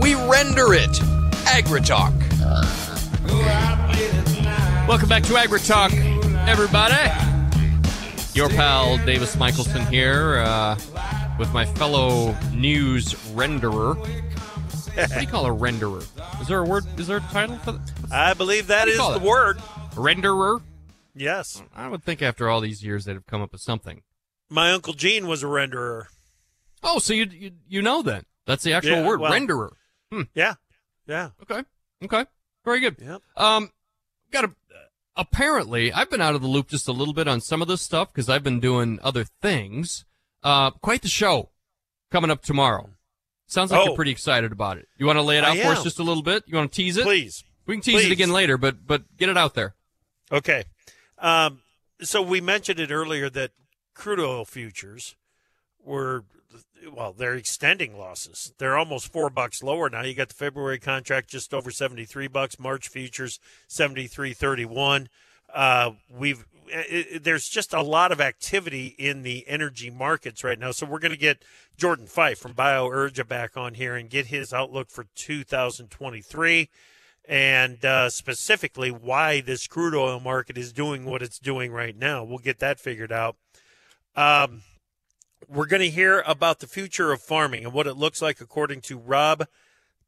we 0.00 0.14
render 0.14 0.72
it. 0.74 0.90
AgriTalk. 1.48 2.12
Welcome 4.88 5.08
back 5.08 5.22
to 5.24 5.32
AgriTalk, 5.34 5.92
everybody. 6.48 6.94
Your 8.34 8.48
pal 8.48 8.98
Davis 9.04 9.36
Michaelsen 9.36 9.84
here 9.86 10.38
uh, 10.38 10.78
with 11.38 11.52
my 11.52 11.64
fellow 11.64 12.36
news 12.54 13.14
renderer. 13.34 13.96
What 13.96 15.10
do 15.10 15.20
you 15.20 15.26
call 15.26 15.46
a 15.46 15.50
renderer? 15.50 16.06
Is 16.40 16.48
there 16.48 16.60
a 16.60 16.64
word? 16.64 16.84
Is 16.98 17.06
there 17.06 17.18
a 17.18 17.20
title 17.20 17.56
for 17.58 17.72
that? 17.72 17.92
I 18.12 18.34
believe 18.34 18.66
that 18.68 18.84
do 18.84 18.90
you 18.90 18.94
is 18.94 19.00
call 19.00 19.10
the 19.12 19.24
it? 19.24 19.28
word. 19.28 19.58
renderer? 19.94 20.60
Yes. 21.14 21.62
I 21.74 21.88
would 21.88 22.02
think 22.04 22.22
after 22.22 22.48
all 22.48 22.60
these 22.60 22.84
years 22.84 23.04
they'd 23.04 23.14
have 23.14 23.26
come 23.26 23.42
up 23.42 23.52
with 23.52 23.60
something. 23.60 24.02
My 24.48 24.72
Uncle 24.72 24.92
Gene 24.94 25.26
was 25.26 25.42
a 25.42 25.46
renderer. 25.46 26.04
Oh, 26.82 26.98
so 27.00 27.12
you 27.12 27.26
you, 27.30 27.50
you 27.68 27.82
know 27.82 28.02
then? 28.02 28.22
That's 28.46 28.62
the 28.64 28.72
actual 28.72 28.92
Yeah, 28.98 29.06
word, 29.06 29.20
well- 29.20 29.32
renderer. 29.32 29.70
Yeah. 30.34 30.54
Yeah. 31.06 31.30
Okay, 31.42 31.62
okay, 32.04 32.26
very 32.64 32.80
good. 32.80 32.96
Yep. 33.00 33.22
Um, 33.36 33.70
got 34.30 34.44
a. 34.44 34.50
Apparently, 35.16 35.92
I've 35.92 36.10
been 36.10 36.20
out 36.20 36.34
of 36.36 36.42
the 36.42 36.46
loop 36.46 36.68
just 36.68 36.86
a 36.86 36.92
little 36.92 37.14
bit 37.14 37.26
on 37.26 37.40
some 37.40 37.60
of 37.60 37.66
this 37.68 37.82
stuff 37.82 38.12
because 38.12 38.28
I've 38.28 38.44
been 38.44 38.60
doing 38.60 38.98
other 39.02 39.24
things. 39.42 40.04
Uh, 40.44 40.70
quite 40.70 41.02
the 41.02 41.08
show 41.08 41.50
coming 42.12 42.30
up 42.30 42.42
tomorrow. 42.42 42.90
Sounds 43.48 43.72
like 43.72 43.80
Oh. 43.80 43.84
you're 43.86 43.96
pretty 43.96 44.12
excited 44.12 44.52
about 44.52 44.76
it. 44.78 44.86
You 44.96 45.06
want 45.06 45.16
to 45.16 45.22
lay 45.22 45.38
it 45.38 45.44
I 45.44 45.50
out 45.50 45.56
for 45.56 45.68
us 45.72 45.82
just 45.82 45.98
a 45.98 46.02
little 46.04 46.22
bit? 46.22 46.44
You 46.46 46.56
want 46.56 46.70
to 46.70 46.76
tease 46.76 46.96
it? 46.96 47.02
Please. 47.04 47.42
We 47.66 47.74
can 47.74 47.82
tease 47.82 47.94
Please. 47.94 48.06
it 48.06 48.12
again 48.12 48.30
later, 48.30 48.56
but 48.58 48.86
but 48.86 49.16
get 49.16 49.28
it 49.28 49.36
out 49.36 49.54
there. 49.54 49.74
Okay. 50.30 50.64
Um, 51.18 51.62
so 52.00 52.22
we 52.22 52.40
mentioned 52.40 52.78
it 52.78 52.90
earlier 52.92 53.28
that 53.30 53.50
crude 53.94 54.20
oil 54.20 54.44
futures 54.44 55.16
were, 55.84 56.24
well, 56.92 57.12
they're 57.12 57.34
extending 57.34 57.96
losses. 57.98 58.52
They're 58.58 58.76
almost 58.78 59.12
four 59.12 59.30
bucks 59.30 59.62
lower 59.62 59.88
now. 59.90 60.02
You 60.02 60.14
got 60.14 60.28
the 60.28 60.34
February 60.34 60.78
contract 60.78 61.28
just 61.30 61.52
over 61.54 61.70
73 61.70 62.28
bucks, 62.28 62.58
March 62.58 62.88
futures 62.88 63.38
73.31. 63.68 65.06
Uh, 65.52 65.92
we've, 66.10 66.44
it, 66.66 67.06
it- 67.10 67.24
there's 67.24 67.48
just 67.48 67.72
a 67.72 67.82
lot 67.82 68.12
of 68.12 68.20
activity 68.20 68.94
in 68.98 69.22
the 69.22 69.46
energy 69.48 69.90
markets 69.90 70.44
right 70.44 70.58
now. 70.58 70.70
So 70.70 70.86
we're 70.86 70.98
going 70.98 71.12
to 71.12 71.18
get 71.18 71.42
Jordan 71.76 72.06
Fife 72.06 72.38
from 72.38 72.54
BioUrja 72.54 73.26
back 73.26 73.56
on 73.56 73.74
here 73.74 73.96
and 73.96 74.10
get 74.10 74.26
his 74.26 74.52
outlook 74.52 74.90
for 74.90 75.06
2023 75.14 76.68
and 77.28 77.84
uh, 77.84 78.08
specifically 78.08 78.90
why 78.90 79.40
this 79.42 79.66
crude 79.66 79.94
oil 79.94 80.18
market 80.18 80.56
is 80.56 80.72
doing 80.72 81.04
what 81.04 81.20
it's 81.22 81.38
doing 81.38 81.70
right 81.70 81.96
now. 81.96 82.24
We'll 82.24 82.38
get 82.38 82.58
that 82.60 82.80
figured 82.80 83.12
out. 83.12 83.36
Um, 84.16 84.62
we're 85.48 85.66
going 85.66 85.82
to 85.82 85.90
hear 85.90 86.22
about 86.26 86.60
the 86.60 86.66
future 86.66 87.12
of 87.12 87.22
farming 87.22 87.64
and 87.64 87.72
what 87.72 87.86
it 87.86 87.94
looks 87.94 88.20
like 88.20 88.40
according 88.40 88.82
to 88.82 88.98
Rob 88.98 89.46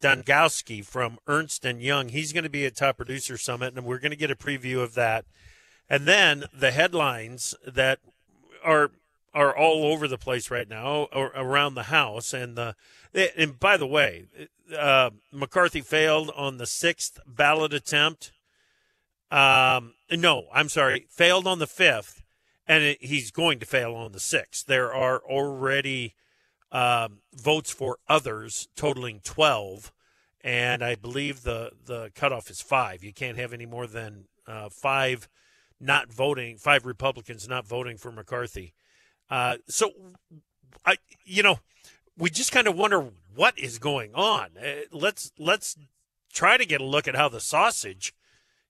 Dongoski 0.00 0.84
from 0.84 1.18
Ernst 1.26 1.64
and 1.64 1.82
Young. 1.82 2.10
He's 2.10 2.32
going 2.32 2.44
to 2.44 2.50
be 2.50 2.66
at 2.66 2.76
Top 2.76 2.96
Producer 2.96 3.36
Summit, 3.38 3.74
and 3.74 3.84
we're 3.84 3.98
going 3.98 4.10
to 4.10 4.16
get 4.16 4.30
a 4.30 4.36
preview 4.36 4.82
of 4.82 4.94
that. 4.94 5.24
And 5.88 6.06
then 6.06 6.44
the 6.54 6.70
headlines 6.70 7.54
that 7.66 7.98
are 8.64 8.90
are 9.32 9.56
all 9.56 9.84
over 9.84 10.08
the 10.08 10.18
place 10.18 10.50
right 10.50 10.68
now 10.68 11.06
or 11.12 11.26
around 11.36 11.74
the 11.74 11.84
house 11.84 12.32
and 12.32 12.56
the 12.56 12.74
and 13.36 13.60
by 13.60 13.76
the 13.76 13.86
way 13.86 14.24
uh, 14.76 15.10
McCarthy 15.32 15.80
failed 15.80 16.32
on 16.34 16.58
the 16.58 16.66
sixth 16.66 17.20
ballot 17.28 17.72
attempt 17.72 18.32
um 19.30 19.94
no 20.10 20.46
I'm 20.52 20.68
sorry 20.68 21.06
failed 21.08 21.46
on 21.46 21.60
the 21.60 21.68
fifth 21.68 22.22
and 22.70 22.84
it, 22.84 23.02
he's 23.02 23.30
going 23.30 23.58
to 23.58 23.66
fail 23.66 23.94
on 23.94 24.12
the 24.12 24.20
sixth 24.20 24.66
there 24.66 24.92
are 24.92 25.18
already 25.18 26.14
um, 26.72 27.18
votes 27.34 27.70
for 27.70 27.98
others 28.08 28.68
totaling 28.76 29.20
12 29.24 29.92
and 30.42 30.82
I 30.82 30.94
believe 30.94 31.42
the 31.42 31.72
the 31.84 32.10
cutoff 32.14 32.50
is 32.50 32.60
five. 32.60 33.04
You 33.04 33.12
can't 33.12 33.38
have 33.38 33.52
any 33.52 33.66
more 33.66 33.86
than 33.86 34.24
uh, 34.46 34.68
five 34.70 35.28
not 35.78 36.12
voting 36.12 36.56
five 36.56 36.86
Republicans 36.86 37.48
not 37.48 37.66
voting 37.66 37.96
for 37.96 38.10
McCarthy. 38.10 38.74
Uh, 39.30 39.58
so, 39.68 39.92
I, 40.84 40.96
you 41.24 41.42
know, 41.42 41.60
we 42.18 42.30
just 42.30 42.52
kind 42.52 42.66
of 42.66 42.76
wonder 42.76 43.10
what 43.34 43.58
is 43.58 43.78
going 43.78 44.14
on. 44.14 44.50
Uh, 44.60 44.82
let's 44.92 45.32
let's 45.38 45.76
try 46.32 46.56
to 46.56 46.66
get 46.66 46.80
a 46.80 46.84
look 46.84 47.06
at 47.06 47.16
how 47.16 47.28
the 47.28 47.40
sausage 47.40 48.14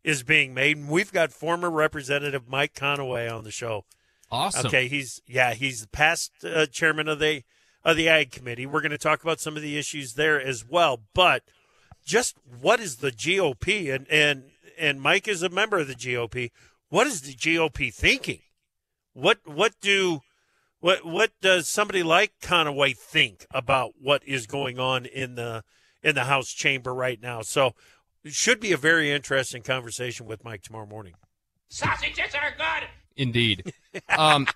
is 0.02 0.22
being 0.22 0.54
made. 0.54 0.76
And 0.76 0.88
we've 0.88 1.12
got 1.12 1.32
former 1.32 1.70
Representative 1.70 2.48
Mike 2.48 2.74
Conaway 2.74 3.32
on 3.32 3.44
the 3.44 3.50
show. 3.50 3.84
Awesome. 4.30 4.66
Okay, 4.66 4.88
he's 4.88 5.20
yeah, 5.26 5.54
he's 5.54 5.82
the 5.82 5.88
past 5.88 6.32
uh, 6.44 6.66
chairman 6.66 7.08
of 7.08 7.18
the 7.18 7.42
of 7.84 7.96
the 7.96 8.08
Ag 8.08 8.30
Committee. 8.30 8.66
We're 8.66 8.80
going 8.80 8.90
to 8.90 8.98
talk 8.98 9.22
about 9.22 9.40
some 9.40 9.56
of 9.56 9.62
the 9.62 9.76
issues 9.76 10.14
there 10.14 10.40
as 10.40 10.64
well. 10.68 11.00
But 11.14 11.42
just 12.04 12.36
what 12.60 12.80
is 12.80 12.96
the 12.96 13.10
GOP 13.10 13.92
and 13.94 14.06
and 14.08 14.44
and 14.78 15.00
Mike 15.00 15.28
is 15.28 15.42
a 15.42 15.48
member 15.48 15.78
of 15.78 15.88
the 15.88 15.94
GOP. 15.94 16.50
What 16.88 17.06
is 17.06 17.22
the 17.22 17.34
GOP 17.34 17.92
thinking? 17.92 18.40
What 19.12 19.38
what 19.44 19.74
do 19.80 20.20
what 20.80 21.04
what 21.04 21.32
does 21.40 21.68
somebody 21.68 22.02
like 22.02 22.32
Conaway 22.40 22.96
think 22.96 23.46
about 23.52 23.94
what 24.00 24.26
is 24.26 24.46
going 24.46 24.78
on 24.78 25.06
in 25.06 25.34
the 25.34 25.64
in 26.02 26.14
the 26.14 26.24
House 26.24 26.52
chamber 26.52 26.94
right 26.94 27.20
now? 27.20 27.42
So 27.42 27.74
it 28.24 28.32
should 28.32 28.60
be 28.60 28.72
a 28.72 28.76
very 28.76 29.10
interesting 29.10 29.62
conversation 29.62 30.26
with 30.26 30.44
Mike 30.44 30.62
tomorrow 30.62 30.86
morning. 30.86 31.14
Sausages 31.68 32.34
are 32.34 32.52
good. 32.56 32.88
Indeed. 33.16 33.72
Um, 34.16 34.46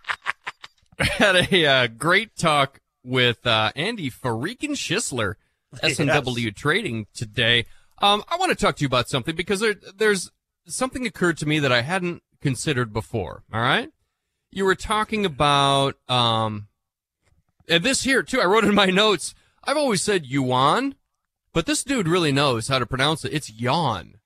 had 0.98 1.52
a 1.52 1.66
uh, 1.66 1.86
great 1.88 2.36
talk 2.36 2.80
with 3.04 3.46
uh, 3.46 3.72
Andy 3.74 4.10
Farikin 4.10 4.70
Shissler, 4.70 5.34
S&W 5.82 6.50
Trading 6.52 7.06
today. 7.14 7.66
Um, 8.00 8.22
I 8.28 8.36
want 8.36 8.50
to 8.50 8.56
talk 8.56 8.76
to 8.76 8.82
you 8.82 8.86
about 8.86 9.08
something 9.08 9.34
because 9.34 9.60
there, 9.60 9.74
there's 9.96 10.30
something 10.66 11.06
occurred 11.06 11.36
to 11.38 11.46
me 11.46 11.58
that 11.58 11.72
I 11.72 11.82
hadn't 11.82 12.22
considered 12.40 12.92
before. 12.92 13.42
All 13.52 13.60
right. 13.60 13.90
You 14.50 14.64
were 14.64 14.76
talking 14.76 15.26
about, 15.26 15.96
um, 16.08 16.68
and 17.68 17.82
this 17.82 18.04
here 18.04 18.22
too, 18.22 18.40
I 18.40 18.44
wrote 18.44 18.64
in 18.64 18.74
my 18.74 18.86
notes. 18.86 19.34
I've 19.64 19.76
always 19.76 20.02
said 20.02 20.26
yuan, 20.26 20.94
but 21.54 21.64
this 21.64 21.82
dude 21.82 22.08
really 22.08 22.32
knows 22.32 22.68
how 22.68 22.78
to 22.78 22.84
pronounce 22.84 23.24
it. 23.24 23.32
It's 23.32 23.50
yawn. 23.50 24.16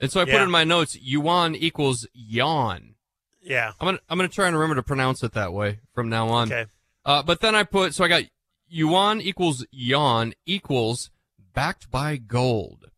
And 0.00 0.10
so 0.10 0.20
I 0.20 0.24
put 0.24 0.40
in 0.40 0.50
my 0.50 0.64
notes, 0.64 0.96
yuan 0.96 1.56
equals 1.56 2.06
yawn. 2.14 2.94
Yeah. 3.42 3.72
I'm 3.80 3.86
gonna, 3.86 3.98
I'm 4.08 4.16
gonna 4.16 4.28
try 4.28 4.46
and 4.46 4.56
remember 4.56 4.76
to 4.76 4.82
pronounce 4.82 5.22
it 5.22 5.32
that 5.32 5.52
way 5.52 5.80
from 5.92 6.08
now 6.08 6.28
on. 6.28 6.52
Okay. 6.52 6.70
Uh, 7.04 7.22
but 7.22 7.40
then 7.40 7.54
I 7.54 7.64
put, 7.64 7.94
so 7.94 8.04
I 8.04 8.08
got 8.08 8.22
yuan 8.68 9.20
equals 9.20 9.66
yawn 9.72 10.34
equals 10.46 11.10
backed 11.52 11.90
by 11.90 12.16
gold. 12.16 12.90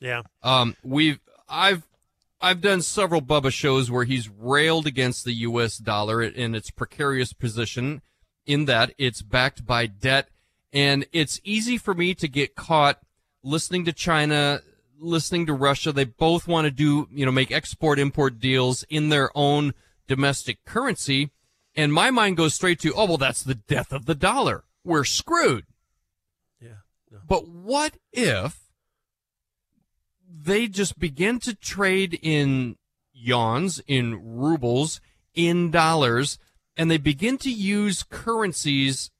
Yeah. 0.00 0.22
Um, 0.42 0.76
we've, 0.82 1.20
I've, 1.48 1.86
I've 2.40 2.62
done 2.62 2.80
several 2.80 3.20
Bubba 3.20 3.52
shows 3.52 3.90
where 3.90 4.04
he's 4.04 4.28
railed 4.28 4.86
against 4.86 5.24
the 5.24 5.32
U.S. 5.32 5.76
dollar 5.76 6.22
in 6.22 6.54
its 6.54 6.70
precarious 6.70 7.32
position 7.32 8.02
in 8.46 8.64
that 8.66 8.94
it's 8.98 9.20
backed 9.20 9.66
by 9.66 9.86
debt. 9.86 10.28
And 10.72 11.06
it's 11.12 11.40
easy 11.44 11.78
for 11.78 11.94
me 11.94 12.14
to 12.14 12.28
get 12.28 12.54
caught 12.54 13.00
listening 13.46 13.84
to 13.84 13.92
China, 13.92 14.60
listening 14.98 15.46
to 15.46 15.54
Russia. 15.54 15.92
They 15.92 16.04
both 16.04 16.48
want 16.48 16.66
to 16.66 16.70
do, 16.70 17.08
you 17.12 17.24
know, 17.24 17.32
make 17.32 17.52
export 17.52 17.98
import 17.98 18.40
deals 18.40 18.84
in 18.90 19.08
their 19.08 19.30
own 19.34 19.72
domestic 20.08 20.64
currency. 20.64 21.30
And 21.74 21.92
my 21.92 22.10
mind 22.10 22.36
goes 22.36 22.54
straight 22.54 22.80
to, 22.80 22.92
oh, 22.94 23.06
well, 23.06 23.16
that's 23.18 23.42
the 23.42 23.54
death 23.54 23.92
of 23.92 24.06
the 24.06 24.14
dollar. 24.14 24.64
We're 24.84 25.04
screwed. 25.04 25.66
Yeah. 26.60 26.80
No. 27.10 27.18
But 27.26 27.48
what 27.48 27.96
if 28.12 28.58
they 30.28 30.66
just 30.66 30.98
begin 30.98 31.38
to 31.40 31.54
trade 31.54 32.18
in 32.22 32.76
yawns, 33.12 33.80
in 33.86 34.36
rubles, 34.36 35.00
in 35.34 35.70
dollars, 35.70 36.38
and 36.76 36.90
they 36.90 36.98
begin 36.98 37.38
to 37.38 37.50
use 37.50 38.02
currencies 38.02 39.10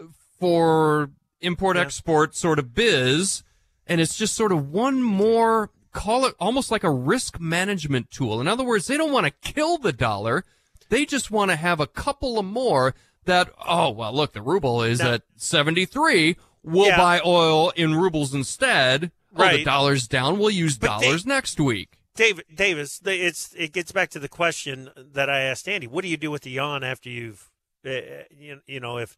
uh, 0.00 0.04
for 0.38 1.10
import 1.40 1.76
Yeah. 1.76 1.82
export 1.82 2.36
sort 2.36 2.58
of 2.58 2.74
biz, 2.74 3.42
and 3.86 4.00
it's 4.00 4.16
just 4.16 4.34
sort 4.34 4.52
of 4.52 4.70
one 4.70 5.02
more 5.02 5.70
call 5.92 6.26
it 6.26 6.34
almost 6.38 6.70
like 6.70 6.84
a 6.84 6.90
risk 6.90 7.40
management 7.40 8.10
tool. 8.10 8.40
In 8.40 8.46
other 8.46 8.62
words, 8.62 8.86
they 8.86 8.96
don't 8.96 9.10
want 9.12 9.26
to 9.26 9.52
kill 9.52 9.78
the 9.78 9.92
dollar. 9.92 10.44
They 10.90 11.04
just 11.06 11.30
want 11.30 11.50
to 11.50 11.56
have 11.56 11.80
a 11.80 11.86
couple 11.86 12.38
of 12.38 12.44
more 12.44 12.94
that, 13.24 13.50
oh, 13.66 13.90
well, 13.90 14.12
look, 14.12 14.32
the 14.32 14.42
ruble 14.42 14.82
is 14.82 15.00
Now- 15.00 15.14
at 15.14 15.22
73. 15.36 16.36
We'll 16.62 16.86
Yeah. 16.88 16.96
buy 16.98 17.20
oil 17.24 17.70
in 17.70 17.94
rubles 17.94 18.32
instead. 18.34 19.10
Oh, 19.34 19.48
the 19.50 19.64
dollar's 19.64 20.06
down. 20.06 20.38
We'll 20.38 20.50
use 20.50 20.76
But 20.78 20.98
they- 20.98 21.06
dollars 21.06 21.26
next 21.26 21.58
week. 21.58 21.98
David 22.14 22.44
Davis, 22.54 23.00
it's 23.04 23.54
it 23.56 23.72
gets 23.72 23.92
back 23.92 24.10
to 24.10 24.18
the 24.18 24.28
question 24.28 24.90
that 24.96 25.30
I 25.30 25.40
asked 25.40 25.68
Andy. 25.68 25.86
What 25.86 26.02
do 26.02 26.08
you 26.08 26.16
do 26.16 26.30
with 26.30 26.42
the 26.42 26.50
yawn 26.50 26.82
after 26.84 27.08
you've, 27.08 27.48
uh, 27.86 27.90
you, 28.36 28.60
you 28.66 28.80
know, 28.80 28.98
if 28.98 29.16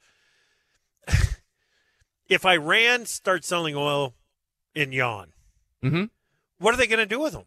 if 2.31 2.47
Iran 2.47 3.05
starts 3.05 3.47
selling 3.47 3.77
oil 3.77 4.15
in 4.75 4.93
yuan, 4.93 5.33
Mm-hmm. 5.85 6.05
what 6.59 6.73
are 6.75 6.77
they 6.79 6.87
going 6.87 6.99
to 6.99 7.07
do 7.07 7.19
with 7.21 7.33
them? 7.35 7.45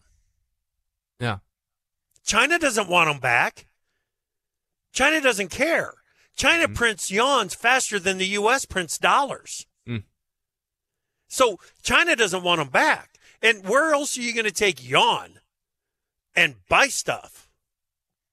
Yeah. 1.20 1.38
China 2.26 2.58
doesn't 2.60 2.90
want 2.90 3.10
them 3.10 3.20
back. 3.20 3.68
China 4.92 5.22
doesn't 5.22 5.50
care. 5.50 5.94
China 6.36 6.68
prints 6.68 7.12
yawns 7.12 7.54
faster 7.54 8.00
than 8.00 8.18
the 8.18 8.26
U.S. 8.30 8.66
prints 8.66 8.98
dollars. 8.98 9.68
Mm. 9.88 10.04
So 11.28 11.60
China 11.84 12.16
doesn't 12.16 12.44
want 12.44 12.60
them 12.60 12.70
back. 12.70 13.20
And 13.42 13.68
where 13.68 13.94
else 13.94 14.18
are 14.18 14.22
you 14.22 14.34
going 14.34 14.46
to 14.46 14.52
take 14.52 14.88
yawn 14.88 15.40
and 16.36 16.56
buy 16.68 16.88
stuff? 16.88 17.48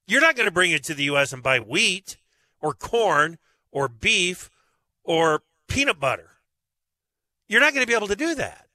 You're 0.06 0.22
not 0.22 0.34
going 0.36 0.48
to 0.48 0.52
bring 0.54 0.70
it 0.70 0.82
to 0.84 0.94
the 0.94 1.04
U.S. 1.04 1.32
and 1.32 1.42
buy 1.42 1.58
wheat 1.60 2.16
or 2.60 2.72
corn 2.72 3.36
or 3.70 3.86
beef 3.88 4.48
or 5.04 5.42
peanut 5.68 6.00
butter. 6.00 6.30
You're 7.50 7.60
not 7.60 7.74
going 7.74 7.82
to 7.82 7.88
be 7.88 7.96
able 7.96 8.06
to 8.06 8.14
do 8.14 8.36
that. 8.36 8.68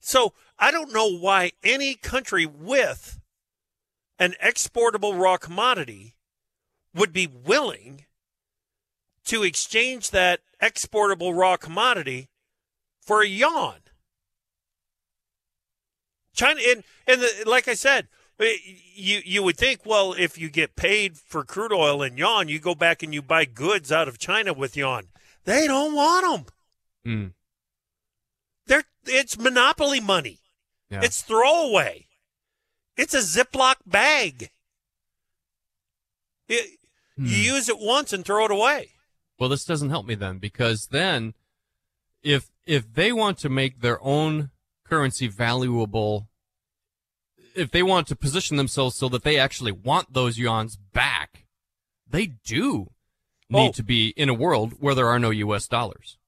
So 0.00 0.32
I 0.58 0.70
don't 0.70 0.94
know 0.94 1.14
why 1.18 1.52
any 1.62 1.94
country 1.94 2.46
with 2.46 3.20
an 4.18 4.34
exportable 4.40 5.14
raw 5.14 5.36
commodity 5.36 6.16
would 6.94 7.12
be 7.12 7.26
willing 7.26 8.06
to 9.26 9.42
exchange 9.42 10.10
that 10.10 10.40
exportable 10.58 11.34
raw 11.34 11.58
commodity 11.58 12.30
for 13.02 13.20
a 13.20 13.28
yawn. 13.28 13.80
China 16.34 16.60
and 16.66 16.84
and 17.06 17.20
the, 17.20 17.44
like 17.46 17.68
I 17.68 17.74
said, 17.74 18.08
you 18.40 19.20
you 19.22 19.42
would 19.42 19.58
think, 19.58 19.84
well, 19.84 20.14
if 20.14 20.38
you 20.38 20.48
get 20.48 20.76
paid 20.76 21.18
for 21.18 21.44
crude 21.44 21.74
oil 21.74 22.02
in 22.02 22.16
yuan, 22.16 22.48
you 22.48 22.58
go 22.58 22.74
back 22.74 23.02
and 23.02 23.12
you 23.12 23.20
buy 23.20 23.44
goods 23.44 23.92
out 23.92 24.08
of 24.08 24.18
China 24.18 24.54
with 24.54 24.78
yuan. 24.78 25.08
They 25.44 25.66
don't 25.66 25.94
want 25.94 26.46
them. 27.04 27.24
Mm. 27.26 27.32
It's 29.08 29.38
monopoly 29.38 30.00
money. 30.00 30.38
Yeah. 30.90 31.00
It's 31.02 31.22
throwaway. 31.22 32.06
It's 32.96 33.14
a 33.14 33.18
Ziploc 33.18 33.76
bag. 33.86 34.50
It- 36.48 36.78
Hmm. 37.16 37.26
You 37.26 37.36
use 37.36 37.68
it 37.68 37.78
once 37.80 38.12
and 38.12 38.24
throw 38.24 38.44
it 38.44 38.50
away. 38.52 38.92
Well, 39.40 39.48
this 39.48 39.64
doesn't 39.64 39.90
help 39.90 40.06
me 40.06 40.14
then 40.14 40.38
because 40.38 40.86
then 40.92 41.34
if 42.22 42.50
if 42.64 42.92
they 42.94 43.12
want 43.12 43.38
to 43.38 43.48
make 43.48 43.80
their 43.80 44.00
own 44.02 44.50
currency 44.84 45.26
valuable 45.26 46.28
if 47.56 47.70
they 47.72 47.82
want 47.82 48.06
to 48.06 48.14
position 48.16 48.56
themselves 48.56 48.94
so 48.94 49.08
that 49.08 49.24
they 49.24 49.36
actually 49.36 49.72
want 49.72 50.12
those 50.12 50.36
yuans 50.38 50.76
back, 50.92 51.46
they 52.08 52.26
do 52.26 52.92
need 53.50 53.70
Oh. 53.70 53.72
to 53.72 53.82
be 53.82 54.10
in 54.16 54.28
a 54.28 54.34
world 54.34 54.74
where 54.78 54.94
there 54.94 55.08
are 55.08 55.18
no 55.18 55.30
US 55.30 55.66
dollars. 55.66 56.18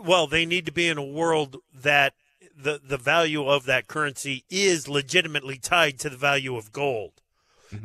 Well, 0.00 0.26
they 0.26 0.46
need 0.46 0.66
to 0.66 0.72
be 0.72 0.88
in 0.88 0.98
a 0.98 1.04
world 1.04 1.58
that 1.74 2.14
the 2.56 2.80
the 2.84 2.96
value 2.98 3.46
of 3.48 3.64
that 3.66 3.86
currency 3.88 4.44
is 4.50 4.88
legitimately 4.88 5.56
tied 5.58 5.98
to 6.00 6.10
the 6.10 6.16
value 6.16 6.56
of 6.56 6.72
gold. 6.72 7.12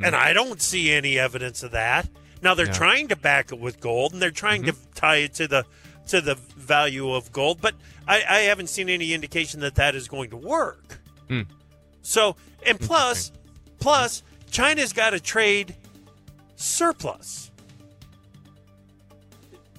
And 0.02 0.16
I 0.16 0.32
don't 0.32 0.60
see 0.60 0.90
any 0.90 1.16
evidence 1.18 1.62
of 1.62 1.70
that. 1.70 2.08
Now 2.42 2.54
they're 2.54 2.66
Yeah. 2.66 2.72
trying 2.72 3.08
to 3.08 3.16
back 3.16 3.52
it 3.52 3.58
with 3.60 3.78
gold 3.80 4.12
and 4.12 4.20
they're 4.20 4.32
trying 4.32 4.64
to 4.64 4.74
tie 4.94 5.18
it 5.18 5.34
to 5.34 5.46
the 5.46 5.64
to 6.08 6.20
the 6.20 6.34
value 6.34 7.12
of 7.12 7.32
gold, 7.32 7.60
but 7.60 7.74
I, 8.06 8.16
I 8.28 8.38
haven't 8.42 8.68
seen 8.68 8.88
any 8.88 9.12
indication 9.12 9.60
that 9.60 9.74
that 9.76 9.94
is 9.94 10.06
going 10.08 10.30
to 10.30 10.36
work. 10.36 10.98
Hmm. 11.28 11.42
So, 12.02 12.36
and 12.64 12.78
plus, 12.78 13.32
plus 13.80 14.22
China's 14.50 14.92
got 14.92 15.14
a 15.14 15.20
trade 15.20 15.74
surplus. 16.56 17.50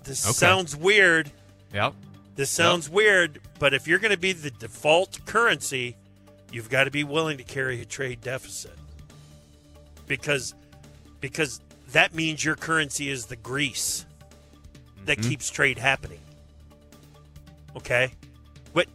This 0.03 0.25
Okay. 0.25 0.33
sounds 0.33 0.75
weird. 0.75 1.31
Yep. 1.73 1.93
This 2.35 2.49
sounds 2.49 2.89
weird, 2.89 3.39
but 3.59 3.73
if 3.73 3.87
you're 3.87 3.99
going 3.99 4.11
to 4.13 4.17
be 4.19 4.31
the 4.31 4.51
default 4.51 5.25
currency, 5.25 5.95
you've 6.51 6.69
got 6.69 6.83
to 6.83 6.91
be 6.91 7.03
willing 7.03 7.37
to 7.37 7.43
carry 7.43 7.81
a 7.81 7.85
trade 7.85 8.21
deficit. 8.21 8.73
Because 10.05 10.53
because 11.19 11.59
that 11.91 12.13
means 12.13 12.45
your 12.45 12.55
currency 12.55 13.09
is 13.09 13.25
the 13.25 13.35
grease 13.35 14.05
that 15.05 15.21
keeps 15.21 15.49
trade 15.49 15.79
happening. 15.79 16.19
Okay? 17.75 18.13
What 18.73 18.87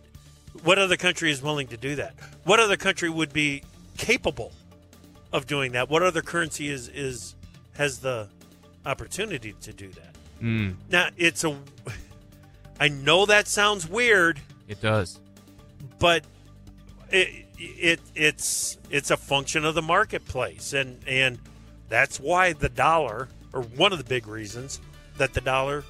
what 0.63 0.79
other 0.79 0.97
country 0.97 1.31
is 1.31 1.43
willing 1.43 1.67
to 1.69 1.77
do 1.77 1.97
that? 1.97 2.15
What 2.45 2.61
other 2.61 2.77
country 2.77 3.11
would 3.11 3.33
be 3.33 3.63
capable 3.99 4.53
of 5.33 5.47
doing 5.47 5.73
that? 5.73 5.91
What 5.91 6.03
other 6.03 6.23
currency 6.23 6.69
is 6.69 6.89
is 6.89 7.35
has 7.75 7.99
the 7.99 8.29
opportunity 8.87 9.55
to 9.63 9.73
do 9.73 9.89
that? 9.89 10.15
Mm, 10.41 10.75
Now, 10.91 11.09
it's 11.17 11.45
a 11.45 11.57
I 12.83 12.89
know 12.89 13.27
that 13.27 13.47
sounds 13.47 13.89
weird, 13.89 14.41
it 14.67 14.81
does. 14.81 15.21
but 16.01 16.25
it, 17.11 17.47
it 17.57 18.01
it's 18.17 18.77
it's 18.91 19.13
a 19.13 19.17
function 19.17 19.65
of 19.65 19.77
the 19.77 19.83
marketplace 19.83 20.73
and 20.73 20.99
and 21.07 21.39
that's 21.89 22.19
why 22.19 22.55
the 22.55 22.69
dollar 22.69 23.29
or 23.53 23.63
one 23.63 23.93
of 23.93 23.99
the 23.99 24.05
big 24.05 24.27
reasons 24.27 24.81
that 25.17 25.33
the 25.33 25.41
dollar 25.41 25.85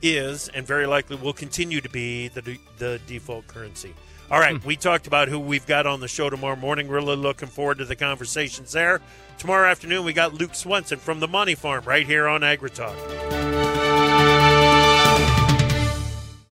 is 0.00 0.48
and 0.50 0.64
very 0.64 0.86
likely 0.86 1.16
will 1.16 1.32
continue 1.32 1.80
to 1.80 1.88
be 1.88 2.28
the 2.28 2.60
the 2.78 3.00
default 3.08 3.48
currency. 3.48 3.92
All 4.30 4.38
right, 4.38 4.56
hmm. 4.56 4.64
we 4.68 4.76
talked 4.76 5.08
about 5.08 5.26
who 5.26 5.40
we've 5.40 5.66
got 5.66 5.84
on 5.84 5.98
the 5.98 6.06
show 6.06 6.30
tomorrow 6.30 6.54
morning. 6.54 6.86
Really 6.86 7.16
looking 7.16 7.48
forward 7.48 7.78
to 7.78 7.84
the 7.84 7.96
conversations 7.96 8.70
there. 8.70 9.00
Tomorrow 9.36 9.68
afternoon 9.68 10.04
we 10.04 10.12
got 10.12 10.32
Luke 10.32 10.54
Swenson 10.54 11.00
from 11.00 11.18
the 11.18 11.26
Money 11.26 11.56
Farm 11.56 11.82
right 11.86 12.06
here 12.06 12.28
on 12.28 12.42
AgriTalk. 12.42 13.57